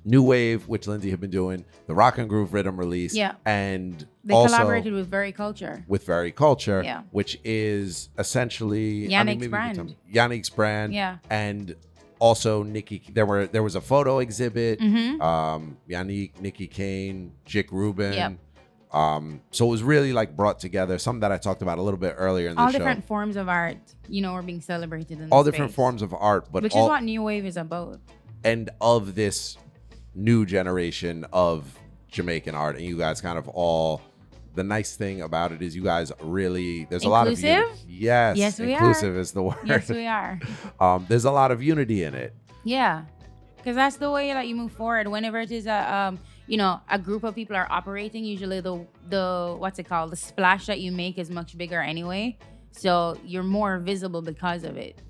New 0.04 0.22
Wave, 0.22 0.66
which 0.68 0.86
Lindsay 0.86 1.10
had 1.10 1.20
been 1.20 1.30
doing, 1.30 1.64
the 1.86 1.94
Rock 1.94 2.16
and 2.18 2.28
Groove 2.28 2.54
Rhythm 2.54 2.78
release, 2.78 3.14
Yeah. 3.14 3.34
and 3.44 4.06
They 4.24 4.32
also 4.32 4.54
collaborated 4.54 4.92
with 4.94 5.06
Very 5.08 5.32
Culture. 5.32 5.84
with 5.86 6.06
Very 6.06 6.32
Culture, 6.32 6.82
Yeah. 6.82 7.02
which 7.10 7.38
is 7.44 8.08
essentially 8.18 9.14
I 9.14 9.22
mean, 9.24 9.36
Yannick's 9.38 9.44
you 9.44 9.50
can 9.50 9.50
brand. 9.50 9.96
Yannick's 10.12 10.50
brand, 10.50 10.94
Yeah. 10.94 11.18
and 11.28 11.74
also 12.20 12.62
Nikki. 12.62 13.02
There 13.12 13.26
were 13.26 13.46
there 13.46 13.62
was 13.62 13.74
a 13.76 13.80
photo 13.80 14.18
exhibit. 14.20 14.80
Mhm. 14.80 15.20
Um, 15.20 15.76
Yannick, 15.88 16.40
Nikki 16.40 16.66
Kane, 16.68 17.32
Jick 17.44 17.70
Rubin, 17.70 18.12
Yep. 18.14 18.32
Um, 18.92 19.42
so 19.50 19.66
it 19.66 19.70
was 19.70 19.82
really 19.82 20.12
like 20.12 20.34
brought 20.36 20.58
together. 20.60 20.98
Something 20.98 21.20
that 21.20 21.32
I 21.32 21.38
talked 21.38 21.60
about 21.62 21.78
a 21.78 21.82
little 21.82 22.00
bit 22.00 22.14
earlier 22.16 22.48
in 22.48 22.56
the 22.56 22.62
all 22.62 22.68
show. 22.68 22.78
different 22.78 23.04
forms 23.04 23.36
of 23.36 23.48
art, 23.48 23.76
you 24.08 24.22
know, 24.22 24.32
are 24.32 24.42
being 24.42 24.60
celebrated 24.60 25.20
in 25.20 25.28
all 25.30 25.44
different 25.44 25.70
space, 25.72 25.76
forms 25.76 26.02
of 26.02 26.14
art, 26.14 26.48
but 26.50 26.62
which 26.62 26.74
all 26.74 26.86
is 26.86 26.88
what 26.88 27.02
new 27.02 27.22
wave 27.22 27.44
is 27.44 27.56
about. 27.56 28.00
and 28.44 28.70
of 28.80 29.14
this 29.14 29.58
new 30.14 30.46
generation 30.46 31.26
of 31.32 31.78
Jamaican 32.10 32.54
art, 32.54 32.76
and 32.76 32.84
you 32.84 32.96
guys 32.96 33.20
kind 33.20 33.38
of 33.38 33.48
all. 33.48 34.00
The 34.54 34.64
nice 34.64 34.96
thing 34.96 35.20
about 35.20 35.52
it 35.52 35.62
is 35.62 35.76
you 35.76 35.84
guys 35.84 36.10
really 36.20 36.84
there's 36.90 37.04
a 37.04 37.08
lot 37.08 37.28
of 37.28 37.34
Inclusive? 37.34 37.78
yes 37.86 38.36
Yes, 38.36 38.58
we 38.58 38.74
are. 38.74 38.78
inclusive 38.78 39.16
is 39.16 39.30
the 39.30 39.42
word 39.48 39.56
Yes, 39.64 39.88
we 39.88 40.04
are. 40.06 40.40
um 40.80 41.06
there's 41.08 41.26
a 41.26 41.30
lot 41.30 41.52
of 41.52 41.62
unity 41.62 42.02
in 42.02 42.14
it 42.14 42.34
Yeah, 42.64 43.04
because 43.58 43.76
that's 43.76 43.96
the 43.98 44.10
way 44.10 44.32
that 44.32 44.48
you 44.48 44.56
move 44.56 44.72
forward. 44.72 45.06
Whenever 45.06 45.38
it 45.38 45.52
is 45.52 45.66
a, 45.68 45.94
um, 45.94 46.18
you 46.48 46.56
know, 46.56 46.80
a 46.90 46.98
group 46.98 47.22
of 47.24 47.34
people 47.34 47.54
are 47.56 47.70
operating, 47.70 48.24
usually 48.24 48.60
the 48.60 48.84
the 49.08 49.54
what's 49.58 49.78
it 49.78 49.84
called, 49.84 50.10
the 50.10 50.16
splash 50.16 50.66
that 50.66 50.80
you 50.80 50.90
make 50.90 51.18
is 51.18 51.30
much 51.30 51.56
bigger 51.56 51.80
anyway. 51.80 52.36
So 52.72 53.16
you're 53.24 53.42
more 53.60 53.78
visible 53.78 54.22
because 54.22 54.64
of 54.64 54.76
it. 54.76 55.00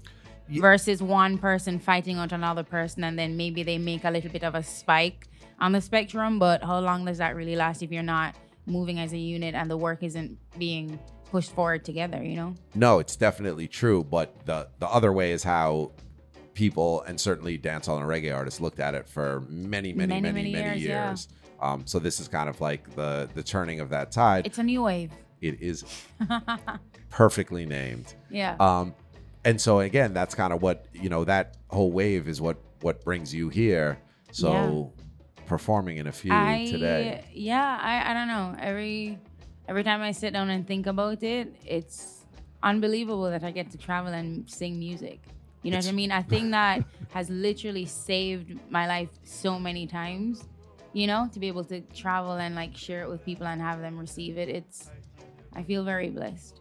Ye- 0.48 0.60
Versus 0.60 1.02
one 1.02 1.38
person 1.38 1.78
fighting 1.78 2.16
out 2.18 2.32
another 2.32 2.64
person, 2.64 3.04
and 3.04 3.18
then 3.18 3.36
maybe 3.36 3.62
they 3.62 3.78
make 3.78 4.04
a 4.04 4.10
little 4.10 4.30
bit 4.30 4.44
of 4.44 4.54
a 4.54 4.62
spike 4.62 5.28
on 5.60 5.72
the 5.72 5.80
spectrum. 5.80 6.38
But 6.38 6.62
how 6.64 6.80
long 6.80 7.04
does 7.04 7.18
that 7.18 7.36
really 7.36 7.54
last 7.56 7.82
if 7.82 7.92
you're 7.92 8.02
not 8.02 8.34
moving 8.66 8.98
as 8.98 9.12
a 9.12 9.18
unit 9.18 9.54
and 9.54 9.70
the 9.70 9.76
work 9.76 10.02
isn't 10.02 10.38
being 10.58 10.98
pushed 11.30 11.52
forward 11.52 11.84
together? 11.84 12.22
You 12.22 12.36
know. 12.36 12.54
no 12.74 12.98
it's 12.98 13.16
definitely 13.16 13.68
true 13.68 14.02
but 14.02 14.34
the 14.46 14.68
the 14.78 14.88
other 14.88 15.12
way 15.12 15.32
is 15.32 15.42
how 15.44 15.92
people 16.58 17.02
and 17.02 17.20
certainly 17.20 17.56
dancehall 17.56 17.98
and 18.00 18.08
reggae 18.08 18.34
artists 18.34 18.60
looked 18.60 18.80
at 18.80 18.92
it 18.92 19.06
for 19.08 19.44
many 19.48 19.92
many 19.92 20.08
many 20.14 20.20
Many, 20.20 20.22
many, 20.22 20.52
many 20.52 20.80
years, 20.80 20.82
years, 20.84 21.28
yeah. 21.60 21.72
um 21.72 21.86
so 21.86 22.00
this 22.00 22.18
is 22.18 22.26
kind 22.26 22.48
of 22.48 22.60
like 22.60 22.82
the 22.96 23.28
the 23.34 23.44
turning 23.44 23.78
of 23.78 23.90
that 23.90 24.10
tide 24.10 24.44
It's 24.44 24.58
a 24.58 24.64
new 24.64 24.82
wave. 24.82 25.12
it 25.40 25.62
is 25.62 25.84
perfectly 27.10 27.64
named 27.64 28.14
Yeah. 28.28 28.56
um 28.58 28.94
and 29.44 29.60
so 29.60 29.78
again 29.80 30.12
that's 30.12 30.34
kind 30.34 30.52
of 30.52 30.60
what 30.60 30.86
you 30.92 31.08
know 31.08 31.22
that 31.24 31.56
whole 31.70 31.92
wave 31.92 32.26
is 32.28 32.40
what 32.40 32.56
what 32.80 33.04
brings 33.04 33.32
you 33.32 33.48
here 33.50 33.98
so 34.32 34.92
performing 35.46 35.96
in 35.98 36.06
a 36.08 36.12
few 36.12 36.32
I, 36.32 36.66
today 36.70 37.24
Yeah, 37.32 37.78
I, 37.80 38.10
I 38.10 38.14
don't 38.14 38.28
know. 38.28 38.54
Every 38.60 39.18
every 39.68 39.84
time 39.84 40.00
I 40.02 40.10
sit 40.12 40.32
down 40.34 40.50
and 40.50 40.66
think 40.66 40.86
about 40.86 41.22
it, 41.22 41.54
it's 41.64 42.26
unbelievable 42.62 43.30
that 43.30 43.42
I 43.44 43.50
get 43.52 43.70
to 43.70 43.78
travel 43.78 44.12
and 44.12 44.48
sing 44.50 44.78
music. 44.78 45.20
You 45.62 45.70
know 45.72 45.78
what 45.78 45.88
I 45.88 45.92
mean? 45.92 46.12
I 46.12 46.22
think 46.22 46.50
that 46.52 46.84
has 47.10 47.28
literally 47.30 47.84
saved 47.84 48.58
my 48.70 48.86
life 48.86 49.10
so 49.24 49.58
many 49.58 49.86
times. 49.86 50.44
You 50.92 51.06
know, 51.06 51.28
to 51.32 51.38
be 51.38 51.48
able 51.48 51.64
to 51.64 51.80
travel 51.94 52.32
and 52.32 52.54
like 52.54 52.76
share 52.76 53.02
it 53.02 53.08
with 53.10 53.24
people 53.24 53.46
and 53.46 53.60
have 53.60 53.80
them 53.80 53.98
receive 53.98 54.38
it. 54.38 54.48
It's 54.48 54.90
I 55.54 55.62
feel 55.62 55.84
very 55.84 56.10
blessed. 56.10 56.60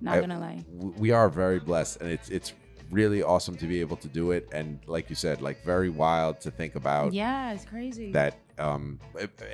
Not 0.00 0.18
I- 0.18 0.20
gonna 0.20 0.40
lie. 0.40 0.64
we 0.98 1.10
are 1.12 1.28
very 1.28 1.60
blessed 1.60 2.00
and 2.00 2.10
it's 2.10 2.28
it's 2.28 2.52
really 2.90 3.22
awesome 3.22 3.56
to 3.56 3.66
be 3.66 3.80
able 3.80 3.96
to 3.96 4.08
do 4.08 4.32
it 4.32 4.46
and 4.52 4.78
like 4.86 5.08
you 5.08 5.16
said 5.16 5.40
like 5.40 5.64
very 5.64 5.88
wild 5.88 6.38
to 6.42 6.50
think 6.50 6.74
about 6.74 7.14
Yeah, 7.14 7.52
it's 7.54 7.64
crazy. 7.64 8.12
that 8.12 8.36
um 8.58 8.98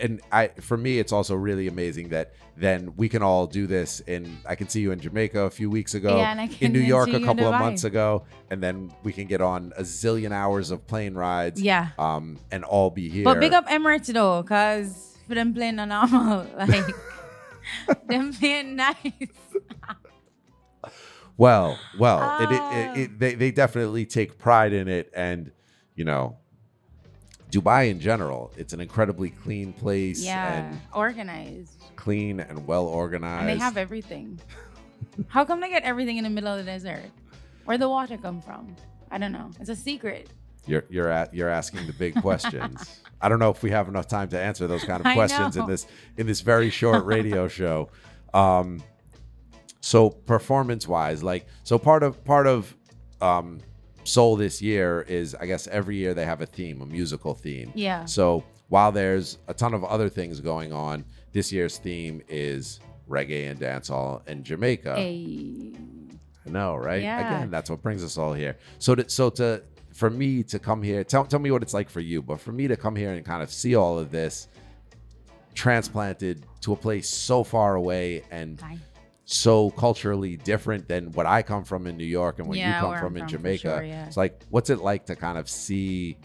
and 0.00 0.20
i 0.32 0.48
for 0.60 0.76
me 0.76 0.98
it's 0.98 1.12
also 1.12 1.34
really 1.34 1.68
amazing 1.68 2.08
that 2.08 2.32
then 2.56 2.92
we 2.96 3.08
can 3.08 3.22
all 3.22 3.46
do 3.46 3.66
this 3.66 4.00
and 4.08 4.26
i 4.46 4.54
can 4.54 4.68
see 4.68 4.80
you 4.80 4.90
in 4.90 4.98
jamaica 4.98 5.42
a 5.42 5.50
few 5.50 5.70
weeks 5.70 5.94
ago 5.94 6.16
Yeah, 6.16 6.30
and 6.32 6.40
I 6.40 6.50
in 6.60 6.72
new 6.72 6.80
york 6.80 7.08
a 7.10 7.20
couple 7.20 7.46
of 7.46 7.58
months 7.60 7.84
ago 7.84 8.24
and 8.50 8.62
then 8.62 8.92
we 9.04 9.12
can 9.12 9.26
get 9.26 9.40
on 9.40 9.72
a 9.76 9.82
zillion 9.82 10.32
hours 10.32 10.70
of 10.70 10.86
plane 10.86 11.14
rides 11.14 11.60
Yeah. 11.62 11.88
um 11.98 12.38
and 12.50 12.64
all 12.64 12.90
be 12.90 13.08
here 13.08 13.24
But 13.24 13.40
big 13.40 13.52
up 13.52 13.66
Emirates 13.68 14.12
though, 14.12 14.42
cause 14.42 15.16
for 15.28 15.34
them 15.34 15.52
playing 15.54 15.78
a 15.78 15.86
normal, 15.86 16.46
like 16.56 16.86
them 18.08 18.32
playing 18.32 18.76
nice. 18.76 18.96
well 21.36 21.78
well 21.98 22.40
it, 22.40 22.50
it, 22.52 22.60
Ah. 22.60 22.92
it, 22.94 22.98
it 23.00 23.18
they, 23.18 23.34
they 23.34 23.50
definitely 23.50 24.06
take 24.06 24.38
pride 24.38 24.72
in 24.72 24.88
it 24.88 25.10
and 25.14 25.52
you 25.94 26.04
know 26.04 26.38
dubai 27.50 27.90
in 27.90 27.98
general 28.00 28.52
it's 28.56 28.72
an 28.72 28.80
incredibly 28.80 29.30
clean 29.30 29.72
place 29.72 30.24
Yeah, 30.24 30.52
and 30.70 30.80
organized, 30.94 31.82
clean 31.96 32.40
and 32.40 32.66
well 32.66 32.86
organized 32.86 33.40
and 33.40 33.48
they 33.48 33.56
have 33.62 33.76
everything. 33.76 34.40
How 35.28 35.44
come 35.44 35.60
they 35.60 35.68
get 35.68 35.84
everything 35.84 36.16
in 36.18 36.24
the 36.24 36.30
middle 36.30 36.52
of 36.52 36.58
the 36.58 36.64
desert? 36.64 37.10
Where 37.64 37.78
the 37.78 37.88
water 37.88 38.16
come 38.16 38.40
from? 38.40 38.74
I 39.10 39.18
don't 39.18 39.32
know. 39.32 39.50
It's 39.60 39.68
a 39.70 39.76
secret. 39.76 40.28
You're 40.66 40.84
you're 40.90 41.08
at 41.08 41.32
you're 41.32 41.48
asking 41.48 41.86
the 41.86 41.92
big 41.92 42.14
questions. 42.20 43.00
I 43.20 43.28
don't 43.28 43.38
know 43.38 43.50
if 43.50 43.62
we 43.62 43.70
have 43.70 43.88
enough 43.88 44.06
time 44.06 44.28
to 44.28 44.38
answer 44.40 44.66
those 44.66 44.84
kind 44.84 45.04
of 45.04 45.12
questions 45.14 45.56
in 45.56 45.66
this 45.66 45.86
in 46.16 46.26
this 46.26 46.40
very 46.40 46.70
short 46.70 47.04
radio 47.04 47.48
show. 47.60 47.88
Um, 48.34 48.82
so 49.80 50.10
performance 50.10 50.86
wise, 50.86 51.22
like 51.22 51.46
so 51.64 51.78
part 51.78 52.02
of 52.02 52.22
part 52.24 52.46
of 52.46 52.74
um, 53.20 53.60
Sole 54.08 54.36
this 54.36 54.62
year 54.62 55.02
is 55.02 55.34
I 55.34 55.46
guess 55.46 55.66
every 55.66 55.96
year 55.96 56.14
they 56.14 56.24
have 56.24 56.40
a 56.40 56.46
theme, 56.46 56.80
a 56.80 56.86
musical 56.86 57.34
theme. 57.34 57.72
Yeah. 57.74 58.04
So 58.06 58.44
while 58.68 58.92
there's 58.92 59.38
a 59.48 59.54
ton 59.54 59.74
of 59.74 59.84
other 59.84 60.08
things 60.08 60.40
going 60.40 60.72
on, 60.72 61.04
this 61.32 61.52
year's 61.52 61.78
theme 61.78 62.22
is 62.28 62.80
reggae 63.08 63.50
and 63.50 63.60
dancehall 63.60 64.26
in 64.28 64.42
Jamaica. 64.42 64.96
Hey, 64.96 65.72
I 66.46 66.50
know, 66.50 66.76
right? 66.76 67.02
Yeah. 67.02 67.36
Again, 67.36 67.50
that's 67.50 67.70
what 67.70 67.82
brings 67.82 68.02
us 68.02 68.16
all 68.18 68.32
here. 68.32 68.56
So 68.78 68.94
to, 68.94 69.08
so 69.08 69.30
to 69.30 69.62
for 69.92 70.10
me 70.10 70.42
to 70.44 70.58
come 70.58 70.82
here, 70.82 71.04
tell 71.04 71.24
tell 71.24 71.40
me 71.40 71.50
what 71.50 71.62
it's 71.62 71.74
like 71.74 71.90
for 71.90 72.00
you, 72.00 72.22
but 72.22 72.40
for 72.40 72.52
me 72.52 72.68
to 72.68 72.76
come 72.76 72.96
here 72.96 73.12
and 73.12 73.24
kind 73.24 73.42
of 73.42 73.50
see 73.50 73.74
all 73.74 73.98
of 73.98 74.10
this 74.10 74.48
transplanted 75.54 76.46
to 76.60 76.72
a 76.72 76.76
place 76.76 77.08
so 77.08 77.42
far 77.42 77.74
away 77.74 78.22
and 78.30 78.60
Hi. 78.60 78.78
So 79.30 79.68
culturally 79.72 80.36
different 80.38 80.88
than 80.88 81.12
what 81.12 81.26
I 81.26 81.42
come 81.42 81.62
from 81.62 81.86
in 81.86 81.98
New 81.98 82.06
York 82.06 82.38
and 82.38 82.48
what 82.48 82.56
Yeah, 82.56 82.68
you 82.68 82.86
come 82.86 82.96
from 82.98 83.08
I'm 83.08 83.16
in 83.18 83.22
from, 83.24 83.28
Jamaica. 83.28 83.60
sure, 83.62 83.82
yeah. 83.82 84.06
It's 84.06 84.16
like 84.16 84.42
what's 84.48 84.70
it 84.70 84.78
like 84.78 85.04
to 85.06 85.16
kind 85.16 85.36
of 85.36 85.50
see 85.50 86.16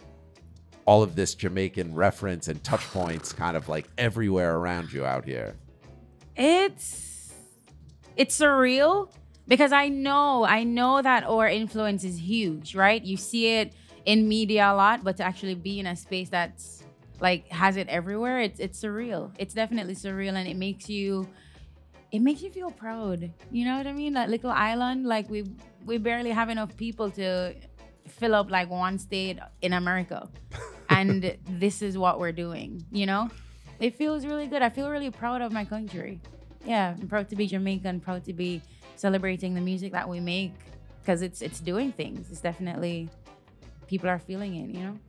all 0.86 1.04
of 1.04 1.14
this 1.14 1.36
Jamaican 1.36 1.94
reference 1.96 2.48
and 2.48 2.64
touch 2.64 2.80
points 2.92 3.34
kind 3.34 3.58
of 3.58 3.68
like 3.68 3.90
everywhere 3.98 4.56
around 4.56 4.94
you 4.94 5.04
out 5.06 5.26
here. 5.26 5.56
it's 6.38 7.34
it's 8.16 8.40
surreal 8.40 9.12
because 9.50 9.74
I 9.74 9.90
know 9.90 10.46
I 10.46 10.64
know 10.64 11.02
that 11.02 11.26
our 11.26 11.50
influence 11.50 12.06
is 12.06 12.18
huge, 12.22 12.74
right? 12.74 13.04
You 13.04 13.18
see 13.18 13.48
it 13.48 13.74
in 14.06 14.30
media 14.30 14.72
a 14.72 14.76
lot, 14.76 15.04
but 15.04 15.18
to 15.18 15.24
actually 15.24 15.56
be 15.56 15.80
in 15.82 15.88
a 15.88 15.96
space 15.98 16.30
that's 16.30 16.84
like 17.20 17.50
has 17.50 17.76
it 17.76 17.90
everywhere, 17.90 18.40
it's 18.40 18.62
it's 18.62 18.82
surreal. 18.82 19.32
It's 19.38 19.54
definitely 19.54 19.96
surreal, 19.96 20.36
and 20.36 20.48
it 20.48 20.56
makes 20.56 20.88
you 20.90 21.28
it 22.14 22.22
makes 22.22 22.44
you 22.44 22.52
feel 22.52 22.70
proud. 22.70 23.34
You 23.52 23.66
know 23.66 23.76
what 23.76 23.88
I 23.88 23.92
mean? 23.92 24.14
That 24.14 24.30
little 24.30 24.52
island, 24.52 25.06
like 25.06 25.30
we 25.30 25.44
we 25.84 25.98
barely 25.98 26.30
have 26.30 26.50
enough 26.50 26.78
people 26.78 27.10
to 27.12 27.56
fill 28.08 28.36
up 28.36 28.52
like 28.52 28.70
one 28.70 29.00
state 29.00 29.40
in 29.64 29.74
America, 29.74 30.30
and 30.90 31.36
this 31.50 31.82
is 31.82 31.98
what 31.98 32.20
we're 32.20 32.32
doing. 32.32 32.86
You 32.92 33.08
know, 33.08 33.30
it 33.80 33.98
feels 33.98 34.28
really 34.28 34.46
good. 34.46 34.62
I 34.62 34.70
feel 34.70 34.92
really 34.92 35.10
proud 35.10 35.42
of 35.42 35.52
my 35.52 35.66
country. 35.66 36.22
Yeah, 36.64 36.96
I'm 37.02 37.08
proud 37.08 37.30
to 37.30 37.36
be 37.36 37.48
Jamaican. 37.48 38.00
Proud 38.02 38.24
to 38.26 38.34
be 38.34 38.62
celebrating 38.96 39.56
the 39.56 39.62
music 39.62 39.92
that 39.94 40.08
we 40.08 40.20
make 40.20 40.54
because 41.02 41.24
it's 41.24 41.42
it's 41.42 41.60
doing 41.60 41.92
things. 41.92 42.30
It's 42.30 42.42
definitely 42.42 43.10
people 43.88 44.08
are 44.08 44.20
feeling 44.20 44.56
it. 44.56 44.70
You 44.70 44.84
know. 44.84 45.00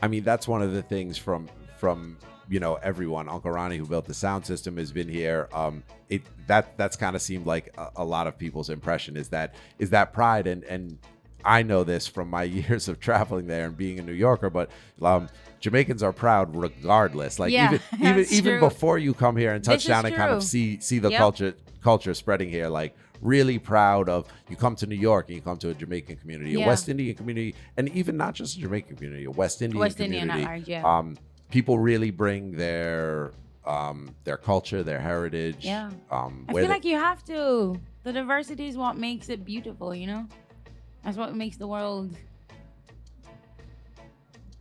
I 0.00 0.08
mean, 0.08 0.24
that's 0.24 0.48
one 0.48 0.62
of 0.62 0.72
the 0.72 0.82
things 0.82 1.18
from 1.18 1.46
from 1.84 2.16
you 2.48 2.60
know 2.60 2.76
everyone. 2.76 3.28
Uncle 3.28 3.50
Ronnie, 3.50 3.76
who 3.76 3.84
built 3.84 4.06
the 4.06 4.14
sound 4.14 4.46
system, 4.46 4.78
has 4.78 4.90
been 4.90 5.06
here. 5.06 5.50
Um, 5.52 5.82
it 6.08 6.22
that 6.46 6.78
that's 6.78 6.96
kind 6.96 7.14
of 7.14 7.20
seemed 7.20 7.44
like 7.44 7.74
a, 7.76 7.90
a 7.96 8.04
lot 8.04 8.26
of 8.26 8.38
people's 8.38 8.70
impression 8.70 9.18
is 9.18 9.28
that 9.28 9.54
is 9.78 9.90
that 9.90 10.14
pride 10.14 10.46
and 10.46 10.64
and 10.64 10.98
I 11.44 11.62
know 11.62 11.84
this 11.84 12.06
from 12.06 12.30
my 12.30 12.42
years 12.58 12.88
of 12.88 13.00
traveling 13.00 13.48
there 13.48 13.66
and 13.66 13.76
being 13.76 13.98
a 13.98 14.02
New 14.02 14.14
Yorker, 14.14 14.48
but 14.48 14.70
um, 15.02 15.28
Jamaicans 15.60 16.02
are 16.02 16.12
proud 16.12 16.56
regardless. 16.56 17.38
Like 17.38 17.52
Yeah, 17.52 17.66
even 17.66 17.80
even 18.00 18.26
even 18.30 18.60
before 18.60 18.96
you 18.96 19.12
come 19.12 19.36
here 19.36 19.52
and 19.52 19.62
touch 19.62 19.84
down 19.84 20.06
and 20.06 20.16
kind 20.16 20.32
of 20.32 20.42
see 20.42 20.80
see 20.80 20.98
the 20.98 21.10
Yep. 21.10 21.18
culture 21.18 21.54
culture 21.82 22.14
spreading 22.14 22.48
here, 22.48 22.68
like 22.68 22.96
really 23.20 23.58
proud 23.58 24.08
of 24.08 24.26
you 24.48 24.56
come 24.56 24.74
to 24.76 24.86
New 24.86 24.96
York 24.96 25.28
and 25.28 25.36
you 25.36 25.42
come 25.42 25.58
to 25.58 25.68
a 25.68 25.74
Jamaican 25.74 26.16
community, 26.16 26.54
a 26.54 26.66
West 26.66 26.88
Indian 26.88 27.14
community, 27.14 27.54
and 27.76 27.90
even 27.90 28.16
not 28.16 28.34
just 28.34 28.56
a 28.56 28.60
Jamaican 28.60 28.96
community, 28.96 29.24
a 29.26 29.30
West 29.30 29.60
Indian 29.60 29.80
West 29.80 29.98
community. 29.98 30.44
large, 30.44 30.66
yeah. 30.66 30.82
Um, 30.82 31.18
people 31.54 31.78
really 31.78 32.10
bring 32.10 32.50
their 32.50 33.30
um, 33.64 34.12
their 34.24 34.36
culture, 34.36 34.82
their 34.82 34.98
heritage. 34.98 35.64
Yeah. 35.64 35.88
Um, 36.10 36.44
I 36.48 36.52
feel 36.52 36.68
like 36.68 36.84
you 36.84 36.96
have 36.96 37.24
to. 37.26 37.80
The 38.02 38.12
diversity 38.12 38.66
is 38.66 38.76
what 38.76 38.96
makes 38.96 39.28
it 39.28 39.44
beautiful, 39.44 39.94
you 39.94 40.08
know? 40.08 40.26
That's 41.04 41.16
what 41.16 41.34
makes 41.36 41.56
the 41.56 41.68
world 41.68 42.16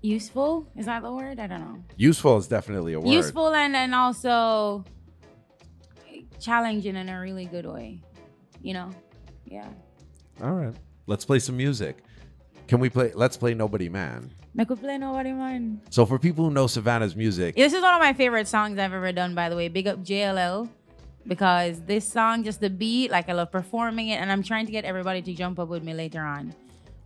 useful. 0.02 0.68
Is 0.78 0.86
that 0.86 1.02
the 1.02 1.12
word? 1.12 1.40
I 1.40 1.48
don't 1.48 1.62
know. 1.62 1.84
useful 1.98 2.38
is 2.38 2.48
definitely 2.48 2.94
a 2.94 3.00
word. 3.00 3.12
Useful 3.12 3.56
and, 3.56 3.76
and 3.76 3.96
also 3.96 4.86
challenging 6.40 6.96
in 6.96 7.10
a 7.10 7.20
really 7.20 7.46
good 7.46 7.66
way, 7.66 8.02
you 8.62 8.74
know? 8.76 8.92
Yeah. 9.46 9.68
All 10.44 10.52
right, 10.52 10.76
let's 11.08 11.26
play 11.26 11.40
some 11.40 11.58
music. 11.58 12.04
Can 12.68 12.80
we 12.80 12.90
play? 12.90 13.12
Let's 13.16 13.36
play 13.36 13.56
Nobody 13.56 13.90
Man. 13.90 14.32
Could 14.58 14.80
play 14.80 14.98
nobody 14.98 15.32
man. 15.32 15.82
So 15.90 16.06
for 16.06 16.20
people 16.20 16.46
who 16.46 16.52
know 16.52 16.68
Sevana's 16.68 17.16
music, 17.16 17.56
This 17.56 17.74
is 17.74 17.82
one 17.82 17.94
of 17.94 18.00
my 18.00 18.14
favorite 18.14 18.48
songs 18.48 18.78
I've 18.80 18.94
ever 18.94 19.12
done, 19.12 19.36
by 19.36 19.50
the 19.50 19.56
way. 19.56 19.68
Big 19.68 19.88
up 19.88 20.04
JLL. 20.04 20.70
Because 21.26 21.82
this 21.82 22.06
song, 22.06 22.44
just 22.44 22.60
the 22.60 22.70
beat, 22.70 23.10
like 23.10 23.30
I 23.30 23.34
love 23.34 23.52
performing 23.52 24.10
it, 24.10 24.16
and 24.16 24.30
I'm 24.30 24.44
trying 24.44 24.66
to 24.66 24.74
get 24.74 24.84
everybody 24.84 25.22
to 25.22 25.34
jump 25.34 25.58
up 25.58 25.70
with 25.70 25.82
me 25.82 25.94
later 25.94 26.22
on 26.22 26.54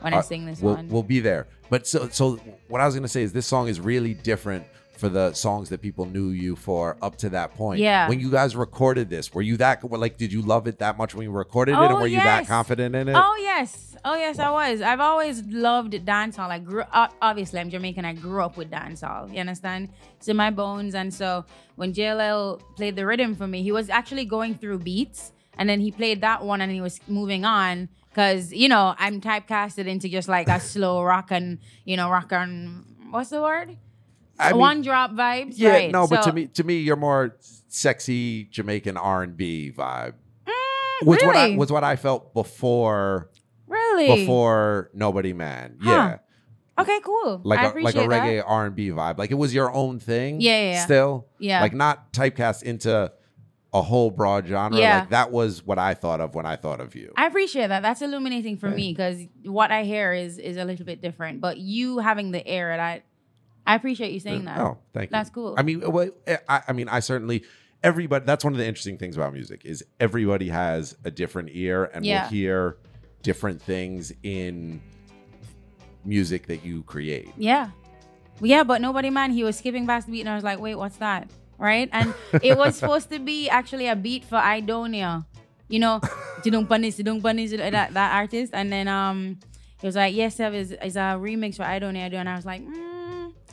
when 0.01 0.13
I 0.13 0.17
uh, 0.17 0.21
sing 0.21 0.45
this 0.45 0.59
we'll, 0.59 0.75
one. 0.75 0.87
we'll 0.89 1.03
be 1.03 1.19
there. 1.19 1.47
But 1.69 1.87
so 1.87 2.09
so 2.09 2.39
what 2.67 2.81
I 2.81 2.85
was 2.85 2.95
gonna 2.95 3.07
say 3.07 3.23
is 3.23 3.33
this 3.33 3.45
song 3.45 3.67
is 3.67 3.79
really 3.79 4.13
different 4.13 4.65
for 4.97 5.09
the 5.09 5.33
songs 5.33 5.69
that 5.69 5.81
people 5.81 6.05
knew 6.05 6.29
you 6.29 6.55
for 6.55 6.97
up 7.01 7.15
to 7.17 7.29
that 7.29 7.53
point. 7.55 7.79
Yeah. 7.79 8.07
When 8.09 8.19
you 8.19 8.31
guys 8.31 8.55
recorded 8.55 9.09
this, 9.09 9.33
were 9.33 9.41
you 9.41 9.57
that 9.57 9.83
like 9.91 10.17
did 10.17 10.31
you 10.33 10.41
love 10.41 10.67
it 10.67 10.79
that 10.79 10.97
much 10.97 11.15
when 11.15 11.23
you 11.23 11.31
recorded 11.31 11.73
it, 11.73 11.77
Oh, 11.77 11.85
and 11.85 11.95
were 11.95 12.07
you 12.07 12.17
that 12.17 12.47
confident 12.47 12.95
in 12.95 13.09
it? 13.09 13.15
Oh 13.17 13.37
yes, 13.41 13.95
oh 14.05 14.15
yes, 14.15 14.39
I 14.39 14.49
was. 14.51 14.81
I've 14.81 14.99
always 14.99 15.43
loved 15.43 15.93
dancehall. 15.93 16.49
I 16.49 16.59
grew 16.59 16.83
up. 16.91 17.13
Obviously, 17.21 17.59
I'm 17.59 17.69
Jamaican. 17.69 18.05
I 18.05 18.13
grew 18.13 18.41
up 18.41 18.57
with 18.57 18.69
dancehall. 18.71 19.33
You 19.33 19.39
understand? 19.39 19.89
It's 20.17 20.27
in 20.27 20.37
my 20.37 20.49
bones. 20.51 20.95
And 20.95 21.13
so 21.13 21.45
when 21.75 21.93
JLL 21.93 22.61
played 22.75 22.95
the 22.95 23.05
rhythm 23.05 23.35
for 23.35 23.47
me, 23.47 23.63
he 23.63 23.71
was 23.71 23.89
actually 23.89 24.25
going 24.25 24.55
through 24.55 24.79
beats, 24.79 25.31
and 25.57 25.69
then 25.69 25.79
he 25.79 25.91
played 25.91 26.21
that 26.21 26.43
one, 26.43 26.61
and 26.61 26.71
he 26.71 26.81
was 26.81 26.99
moving 27.07 27.45
on. 27.45 27.89
Cause 28.15 28.51
you 28.51 28.67
know 28.67 28.95
I'm 28.97 29.21
typecasted 29.21 29.85
into 29.85 30.09
just 30.09 30.27
like 30.27 30.47
a 30.47 30.59
slow 30.73 31.03
rock 31.03 31.29
and 31.29 31.59
you 31.85 31.95
know 31.95 32.09
rock 32.09 32.31
and 32.31 32.83
what's 33.11 33.29
the 33.29 33.41
word? 33.41 33.77
I 34.39 34.51
mean, 34.51 34.59
one 34.59 34.81
drop 34.81 35.11
vibes. 35.11 35.53
Yeah, 35.55 35.71
right. 35.71 35.91
no, 35.91 36.07
but 36.07 36.23
to 36.23 36.33
me 36.33 36.47
to 36.47 36.63
me 36.63 36.79
you're 36.79 36.95
more 36.95 37.35
sexy 37.67 38.45
Jamaican 38.45 38.97
R 38.97 39.23
and 39.23 39.35
B 39.35 39.71
vibe. 39.75 40.13
Mm, 40.45 41.07
Was 41.07 41.23
what 41.23 41.35
I 41.35 41.55
was 41.55 41.71
what 41.71 41.83
I 41.83 41.95
felt 41.95 42.33
before 42.33 43.29
really 43.67 44.07
before 44.07 44.89
Nobody 44.93 45.33
Man. 45.33 45.77
Huh. 45.81 45.91
Yeah. 45.91 46.17
Okay, 46.79 46.99
cool. 47.03 47.41
Like 47.43 47.75
a 47.75 47.79
like 47.79 47.95
a 47.95 47.99
that. 47.99 48.09
reggae 48.09 48.43
R 48.45 48.67
and 48.67 48.75
B 48.75 48.89
vibe. 48.89 49.17
Like 49.17 49.31
it 49.31 49.35
was 49.35 49.53
your 49.53 49.71
own 49.73 49.99
thing. 49.99 50.41
Yeah, 50.41 50.59
yeah, 50.59 50.71
yeah. 50.71 50.85
Still. 50.85 51.27
Yeah. 51.39 51.61
Like 51.61 51.73
not 51.73 52.13
typecast 52.13 52.63
into 52.63 53.11
a 53.73 53.81
whole 53.81 54.11
broad 54.11 54.47
genre. 54.47 54.77
Yeah. 54.77 54.99
Like 54.99 55.09
that 55.09 55.31
was 55.31 55.65
what 55.65 55.79
I 55.79 55.93
thought 55.93 56.21
of 56.21 56.35
when 56.35 56.45
I 56.45 56.55
thought 56.55 56.79
of 56.79 56.95
you. 56.95 57.11
I 57.17 57.25
appreciate 57.25 57.67
that. 57.67 57.81
That's 57.81 58.01
illuminating 58.01 58.57
for 58.57 58.69
me 58.69 58.93
because 58.93 59.19
what 59.43 59.71
I 59.71 59.83
hear 59.83 60.13
is 60.13 60.37
is 60.37 60.57
a 60.57 60.65
little 60.65 60.85
bit 60.85 61.01
different. 61.01 61.41
But 61.41 61.57
you 61.57 61.99
having 61.99 62.31
the 62.31 62.45
air, 62.47 62.71
and 62.71 62.81
I, 62.81 63.03
I 63.67 63.75
appreciate 63.75 64.13
you 64.13 64.19
saying 64.19 64.45
that. 64.45 64.57
Oh, 64.59 64.77
thank 64.93 65.09
you. 65.09 65.11
That's 65.11 65.29
cool. 65.29 65.53
I 65.57 65.61
mean, 65.61 65.81
well, 65.91 66.09
I, 66.47 66.61
I 66.69 66.73
mean, 66.73 66.87
I 66.89 66.99
certainly 67.01 67.43
everybody. 67.83 68.25
That's 68.25 68.43
one 68.43 68.53
of 68.53 68.57
the 68.57 68.65
interesting 68.65 68.97
things 68.97 69.15
about 69.17 69.33
music 69.33 69.63
is 69.65 69.83
everybody 69.99 70.49
has 70.49 70.95
a 71.03 71.11
different 71.11 71.49
ear 71.51 71.85
and 71.93 72.05
Yeah. 72.05 72.23
will 72.23 72.29
hear 72.29 72.77
different 73.23 73.61
things 73.61 74.13
in 74.23 74.81
music 76.05 76.47
that 76.47 76.63
you 76.65 76.83
create. 76.83 77.29
Yeah. 77.37 77.69
Yeah, 78.39 78.63
but 78.63 78.81
nobody 78.81 79.09
man, 79.09 79.31
he 79.31 79.43
was 79.43 79.57
skipping 79.57 79.85
past 79.87 80.05
the 80.05 80.11
beat 80.13 80.21
and 80.21 80.29
I 80.29 80.35
was 80.35 80.43
like, 80.43 80.59
wait, 80.59 80.75
what's 80.75 80.97
that? 80.97 81.29
Right? 81.57 81.89
And 81.91 82.13
it 82.41 82.57
was 82.57 82.75
supposed 82.79 83.09
to 83.09 83.19
be 83.19 83.49
actually 83.49 83.87
a 83.87 83.95
beat 83.95 84.23
for 84.23 84.37
Idonia. 84.37 85.25
You 85.67 85.79
know, 85.79 85.99
Tidung 86.43 86.69
Panis, 86.69 86.97
Tidung 86.97 87.21
Panis, 87.21 87.51
that, 87.51 87.93
that 87.93 88.13
artist. 88.15 88.53
And 88.53 88.71
then 88.71 88.87
um 88.87 89.39
he 89.81 89.85
was 89.85 89.95
like, 89.95 90.15
yes, 90.15 90.35
Sev 90.35 90.55
is, 90.55 90.71
is 90.71 90.95
a 90.95 91.17
remix 91.21 91.55
for 91.57 91.63
Idonia. 91.63 92.11
And 92.13 92.29
I 92.29 92.35
was 92.35 92.45
like, 92.45 92.61
mm, 92.65 92.86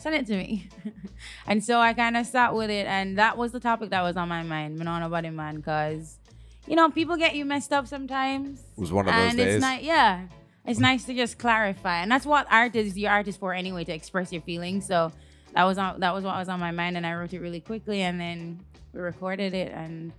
send 0.05 0.15
it 0.15 0.27
to 0.27 0.37
me. 0.37 0.69
and 1.47 1.65
so 1.65 1.81
I 1.81 1.95
kind 1.95 2.17
of 2.17 2.27
sat 2.27 2.55
with 2.55 2.71
it. 2.71 2.87
And 2.87 3.19
that 3.19 3.39
was 3.39 3.53
the 3.53 3.61
topic 3.61 3.91
that 3.91 4.03
was 4.03 4.17
on 4.17 4.29
my 4.29 4.43
mind, 4.43 4.79
me 4.79 4.85
know 4.85 4.99
nobody 4.99 5.31
man, 5.31 5.57
because, 5.57 6.19
you 6.67 6.77
know, 6.77 6.91
people 6.91 7.17
get 7.17 7.35
you 7.35 7.47
messed 7.47 7.73
up 7.73 7.89
sometimes. 7.89 8.61
It 8.77 8.81
was 8.81 8.93
one 8.93 9.09
of 9.09 9.15
those 9.15 9.31
and 9.31 9.39
days. 9.39 9.55
it's 9.55 9.63
nice, 9.63 9.83
yeah. 9.83 10.27
It's 10.67 10.79
nice 10.79 11.05
to 11.05 11.15
just 11.15 11.39
clarify, 11.39 12.01
and 12.01 12.11
that's 12.11 12.25
what 12.25 12.47
art 12.51 12.75
is. 12.75 12.97
Your 12.97 13.11
art 13.11 13.29
is 13.29 13.37
for 13.37 13.53
anyway 13.53 13.85
to 13.85 13.93
express 13.93 14.33
your 14.33 14.41
feelings. 14.41 14.87
So 14.87 15.13
that 15.55 15.65
was 15.65 15.77
on, 15.77 16.01
that 16.01 16.15
was 16.15 16.25
what 16.25 16.37
was 16.37 16.49
on 16.49 16.59
my 16.59 16.71
mind, 16.71 16.97
and 16.97 17.07
I 17.07 17.15
wrote 17.15 17.35
it 17.35 17.41
really 17.41 17.61
quickly, 17.61 18.01
and 18.01 18.19
then 18.19 18.61
we 18.95 19.01
recorded 19.01 19.53
it, 19.53 19.73
and 19.73 20.11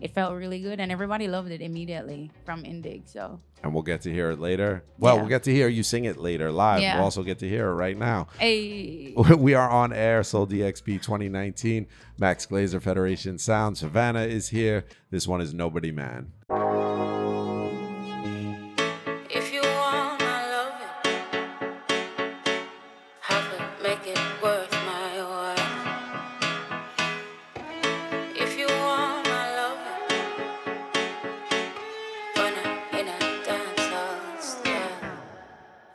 it 0.00 0.10
felt 0.10 0.34
really 0.34 0.60
good, 0.60 0.80
and 0.80 0.90
everybody 0.90 1.28
loved 1.28 1.52
it 1.52 1.60
immediately 1.60 2.32
from 2.44 2.64
Indig. 2.64 3.02
So 3.06 3.38
and 3.64 3.72
we'll 3.72 3.82
get 3.82 4.02
to 4.02 4.12
hear 4.12 4.30
it 4.30 4.38
later. 4.38 4.84
Well, 4.98 5.14
Yeah. 5.14 5.20
we'll 5.22 5.28
get 5.30 5.42
to 5.44 5.52
hear 5.52 5.66
you 5.68 5.82
sing 5.82 6.04
it 6.04 6.18
later 6.18 6.52
live. 6.52 6.82
Yeah. 6.82 6.96
We'll 6.96 7.04
also 7.04 7.22
get 7.22 7.38
to 7.38 7.48
hear 7.48 7.68
it 7.70 7.74
right 7.74 7.98
now. 7.98 8.28
hey, 8.38 9.14
We 9.38 9.54
are 9.54 9.68
on 9.70 9.92
air, 9.92 10.22
Sole 10.22 10.46
DXB 10.46 11.00
2019, 11.02 11.86
Max 12.18 12.46
Glazer 12.46 12.80
Federation 12.82 13.38
Sound. 13.38 13.76
Sevana 13.76 14.28
is 14.28 14.50
here. 14.50 14.84
This 15.10 15.26
one 15.26 15.40
is 15.40 15.54
Nobody 15.54 15.90
Man. 15.90 16.32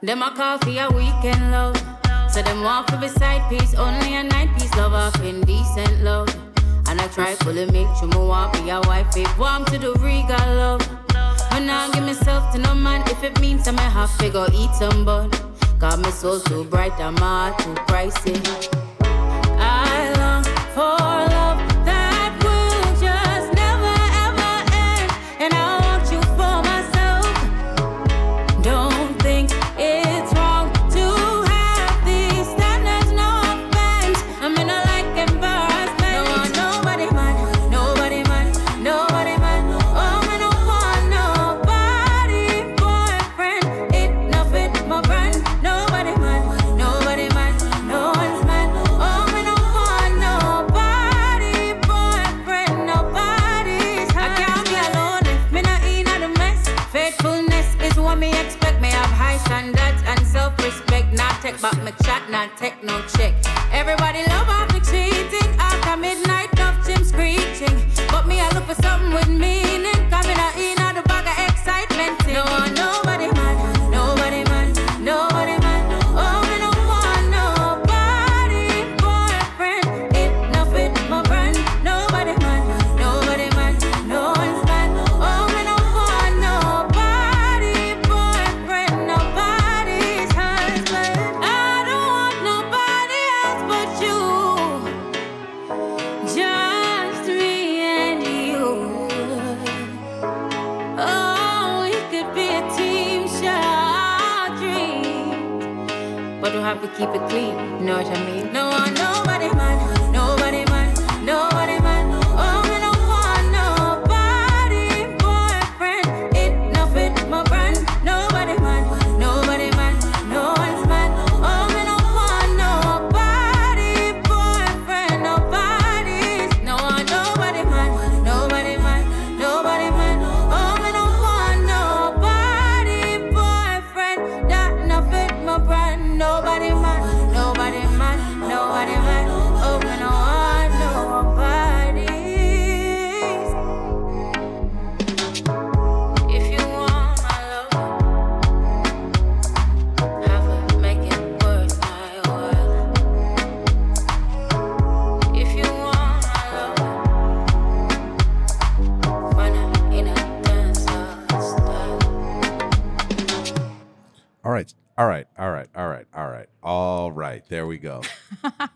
Them 0.10 0.24
a 0.24 0.32
call 0.32 0.57
for 0.57 0.72
a 0.72 0.89
weekend 0.89 1.51
love. 1.51 1.78
So 2.32 2.41
them 2.41 2.64
want 2.64 2.89
for 2.89 2.97
beside 2.97 3.47
piece, 3.47 3.76
only 3.76 4.16
a 4.16 4.24
night 4.24 4.49
piece 4.57 4.74
love 4.76 4.93
off 4.93 5.24
indecent 5.24 6.01
love. 6.01 6.28
And 6.88 6.99
I 6.99 7.07
try 7.10 7.36
fully 7.36 7.68
make 7.68 7.86
sure 7.95 8.07
me 8.07 8.18
want 8.18 8.53
be 8.53 8.72
a 8.72 8.82
wife 8.88 9.16
if 9.16 9.38
warm 9.38 9.66
to 9.66 9.78
the 9.78 9.93
regal 9.99 10.55
love. 10.55 10.82
When 11.51 11.70
I 11.70 11.91
give 11.93 12.05
myself 12.05 12.51
to 12.53 12.57
no 12.57 12.74
man 12.74 13.03
if 13.05 13.24
it 13.24 13.39
means 13.39 13.68
I 13.68 13.80
have 13.82 14.18
to 14.18 14.32
go 14.32 14.47
eat 14.51 14.74
some 14.74 15.05
bun. 15.05 15.30
Got 15.78 15.99
my 15.99 16.10
soul 16.10 16.39
too 16.39 16.64
bright 16.64 16.97
my 16.97 17.12
heart 17.20 17.60
too 17.60 17.76
pricey. 17.86 18.34
I 19.60 20.12
long 20.18 20.43
for 20.74 21.09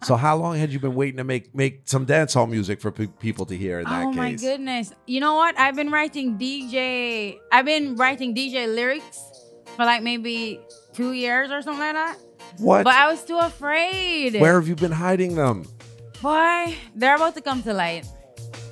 so, 0.04 0.16
how 0.16 0.38
long 0.38 0.56
had 0.58 0.72
you 0.72 0.80
been 0.80 0.96
waiting 0.96 1.18
to 1.18 1.24
make 1.24 1.54
make 1.56 1.82
some 1.86 2.06
dance 2.06 2.34
hall 2.34 2.48
music 2.48 2.82
for 2.82 2.92
pe- 2.92 3.08
people 3.08 3.46
to 3.48 3.56
hear? 3.56 3.80
In 3.80 3.86
that 3.86 4.06
oh 4.06 4.10
case, 4.10 4.18
my 4.18 4.34
goodness. 4.34 4.94
You 5.08 5.20
know 5.20 5.36
what? 5.36 5.58
I've 5.58 5.76
been 5.76 5.92
writing 5.92 6.38
DJ. 6.38 7.38
I've 7.52 7.66
been 7.66 7.96
writing 7.96 8.36
DJ 8.36 8.74
lyrics 8.74 9.20
for 9.76 9.86
like 9.86 10.04
maybe 10.04 10.60
two 10.94 11.14
years 11.14 11.52
or 11.52 11.62
something 11.62 11.80
like 11.80 11.94
that. 11.94 12.18
what? 12.58 12.84
But 12.84 12.96
I 12.96 13.08
was 13.08 13.24
too 13.24 13.38
afraid. 13.38 14.40
Where 14.40 14.56
have 14.56 14.68
you 14.68 14.76
been 14.76 14.92
hiding 14.92 15.36
them? 15.36 15.66
Boy, 16.22 16.76
they're 16.96 17.16
about 17.16 17.36
to 17.36 17.42
come 17.42 17.64
to 17.64 17.74
light. 17.74 18.06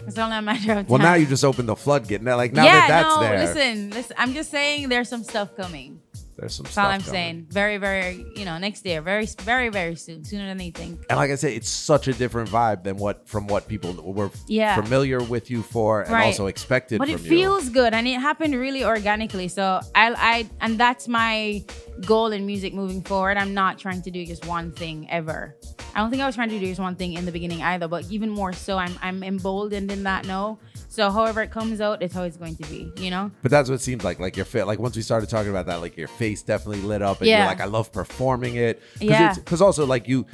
It's 0.07 0.17
only 0.17 0.37
a 0.37 0.41
matter 0.41 0.71
of 0.71 0.77
time. 0.77 0.85
Well, 0.87 0.99
now 0.99 1.13
you 1.13 1.25
just 1.25 1.43
opened 1.43 1.69
the 1.69 1.75
floodgate. 1.75 2.21
Now, 2.21 2.35
like 2.37 2.53
now 2.53 2.63
yeah, 2.63 2.87
that 2.87 3.03
that's 3.03 3.15
no, 3.15 3.21
there, 3.21 3.39
listen, 3.39 3.89
listen. 3.91 4.15
I'm 4.19 4.33
just 4.33 4.49
saying 4.49 4.89
there's 4.89 5.09
some 5.09 5.23
stuff 5.23 5.55
coming. 5.55 6.01
There's 6.41 6.55
some 6.55 6.63
That's 6.65 6.73
stuff. 6.73 6.85
all 6.85 6.91
I'm 6.91 6.99
coming. 7.01 7.13
saying. 7.13 7.47
Very, 7.51 7.77
very, 7.77 8.25
you 8.35 8.43
know, 8.45 8.57
next 8.57 8.85
year. 8.85 9.01
Very, 9.01 9.25
very, 9.43 9.69
very 9.69 9.95
soon. 9.95 10.23
Sooner 10.25 10.47
than 10.47 10.59
you 10.59 10.71
think. 10.71 11.05
And 11.09 11.17
like 11.17 11.31
I 11.31 11.35
said, 11.35 11.53
it's 11.53 11.69
such 11.69 12.07
a 12.09 12.13
different 12.13 12.49
vibe 12.49 12.83
than 12.83 12.97
what 12.97 13.27
from 13.29 13.47
what 13.47 13.67
people 13.67 13.93
were 13.93 14.29
Yeah. 14.47 14.75
familiar 14.81 15.21
with 15.23 15.49
you 15.49 15.61
for, 15.61 16.01
and 16.01 16.11
Right. 16.11 16.25
also 16.25 16.47
expected 16.47 16.97
but 16.99 17.07
from 17.07 17.15
it 17.15 17.21
you. 17.21 17.29
feels 17.29 17.69
good 17.69 17.93
and 17.93 18.07
it 18.07 18.19
happened 18.19 18.53
really 18.55 18.83
organically 18.83 19.47
so 19.47 19.79
I, 19.95 20.13
I 20.33 20.49
and 20.59 20.77
that's 20.77 21.07
my 21.07 21.63
goal 22.05 22.31
in 22.31 22.45
music 22.45 22.73
moving 22.73 23.01
forward 23.01 23.37
i'm 23.37 23.53
not 23.53 23.77
trying 23.77 24.01
to 24.01 24.11
do 24.11 24.25
just 24.25 24.45
one 24.47 24.71
thing 24.71 25.07
ever 25.11 25.55
i 25.93 25.99
don't 25.99 26.09
think 26.09 26.21
i 26.21 26.25
was 26.25 26.35
trying 26.35 26.49
to 26.49 26.59
do 26.59 26.65
just 26.65 26.79
one 26.79 26.95
thing 26.95 27.13
in 27.13 27.25
the 27.25 27.31
beginning 27.31 27.61
either 27.61 27.87
but 27.87 28.09
even 28.11 28.29
more 28.29 28.51
so 28.53 28.77
i'm 28.77 28.95
i'm 29.01 29.23
emboldened 29.23 29.91
in 29.91 30.03
that 30.03 30.25
no 30.25 30.57
so 30.91 31.09
however 31.09 31.41
it 31.41 31.51
comes 31.51 31.79
out 31.79 32.01
it's 32.03 32.15
always 32.15 32.35
going 32.37 32.55
to 32.57 32.63
be 32.69 32.91
you 32.97 33.09
know 33.09 33.31
But 33.41 33.49
that's 33.51 33.69
what 33.69 33.75
it 33.75 33.81
seems 33.81 34.03
like. 34.03 34.19
Like 34.19 34.35
your 34.35 34.45
fit. 34.45 34.65
Like 34.67 34.77
once 34.79 34.95
we 34.95 35.01
started 35.01 35.29
talking 35.29 35.49
about 35.49 35.65
that, 35.67 35.81
like 35.81 35.95
your 35.97 36.07
face 36.09 36.41
definitely 36.43 36.81
lit 36.81 37.01
up, 37.01 37.21
and 37.21 37.29
you're 37.29 37.39
like, 37.39 37.61
I 37.61 37.65
love 37.65 37.91
performing 37.91 38.55
it. 38.55 38.81
Cause 38.99 39.01
Yeah. 39.09 39.33
Because 39.33 39.61
also 39.61 39.85
like 39.85 40.07
you, 40.07 40.25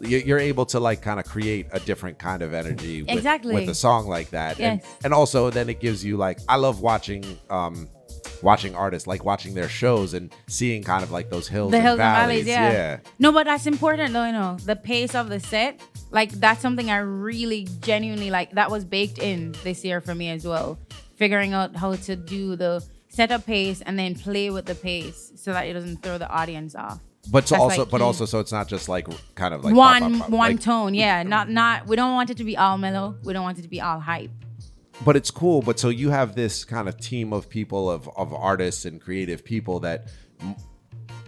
you- 0.00 0.18
you're 0.18 0.38
able 0.38 0.66
to 0.66 0.78
like 0.80 1.00
kind 1.02 1.18
of 1.18 1.26
create 1.26 1.66
a 1.72 1.80
different 1.80 2.18
kind 2.18 2.42
of 2.42 2.52
energy 2.54 3.02
with, 3.02 3.10
Exactly. 3.10 3.54
with 3.54 3.68
a 3.68 3.74
song 3.74 4.06
like 4.06 4.30
that. 4.30 4.60
And, 4.60 4.80
Yes. 4.82 4.96
and 5.04 5.14
also 5.14 5.50
then 5.50 5.68
it 5.68 5.80
gives 5.80 6.04
you 6.04 6.16
like 6.16 6.38
I 6.48 6.56
love 6.56 6.80
watching 6.80 7.24
um 7.50 7.88
watching 8.42 8.74
artists 8.74 9.06
like 9.06 9.24
watching 9.24 9.54
their 9.54 9.68
shows 9.68 10.14
and 10.14 10.34
seeing 10.48 10.82
kind 10.82 11.02
of 11.02 11.10
like 11.10 11.30
those 11.30 11.48
hills, 11.48 11.70
the 11.70 11.76
and, 11.78 11.86
hills 11.86 11.96
valleys. 11.98 12.38
and 12.40 12.46
valleys 12.48 12.74
yeah. 12.74 12.98
no 13.18 13.32
but 13.32 13.44
that's 13.44 13.66
important 13.66 14.12
though 14.12 14.26
you 14.26 14.32
know 14.32 14.56
the 14.64 14.76
pace 14.76 15.14
of 15.14 15.28
the 15.28 15.38
set 15.40 15.80
like 16.10 16.30
that's 16.32 16.60
something 16.60 16.90
i 16.90 16.96
really 16.98 17.66
genuinely 17.80 18.30
like 18.30 18.50
that 18.52 18.70
was 18.70 18.84
baked 18.84 19.18
in 19.18 19.54
this 19.62 19.84
year 19.84 20.00
for 20.00 20.14
me 20.14 20.28
as 20.30 20.44
well 20.46 20.78
figuring 21.16 21.52
out 21.52 21.76
how 21.76 21.94
to 21.94 22.16
do 22.16 22.56
the 22.56 22.84
setup 23.08 23.44
pace 23.46 23.80
and 23.82 23.98
then 23.98 24.14
play 24.14 24.50
with 24.50 24.64
the 24.66 24.74
pace 24.74 25.32
so 25.36 25.52
that 25.52 25.62
it 25.66 25.72
doesn't 25.74 26.02
throw 26.02 26.18
the 26.18 26.28
audience 26.28 26.74
off 26.74 26.98
But 27.30 27.46
so 27.46 27.54
That's, 27.54 27.62
also, 27.62 27.82
like, 27.82 27.90
but 27.90 28.00
also, 28.02 28.24
so 28.24 28.40
it's 28.40 28.50
not 28.50 28.66
just 28.66 28.88
like 28.88 29.06
kind 29.36 29.54
of 29.54 29.62
like 29.64 29.74
one 29.74 30.02
pop, 30.02 30.12
pop, 30.12 30.20
pop. 30.22 30.30
one 30.30 30.50
Like, 30.52 30.60
tone 30.60 30.94
yeah 30.94 31.22
not 31.34 31.48
not 31.48 31.86
we 31.86 31.94
don't 31.94 32.14
want 32.14 32.30
it 32.30 32.36
to 32.38 32.44
be 32.44 32.56
all 32.56 32.78
mellow 32.78 33.14
we 33.22 33.32
don't 33.32 33.44
want 33.44 33.58
it 33.58 33.62
to 33.62 33.68
be 33.68 33.80
all 33.80 34.00
hype 34.00 34.30
but 35.04 35.16
it's 35.16 35.30
cool. 35.30 35.62
But 35.62 35.78
so 35.78 35.88
you 35.88 36.10
have 36.10 36.34
this 36.34 36.64
kind 36.64 36.88
of 36.88 36.98
team 36.98 37.32
of 37.32 37.48
people 37.48 37.90
of 37.90 38.08
of 38.16 38.32
artists 38.32 38.84
and 38.84 39.00
creative 39.00 39.44
people 39.44 39.80
that 39.80 40.08
m- 40.40 40.54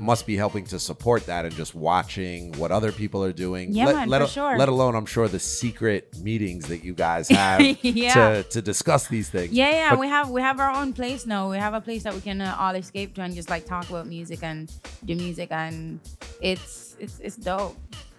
must 0.01 0.27
be 0.27 0.37
helping 0.37 0.65
to 0.65 0.79
support 0.79 1.25
that 1.27 1.45
and 1.45 1.55
just 1.55 1.73
watching 1.73 2.53
what 2.59 2.73
other 2.73 2.91
people 2.91 3.23
are 3.23 3.33
doing. 3.33 3.73
Yeah, 3.73 3.87
let, 3.87 3.95
man, 3.95 4.09
let, 4.09 4.23
for 4.23 4.27
sure. 4.27 4.59
let 4.59 4.69
alone, 4.69 4.97
I'm 4.97 5.07
sure 5.07 5.29
the 5.29 5.39
secret 5.39 6.17
meetings 6.19 6.67
that 6.67 6.83
you 6.85 6.95
guys 6.95 7.29
have 7.29 7.61
Yeah. 7.83 8.13
to 8.15 8.43
to 8.43 8.61
discuss 8.63 9.07
these 9.07 9.31
things. 9.31 9.53
yeah 9.53 9.71
yeah 9.71 9.91
But- 9.91 10.01
we 10.01 10.09
have 10.09 10.31
we 10.31 10.41
have 10.43 10.59
our 10.59 10.71
own 10.81 10.93
place 10.93 11.27
now 11.27 11.49
we 11.51 11.59
have 11.59 11.75
a 11.75 11.81
place 11.81 12.03
that 12.03 12.13
we 12.15 12.21
can 12.21 12.41
uh, 12.41 12.57
all 12.59 12.75
escape 12.75 13.15
to 13.15 13.23
and 13.23 13.35
just 13.35 13.49
like 13.51 13.67
talk 13.67 13.89
about 13.89 14.07
music 14.09 14.41
and 14.43 14.71
do 15.05 15.15
music 15.15 15.49
and 15.53 16.01
it's 16.41 16.97
it's 16.99 17.21
it's 17.21 17.37
dope 17.37 17.77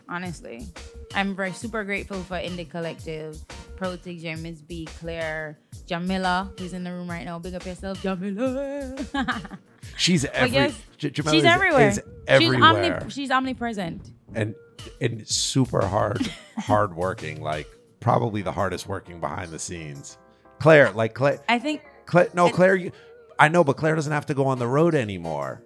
honestly 0.07 0.67
i'm 1.15 1.35
very 1.35 1.51
super 1.51 1.83
grateful 1.83 2.21
for 2.23 2.35
indie 2.35 2.69
collective 2.69 3.37
Protoje 3.77 4.39
miss 4.39 4.61
b 4.61 4.85
claire 4.99 5.57
jamila 5.85 6.51
who's 6.57 6.73
in 6.73 6.83
the 6.83 6.91
room 6.91 7.09
right 7.09 7.25
now 7.25 7.39
big 7.39 7.55
up 7.55 7.65
yourself 7.65 8.01
jamila 8.01 8.95
she's 9.97 10.25
every. 10.25 10.51
yes, 10.55 10.79
J- 10.97 11.09
Jamila 11.11 11.35
she's 11.35 11.43
is- 11.43 11.49
everywhere 11.49 11.87
is 11.89 11.95
she's, 11.95 12.03
everywhere. 12.27 12.63
omni- 12.99 13.09
she's 13.09 13.31
omnipresent 13.31 14.11
and 14.33 14.55
and 15.01 15.27
super 15.27 15.85
hard 15.85 16.21
hard 16.57 16.95
working 16.95 17.41
like 17.41 17.67
probably 17.99 18.41
the 18.41 18.51
hardest 18.51 18.87
working 18.87 19.19
behind 19.19 19.51
the 19.51 19.59
scenes 19.59 20.17
claire 20.59 20.91
like 20.91 21.13
claire 21.13 21.39
i 21.49 21.57
think 21.59 21.81
Claire, 22.05 22.29
no, 22.35 22.49
Claire. 22.49 22.75
You, 22.75 22.91
I 23.39 23.47
know, 23.47 23.63
but 23.63 23.77
Claire 23.77 23.95
doesn't 23.95 24.11
have 24.13 24.27
to 24.27 24.35
go 24.35 24.45
on 24.45 24.59
the 24.59 24.67
road 24.67 24.93
anymore. 24.93 25.63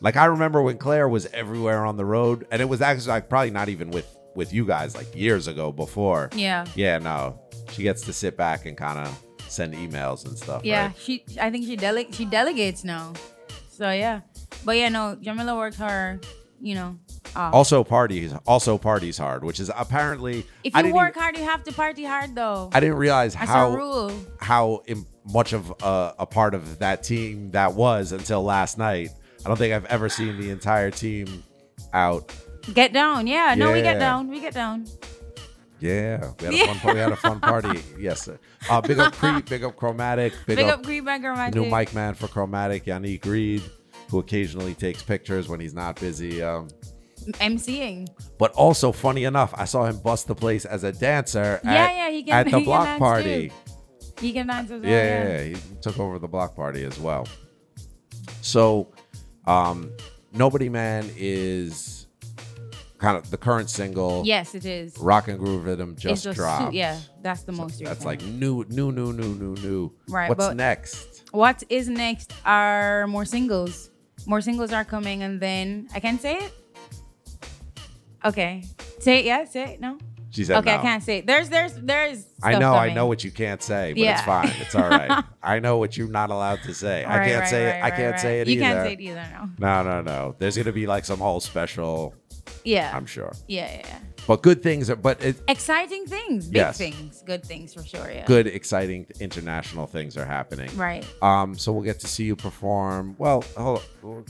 Like 0.00 0.16
I 0.16 0.24
remember 0.24 0.60
when 0.60 0.76
Claire 0.76 1.08
was 1.08 1.26
everywhere 1.26 1.86
on 1.86 1.96
the 1.96 2.04
road, 2.04 2.48
and 2.50 2.60
it 2.60 2.64
was 2.64 2.80
actually 2.82 3.06
like 3.10 3.28
probably 3.28 3.52
not 3.52 3.68
even 3.68 3.92
with 3.92 4.12
with 4.34 4.52
you 4.52 4.64
guys, 4.64 4.94
like 4.94 5.14
years 5.14 5.48
ago 5.48 5.72
before. 5.72 6.30
yeah 6.34 6.64
Yeah, 6.74 6.98
no, 6.98 7.40
she 7.70 7.82
gets 7.82 8.02
to 8.02 8.12
sit 8.12 8.36
back 8.36 8.66
and 8.66 8.76
kind 8.76 8.98
of 8.98 9.18
send 9.48 9.74
emails 9.74 10.24
and 10.26 10.36
stuff. 10.38 10.62
Yeah, 10.64 10.86
right? 10.86 10.96
she. 10.98 11.24
I 11.40 11.50
think 11.50 11.66
she 11.66 11.76
dele- 11.76 12.10
she 12.12 12.24
delegates 12.24 12.84
now. 12.84 13.12
So 13.70 13.90
yeah, 13.90 14.20
but 14.64 14.76
yeah, 14.76 14.88
no, 14.88 15.16
Jamila 15.20 15.56
works 15.56 15.76
hard. 15.76 16.26
You 16.60 16.76
know, 16.76 16.98
off. 17.34 17.52
Also 17.54 17.82
parties, 17.82 18.32
also 18.46 18.78
parties 18.78 19.18
hard, 19.18 19.42
which 19.42 19.58
is 19.58 19.70
apparently. 19.76 20.46
if 20.62 20.76
you 20.76 20.94
work 20.94 21.10
even- 21.10 21.22
hard, 21.22 21.36
you 21.36 21.44
have 21.44 21.64
to 21.64 21.72
party 21.72 22.04
hard 22.04 22.34
though. 22.36 22.70
I 22.72 22.78
didn't 22.80 22.96
realize 22.96 23.34
That's 23.34 23.50
how 23.50 23.74
rule. 23.74 24.12
how 24.38 24.82
im- 24.86 25.06
much 25.24 25.52
of 25.52 25.70
a, 25.82 26.14
a 26.20 26.26
part 26.26 26.54
of 26.54 26.78
that 26.78 27.02
team 27.02 27.50
that 27.50 27.74
was 27.74 28.12
until 28.12 28.42
last 28.44 28.78
night. 28.78 29.10
I 29.44 29.48
don't 29.48 29.56
think 29.56 29.74
I've 29.74 29.86
ever 29.86 30.08
seen 30.08 30.38
the 30.40 30.50
entire 30.50 30.90
team 30.92 31.42
out 31.92 32.32
Get 32.74 32.92
down, 32.92 33.26
yeah. 33.26 33.54
No, 33.56 33.72
we 33.72 33.78
Yeah. 33.78 33.92
get 33.92 33.98
down. 33.98 34.28
We 34.28 34.40
get 34.40 34.54
down. 34.54 34.86
Yeah, 35.80 36.30
we 36.40 36.46
had 36.46 36.54
a 36.54 36.66
fun. 36.66 36.78
par- 36.80 36.94
We 36.94 37.00
had 37.00 37.12
a 37.12 37.16
fun 37.16 37.40
party. 37.40 37.82
Yes. 37.98 38.28
Uh, 38.70 38.80
big 38.80 38.98
up 39.00 39.12
Creep, 39.14 39.46
big 39.48 39.64
up 39.64 39.76
Chromatic, 39.76 40.32
big, 40.46 40.56
Big 40.58 40.66
up, 40.66 40.78
up 40.78 40.84
Green 40.84 41.04
Bag 41.04 41.24
Romantic. 41.24 41.60
new 41.60 41.68
mic 41.68 41.92
man 41.92 42.14
for 42.14 42.28
Chromatic, 42.28 42.84
Yannick 42.86 43.24
Reed, 43.26 43.62
who 44.08 44.20
occasionally 44.20 44.74
takes 44.74 45.02
pictures 45.02 45.48
when 45.48 45.58
he's 45.58 45.74
not 45.74 45.98
busy. 45.98 46.40
Um, 46.40 46.68
MCing. 47.40 48.08
but 48.38 48.52
also, 48.52 48.90
funny 48.92 49.24
enough, 49.24 49.52
I 49.56 49.64
saw 49.64 49.84
him 49.86 49.98
bust 49.98 50.28
the 50.28 50.34
place 50.36 50.64
as 50.64 50.82
a 50.84 50.92
dancer 50.92 51.60
Yeah, 51.64 51.70
at, 51.72 51.94
yeah, 51.96 52.10
he 52.10 52.22
can- 52.22 52.32
at 52.34 52.42
the 52.44 52.50
he 52.50 52.56
can 52.58 52.64
block 52.64 52.84
dance 52.84 52.98
party. 53.00 53.48
too. 53.48 53.54
He 54.20 54.32
can 54.32 54.46
dance 54.46 54.70
as 54.70 54.80
well. 54.82 54.90
Yeah, 54.90 55.02
yeah, 55.04 55.28
yeah, 55.42 55.42
he 55.56 55.56
took 55.80 55.98
over 55.98 56.18
the 56.20 56.28
block 56.28 56.54
party 56.54 56.84
as 56.84 56.96
well. 57.00 57.26
So, 58.40 58.92
um, 59.46 59.90
Nobody 60.34 60.68
Man 60.68 61.10
is 61.16 62.01
kind 63.02 63.16
of 63.16 63.30
the 63.30 63.36
current 63.36 63.68
single. 63.68 64.22
Yes, 64.24 64.54
it 64.54 64.64
is. 64.64 64.96
Rock 64.98 65.26
and 65.28 65.38
Groove 65.38 65.64
Rhythm 65.64 65.96
just 65.96 66.22
su- 66.22 66.32
dropped. 66.32 66.72
yeah, 66.72 66.98
that's 67.20 67.42
the 67.42 67.52
most. 67.52 67.82
That's 67.84 68.04
like 68.04 68.22
new, 68.22 68.64
new, 68.68 68.92
new, 68.92 69.12
new, 69.12 69.34
new, 69.34 69.54
new. 69.56 69.92
Right, 70.08 70.28
What's 70.30 70.54
next? 70.54 71.24
What 71.32 71.62
is 71.68 71.88
next 71.88 72.32
are 72.46 73.06
more 73.08 73.24
singles. 73.24 73.90
More 74.24 74.40
singles 74.40 74.72
are 74.72 74.84
coming, 74.84 75.24
and 75.24 75.40
then 75.40 75.88
I 75.94 75.98
can't 76.00 76.20
say 76.20 76.36
it. 76.46 76.52
Okay, 78.24 78.62
say 79.00 79.18
it. 79.18 79.24
Yeah, 79.24 79.44
say 79.44 79.64
it. 79.74 79.80
No. 79.80 79.98
She 80.30 80.44
said 80.44 80.56
okay, 80.58 80.72
no. 80.72 80.78
I 80.78 80.82
can't 80.82 81.02
say 81.02 81.18
it. 81.18 81.26
There's, 81.26 81.50
there's, 81.50 81.74
there's. 81.74 82.24
I 82.42 82.58
know, 82.58 82.72
I 82.72 82.94
know 82.94 83.06
what 83.06 83.22
you 83.22 83.30
can't 83.30 83.62
say, 83.62 83.92
but 83.92 83.98
Yeah. 84.00 84.12
it's 84.14 84.22
fine. 84.22 84.50
It's 84.60 84.74
all 84.74 84.88
right. 84.88 85.22
I 85.42 85.58
know 85.58 85.76
what 85.76 85.94
you're 85.98 86.08
not 86.08 86.30
allowed 86.30 86.62
to 86.62 86.72
say. 86.72 87.04
I 87.04 87.18
can't 87.26 87.40
right, 87.40 87.48
say 87.50 87.68
it. 87.68 87.72
I 87.74 87.80
right, 87.82 87.94
can't 87.94 88.12
right. 88.12 88.20
say 88.20 88.40
it 88.40 88.48
You 88.48 88.54
either. 88.54 88.62
can't 88.62 88.86
say 88.86 88.92
it 88.94 89.00
either. 89.00 89.28
No. 89.58 89.82
No, 89.82 89.82
no, 89.82 90.00
no. 90.00 90.34
There's 90.38 90.56
gonna 90.56 90.72
be 90.72 90.86
like 90.86 91.04
some 91.04 91.18
whole 91.18 91.40
special. 91.40 92.14
Yeah. 92.64 92.92
I'm 92.94 93.06
sure. 93.06 93.32
Yeah, 93.48 93.70
yeah, 93.72 93.86
yeah. 93.86 93.98
But 94.26 94.42
good 94.42 94.62
things 94.62 94.88
are. 94.88 94.96
But 94.96 95.22
it, 95.24 95.36
Exciting 95.48 96.06
things, 96.06 96.46
big 96.46 96.56
Yes. 96.56 96.78
things, 96.78 97.22
good 97.26 97.44
things 97.44 97.74
for 97.74 97.82
sure. 97.84 98.08
Yeah. 98.10 98.24
good, 98.24 98.46
exciting 98.46 99.06
international 99.20 99.86
things 99.86 100.16
are 100.16 100.24
happening. 100.24 100.74
Right. 100.76 101.04
Um. 101.22 101.56
So 101.56 101.72
we'll 101.72 101.82
get 101.82 101.98
to 102.00 102.06
see 102.06 102.24
you 102.24 102.36
perform. 102.36 103.16
Well, 103.18 103.44
hold 103.56 103.82
on. 104.04 104.24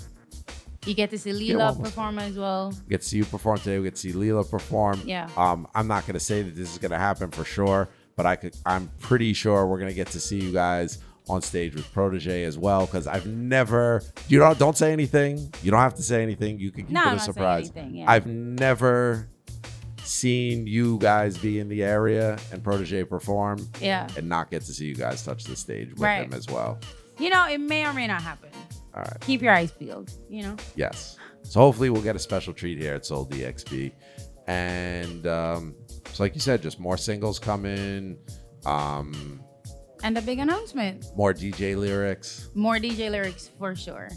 You 0.87 0.95
get 0.95 1.11
to 1.11 1.19
see 1.19 1.55
well, 1.55 1.77
perform 1.77 2.19
as 2.19 2.37
well. 2.37 2.73
We 2.87 2.91
get 2.91 3.03
to 3.03 3.09
see 3.09 3.19
you 3.19 3.25
perform 3.25 3.59
today. 3.59 3.79
We 3.79 3.85
get 3.85 3.95
to 3.97 4.01
see 4.01 4.13
Lila 4.13 4.45
perform. 4.45 5.01
Yeah. 5.05 5.29
Um, 5.37 5.69
I'm 5.75 5.87
not 5.87 6.07
gonna 6.07 6.19
say 6.21 6.43
that 6.43 6.57
this 6.57 6.73
is 6.73 6.79
gonna 6.79 6.99
happen 6.99 7.31
for 7.31 7.45
sure, 7.45 7.89
but 8.17 8.27
I 8.27 8.35
could. 8.37 8.57
I'm 8.67 8.91
pretty 8.99 9.33
sure 9.33 9.67
we're 9.67 9.79
gonna 9.79 9.93
get 9.93 10.09
to 10.09 10.21
see 10.21 10.41
you 10.41 10.53
guys 10.53 10.99
on 11.29 11.41
stage 11.43 11.75
with 11.75 11.87
Protoje 11.95 12.45
as 12.45 12.59
well. 12.59 12.87
Because 12.87 13.07
I've 13.07 13.27
never. 13.27 14.03
You 14.29 14.39
don't 14.39 14.59
don't 14.59 14.77
say 14.77 14.93
anything. 14.93 15.53
You 15.63 15.71
don't 15.71 15.81
have 15.81 15.95
to 15.95 16.03
say 16.03 16.23
anything. 16.23 16.59
You 16.59 16.71
can 16.71 16.85
keep 16.87 16.93
No, 16.93 17.13
it 17.13 17.17
a 17.17 17.19
surprise. 17.21 17.71
anything, 17.77 17.97
yeah. 17.97 18.11
I've 18.11 18.27
never 18.27 19.29
seen 20.05 20.67
you 20.67 20.99
guys 20.99 21.39
be 21.39 21.61
in 21.61 21.69
the 21.69 21.83
area 21.85 22.37
and 22.51 22.63
Protoje 22.63 23.09
perform 23.09 23.69
Yeah. 23.81 24.09
and 24.17 24.29
not 24.29 24.51
get 24.51 24.63
to 24.65 24.73
see 24.73 24.87
you 24.87 24.97
guys 24.97 25.23
touch 25.25 25.45
the 25.45 25.55
stage 25.55 25.91
with 25.91 26.01
Right. 26.01 26.25
him 26.27 26.33
as 26.35 26.49
well. 26.49 26.79
You 27.19 27.31
know, 27.31 27.47
it 27.49 27.59
may 27.59 27.87
or 27.87 27.93
may 27.93 28.09
not 28.09 28.21
happen. 28.21 28.51
All 28.95 29.03
right. 29.03 29.21
Keep 29.21 29.43
your 29.43 29.53
eyes 29.53 29.71
peeled. 29.71 30.11
You 30.29 30.43
know. 30.43 30.57
Yes. 30.75 31.17
So 31.45 31.61
hopefully 31.61 31.89
we'll 31.91 32.03
get 32.03 32.17
a 32.17 32.19
special 32.19 32.53
treat 32.53 32.79
here 32.79 32.95
at 32.95 33.07
Sole 33.07 33.27
DXB. 33.27 33.93
And 34.49 35.27
um, 35.27 35.75
so 36.13 36.23
like 36.25 36.35
you 36.35 36.41
said, 36.41 36.63
just 36.63 36.81
more 36.81 36.97
singles 36.97 37.39
coming, 37.39 38.17
um, 38.67 39.41
And 40.03 40.19
a 40.19 40.23
big 40.23 40.39
announcement. 40.41 41.07
more 41.17 41.33
DJ 41.33 41.77
lyrics. 41.77 42.49
More 42.55 42.77
DJ 42.77 43.11
lyrics 43.11 43.51
for 43.59 43.75
sure. 43.77 44.09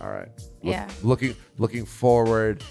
All 0.00 0.10
right. 0.10 0.28
Yeah. 0.62 0.88
Looking 1.02 1.34
looking 1.58 1.84
forward 1.84 2.64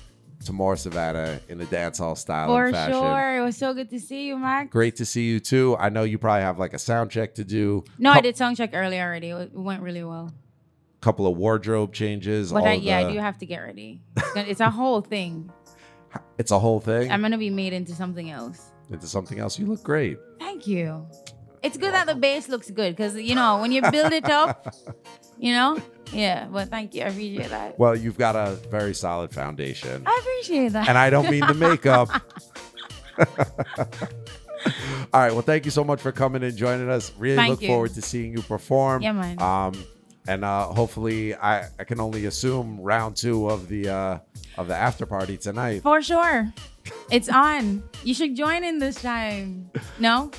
to 0.45 0.53
more 0.53 0.75
Sevana 0.75 1.39
in 1.49 1.57
the 1.57 1.65
dance 1.65 1.97
hall 1.97 2.15
style 2.15 2.47
For 2.47 2.71
sure. 2.91 3.37
It 3.37 3.41
was 3.41 3.57
so 3.57 3.73
good 3.73 3.89
to 3.89 3.99
see 3.99 4.27
you, 4.27 4.37
Max. 4.37 4.71
Great 4.71 4.95
to 4.97 5.05
see 5.05 5.27
you 5.27 5.39
too. 5.39 5.75
I 5.77 5.89
know 5.89 6.03
you 6.03 6.17
probably 6.17 6.43
have 6.43 6.57
like 6.57 6.73
a 6.73 6.79
sound 6.79 7.11
check 7.11 7.35
to 7.35 7.43
do. 7.43 7.83
No, 7.97 8.11
I 8.11 8.21
did 8.21 8.37
sound 8.37 8.57
check 8.57 8.71
early 8.73 8.99
already. 8.99 9.29
It 9.29 9.51
went 9.53 9.81
really 9.81 10.03
well. 10.03 10.33
Couple 11.01 11.27
of 11.27 11.37
wardrobe 11.37 11.93
changes. 11.93 12.51
But 12.51 12.63
I, 12.63 12.73
yeah, 12.73 13.03
the- 13.03 13.09
I 13.09 13.13
do 13.13 13.19
have 13.19 13.37
to 13.39 13.45
get 13.45 13.59
ready. 13.59 14.01
It's, 14.15 14.33
gonna, 14.33 14.47
it's 14.47 14.59
a 14.61 14.69
whole 14.69 15.01
thing. 15.01 15.51
It's 16.39 16.51
a 16.51 16.57
whole 16.59 16.79
thing. 16.79 17.11
I'm 17.11 17.21
gonna 17.21 17.37
be 17.37 17.49
made 17.51 17.73
into 17.73 17.93
something 17.93 18.31
else. 18.31 18.71
into 18.89 19.05
something 19.05 19.37
else. 19.39 19.59
You 19.59 19.65
look 19.67 19.83
great. 19.83 20.17
Thank 20.39 20.65
you. 20.65 21.05
It's 21.67 21.77
good 21.77 21.93
that 21.93 22.07
the 22.07 22.15
base 22.15 22.47
looks 22.47 22.71
good 22.71 22.95
because 22.95 23.15
you 23.17 23.35
know 23.35 23.59
when 23.59 23.73
you 23.73 23.81
build 23.81 24.13
it 24.13 24.29
up, 24.29 24.73
you 25.37 25.51
know. 25.53 25.77
Yeah, 26.13 26.47
well, 26.47 26.65
thank 26.65 26.95
you. 26.95 27.03
I 27.03 27.07
appreciate 27.07 27.49
that. 27.49 27.77
Well, 27.77 27.93
you've 27.93 28.17
got 28.17 28.37
a 28.37 28.55
very 28.71 28.93
solid 28.93 29.33
foundation. 29.33 30.03
I 30.05 30.17
appreciate 30.21 30.69
that. 30.69 30.87
and 30.87 30.97
I 30.97 31.09
don't 31.09 31.29
mean 31.29 31.45
the 31.45 31.53
makeup. 31.53 32.09
All 35.13 35.21
right. 35.21 35.33
Well, 35.33 35.41
thank 35.41 35.65
you 35.65 35.71
so 35.71 35.83
much 35.83 35.99
for 35.99 36.13
coming 36.13 36.43
and 36.43 36.55
joining 36.55 36.89
us. 36.89 37.11
Really 37.17 37.35
Thank 37.35 37.49
look 37.51 37.61
you. 37.61 37.67
forward 37.67 37.93
to 37.95 38.01
seeing 38.01 38.31
you 38.31 38.41
perform. 38.41 39.01
Yeah, 39.01 39.11
man. 39.11 39.41
Um, 39.41 39.73
and 40.27 40.45
uh, 40.45 40.67
hopefully, 40.67 41.35
I, 41.35 41.67
I 41.77 41.83
can 41.83 41.99
only 41.99 42.25
assume 42.25 42.79
round 42.79 43.17
two 43.17 43.49
of 43.49 43.67
the 43.67 43.89
uh, 43.89 44.19
of 44.57 44.67
the 44.67 44.75
after 44.75 45.05
party 45.05 45.37
tonight. 45.37 45.83
For 45.83 46.01
sure. 46.01 46.53
It's 47.11 47.27
on. 47.27 47.83
You 48.03 48.13
should 48.13 48.35
join 48.35 48.63
in 48.63 48.79
this 48.79 49.01
time. 49.01 49.69
No? 49.99 50.31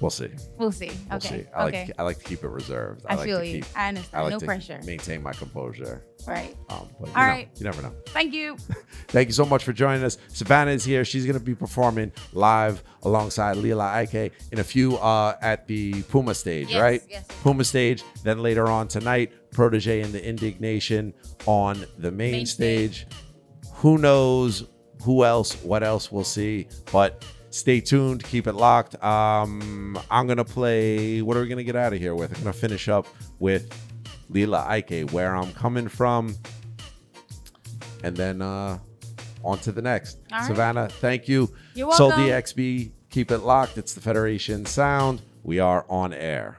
We'll 0.00 0.10
see. 0.10 0.28
We'll 0.58 0.72
see. 0.72 0.92
We'll 1.10 1.20
see. 1.20 1.44
I 1.54 1.64
like 1.64 1.74
okay. 1.74 1.92
I 1.98 2.02
like 2.02 2.18
to 2.18 2.24
keep 2.24 2.44
it 2.44 2.48
reserved. 2.48 3.06
I 3.08 3.14
like 3.14 3.26
feel 3.26 3.38
to 3.38 3.46
you. 3.46 3.62
Keep, 3.62 3.78
I 3.78 3.88
understand. 3.88 4.24
like 4.24 4.32
No 4.32 4.38
to 4.38 4.44
pressure. 4.46 4.80
Maintain 4.84 5.22
my 5.22 5.32
composure. 5.32 6.04
Right. 6.26 6.54
Um, 6.68 6.88
but 7.00 7.08
you 7.08 7.14
All 7.16 7.26
know. 7.26 7.36
You 7.38 7.64
never 7.64 7.82
know. 7.82 7.92
Thank 8.08 8.34
you. 8.34 8.56
Thank 9.08 9.28
you 9.28 9.32
so 9.32 9.46
much 9.46 9.64
for 9.64 9.72
joining 9.72 10.04
us. 10.04 10.18
Sevana 10.32 10.68
is 10.68 10.84
here. 10.84 11.04
She's 11.04 11.24
going 11.24 11.38
to 11.38 11.44
be 11.44 11.54
performing 11.54 12.12
live 12.32 12.82
alongside 13.02 13.56
Lila 13.56 13.86
Ike 13.86 14.32
in 14.52 14.58
a 14.58 14.64
few 14.64 14.96
uh, 14.98 15.36
at 15.40 15.66
the 15.66 16.02
Puma 16.04 16.34
stage, 16.34 16.70
Yes, 16.70 16.80
right? 16.80 17.02
yes. 17.08 17.26
Puma 17.42 17.64
stage. 17.64 18.02
Then 18.22 18.42
later 18.42 18.66
on 18.68 18.88
tonight, 18.88 19.32
Protoje 19.50 20.04
and 20.04 20.12
the 20.12 20.26
In.Digg.Nation 20.28 21.14
on 21.46 21.86
the 21.98 22.10
main, 22.10 22.32
Main 22.32 22.46
stage. 22.46 23.06
Who 23.74 23.98
knows 23.98 24.66
who 25.02 25.24
else, 25.24 25.62
what 25.62 25.82
else 25.82 26.10
we'll 26.10 26.24
see, 26.24 26.66
but 26.90 27.24
stay 27.56 27.80
tuned, 27.80 28.22
keep 28.24 28.46
it 28.46 28.54
locked. 28.54 29.02
Um, 29.02 29.98
I'm 30.10 30.26
going 30.26 30.38
to 30.38 30.44
play, 30.44 31.22
what 31.22 31.36
are 31.36 31.40
we 31.40 31.48
going 31.48 31.58
to 31.58 31.64
get 31.64 31.76
out 31.76 31.92
of 31.92 31.98
here 31.98 32.14
with? 32.14 32.36
I'm 32.36 32.42
going 32.42 32.52
to 32.52 32.58
finish 32.58 32.88
up 32.88 33.06
with 33.38 33.72
Lila 34.28 34.64
Ike, 34.68 35.10
Where 35.10 35.34
I'm 35.34 35.52
Coming 35.52 35.88
From 35.88 36.36
and 38.02 38.16
then 38.16 38.40
uh 38.40 38.78
on 39.44 39.58
to 39.58 39.72
the 39.72 39.82
next. 39.82 40.18
All 40.32 40.40
right. 40.40 40.50
Sevana, 40.50 40.90
thank 40.90 41.28
you. 41.28 41.52
You're 41.74 41.92
Sole 41.92 42.08
welcome. 42.08 42.26
DXB, 42.26 42.90
keep 43.10 43.30
it 43.30 43.38
locked. 43.38 43.78
It's 43.78 43.94
the 43.94 44.00
Federation 44.00 44.66
Sound. 44.66 45.22
We 45.44 45.60
are 45.60 45.86
on 45.88 46.12
air. 46.12 46.58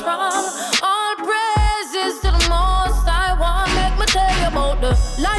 from 0.00 0.73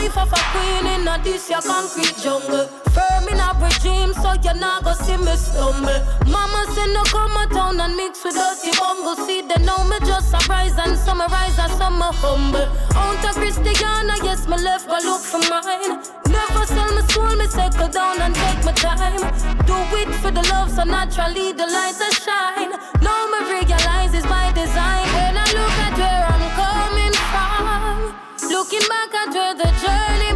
life 0.05 0.17
of 0.17 0.33
a 0.33 0.41
queen 0.51 0.85
in 0.85 1.07
a 1.07 1.17
this 1.23 1.49
your 1.49 1.61
concrete 1.61 2.15
jungle. 2.21 2.67
Firm 2.93 3.27
in 3.29 3.39
a 3.39 3.49
regime, 3.59 4.13
so 4.13 4.33
you're 4.43 4.53
not 4.53 4.83
gonna 4.83 4.95
see 4.95 5.17
me 5.17 5.35
stumble. 5.35 5.99
Mama 6.29 6.65
said 6.73 6.89
no 6.93 7.03
come 7.05 7.35
a 7.37 7.47
town 7.47 7.79
and 7.79 7.95
mix 7.95 8.23
with 8.23 8.35
dirty 8.35 8.71
bungle. 8.77 9.15
See 9.25 9.41
they 9.41 9.61
know 9.63 9.83
me 9.85 9.97
just 10.05 10.33
a 10.33 10.39
rise 10.49 10.77
and 10.77 10.97
summarize 10.97 11.57
and 11.57 11.71
some 11.73 12.01
a 12.01 12.11
humble. 12.21 12.67
Out 12.95 13.25
of 13.25 13.35
Christiana, 13.35 14.15
yes, 14.23 14.47
me 14.47 14.57
left 14.57 14.87
go 14.87 14.97
look 15.03 15.21
for 15.21 15.41
mine. 15.49 16.01
Never 16.29 16.65
sell 16.65 16.91
my 16.93 17.01
soul, 17.09 17.35
me 17.35 17.47
settle 17.47 17.89
down 17.89 18.21
and 18.21 18.35
take 18.35 18.63
my 18.63 18.73
time. 18.73 19.21
Do 19.65 19.75
it 20.01 20.13
for 20.21 20.31
the 20.31 20.43
love, 20.53 20.69
so 20.71 20.83
naturally 20.83 21.51
the 21.53 21.65
lights 21.65 22.01
are 22.01 22.15
shine. 22.25 22.71
Now 23.01 23.21
me 23.31 23.39
realize 23.49 24.13
it's 24.13 24.27
by 24.27 24.51
design. 24.53 25.05
When 25.13 25.37
I 25.37 25.45
look 25.57 25.84
looking 28.75 28.89
back 28.89 29.33
where 29.33 29.53
the 29.55 29.63
journey 29.81 30.34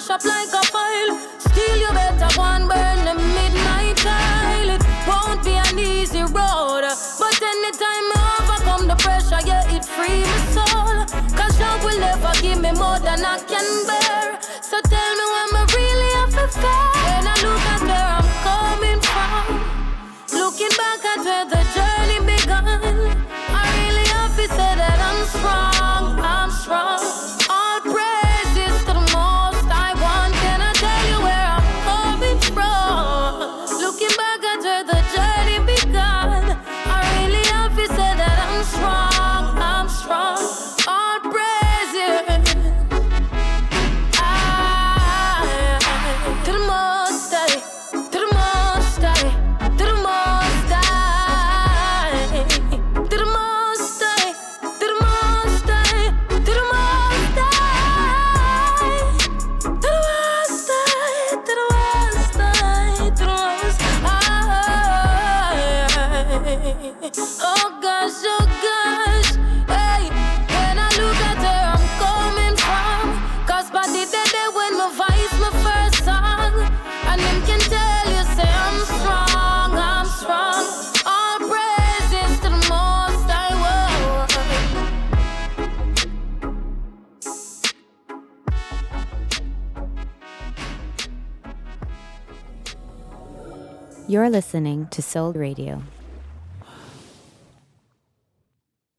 crush 0.00 0.10
up 0.10 0.24
like 0.24 0.48
a 0.48 0.66
file. 0.66 1.18
Still, 1.38 1.76
you 1.76 1.88
better 1.92 2.34
go 2.34 2.42
and 2.42 2.68
burn 2.68 3.04
the 3.04 3.14
midnight 3.14 3.96
tile. 3.96 4.70
It 4.70 4.82
won't 5.06 5.44
be 5.44 5.52
an 5.52 5.78
easy 5.78 6.22
road, 6.22 6.84
but 7.18 7.42
anytime 7.42 8.04
you 8.12 8.20
overcome 8.40 8.88
the 8.88 8.96
pressure, 8.96 9.40
yeah, 9.46 9.76
it 9.76 9.84
free 9.84 10.22
my 10.22 10.40
soul. 10.56 10.96
Cause 11.36 11.60
love 11.60 11.84
will 11.84 12.00
never 12.00 12.32
give 12.40 12.60
me 12.60 12.72
more 12.72 12.98
than 12.98 13.24
I 13.24 13.38
can 13.40 13.68
bear. 13.86 14.40
So 14.62 14.80
tell 14.80 15.12
me 15.18 15.24
when 15.34 15.48
I 15.60 15.64
really 15.76 16.10
have 16.18 16.32
to 16.38 16.46
fair. 16.48 16.88
When 17.06 17.26
I 17.26 17.36
look 17.44 17.64
at 17.74 17.82
where 17.88 18.10
I'm 18.18 18.28
coming 18.46 19.00
from. 19.10 19.46
Looking 20.32 20.74
back 20.78 21.04
at 21.04 21.24
where 21.24 21.44
the 21.44 21.69
You're 94.20 94.28
listening 94.28 94.86
to 94.88 95.00
Sole 95.00 95.32
Radio. 95.32 95.82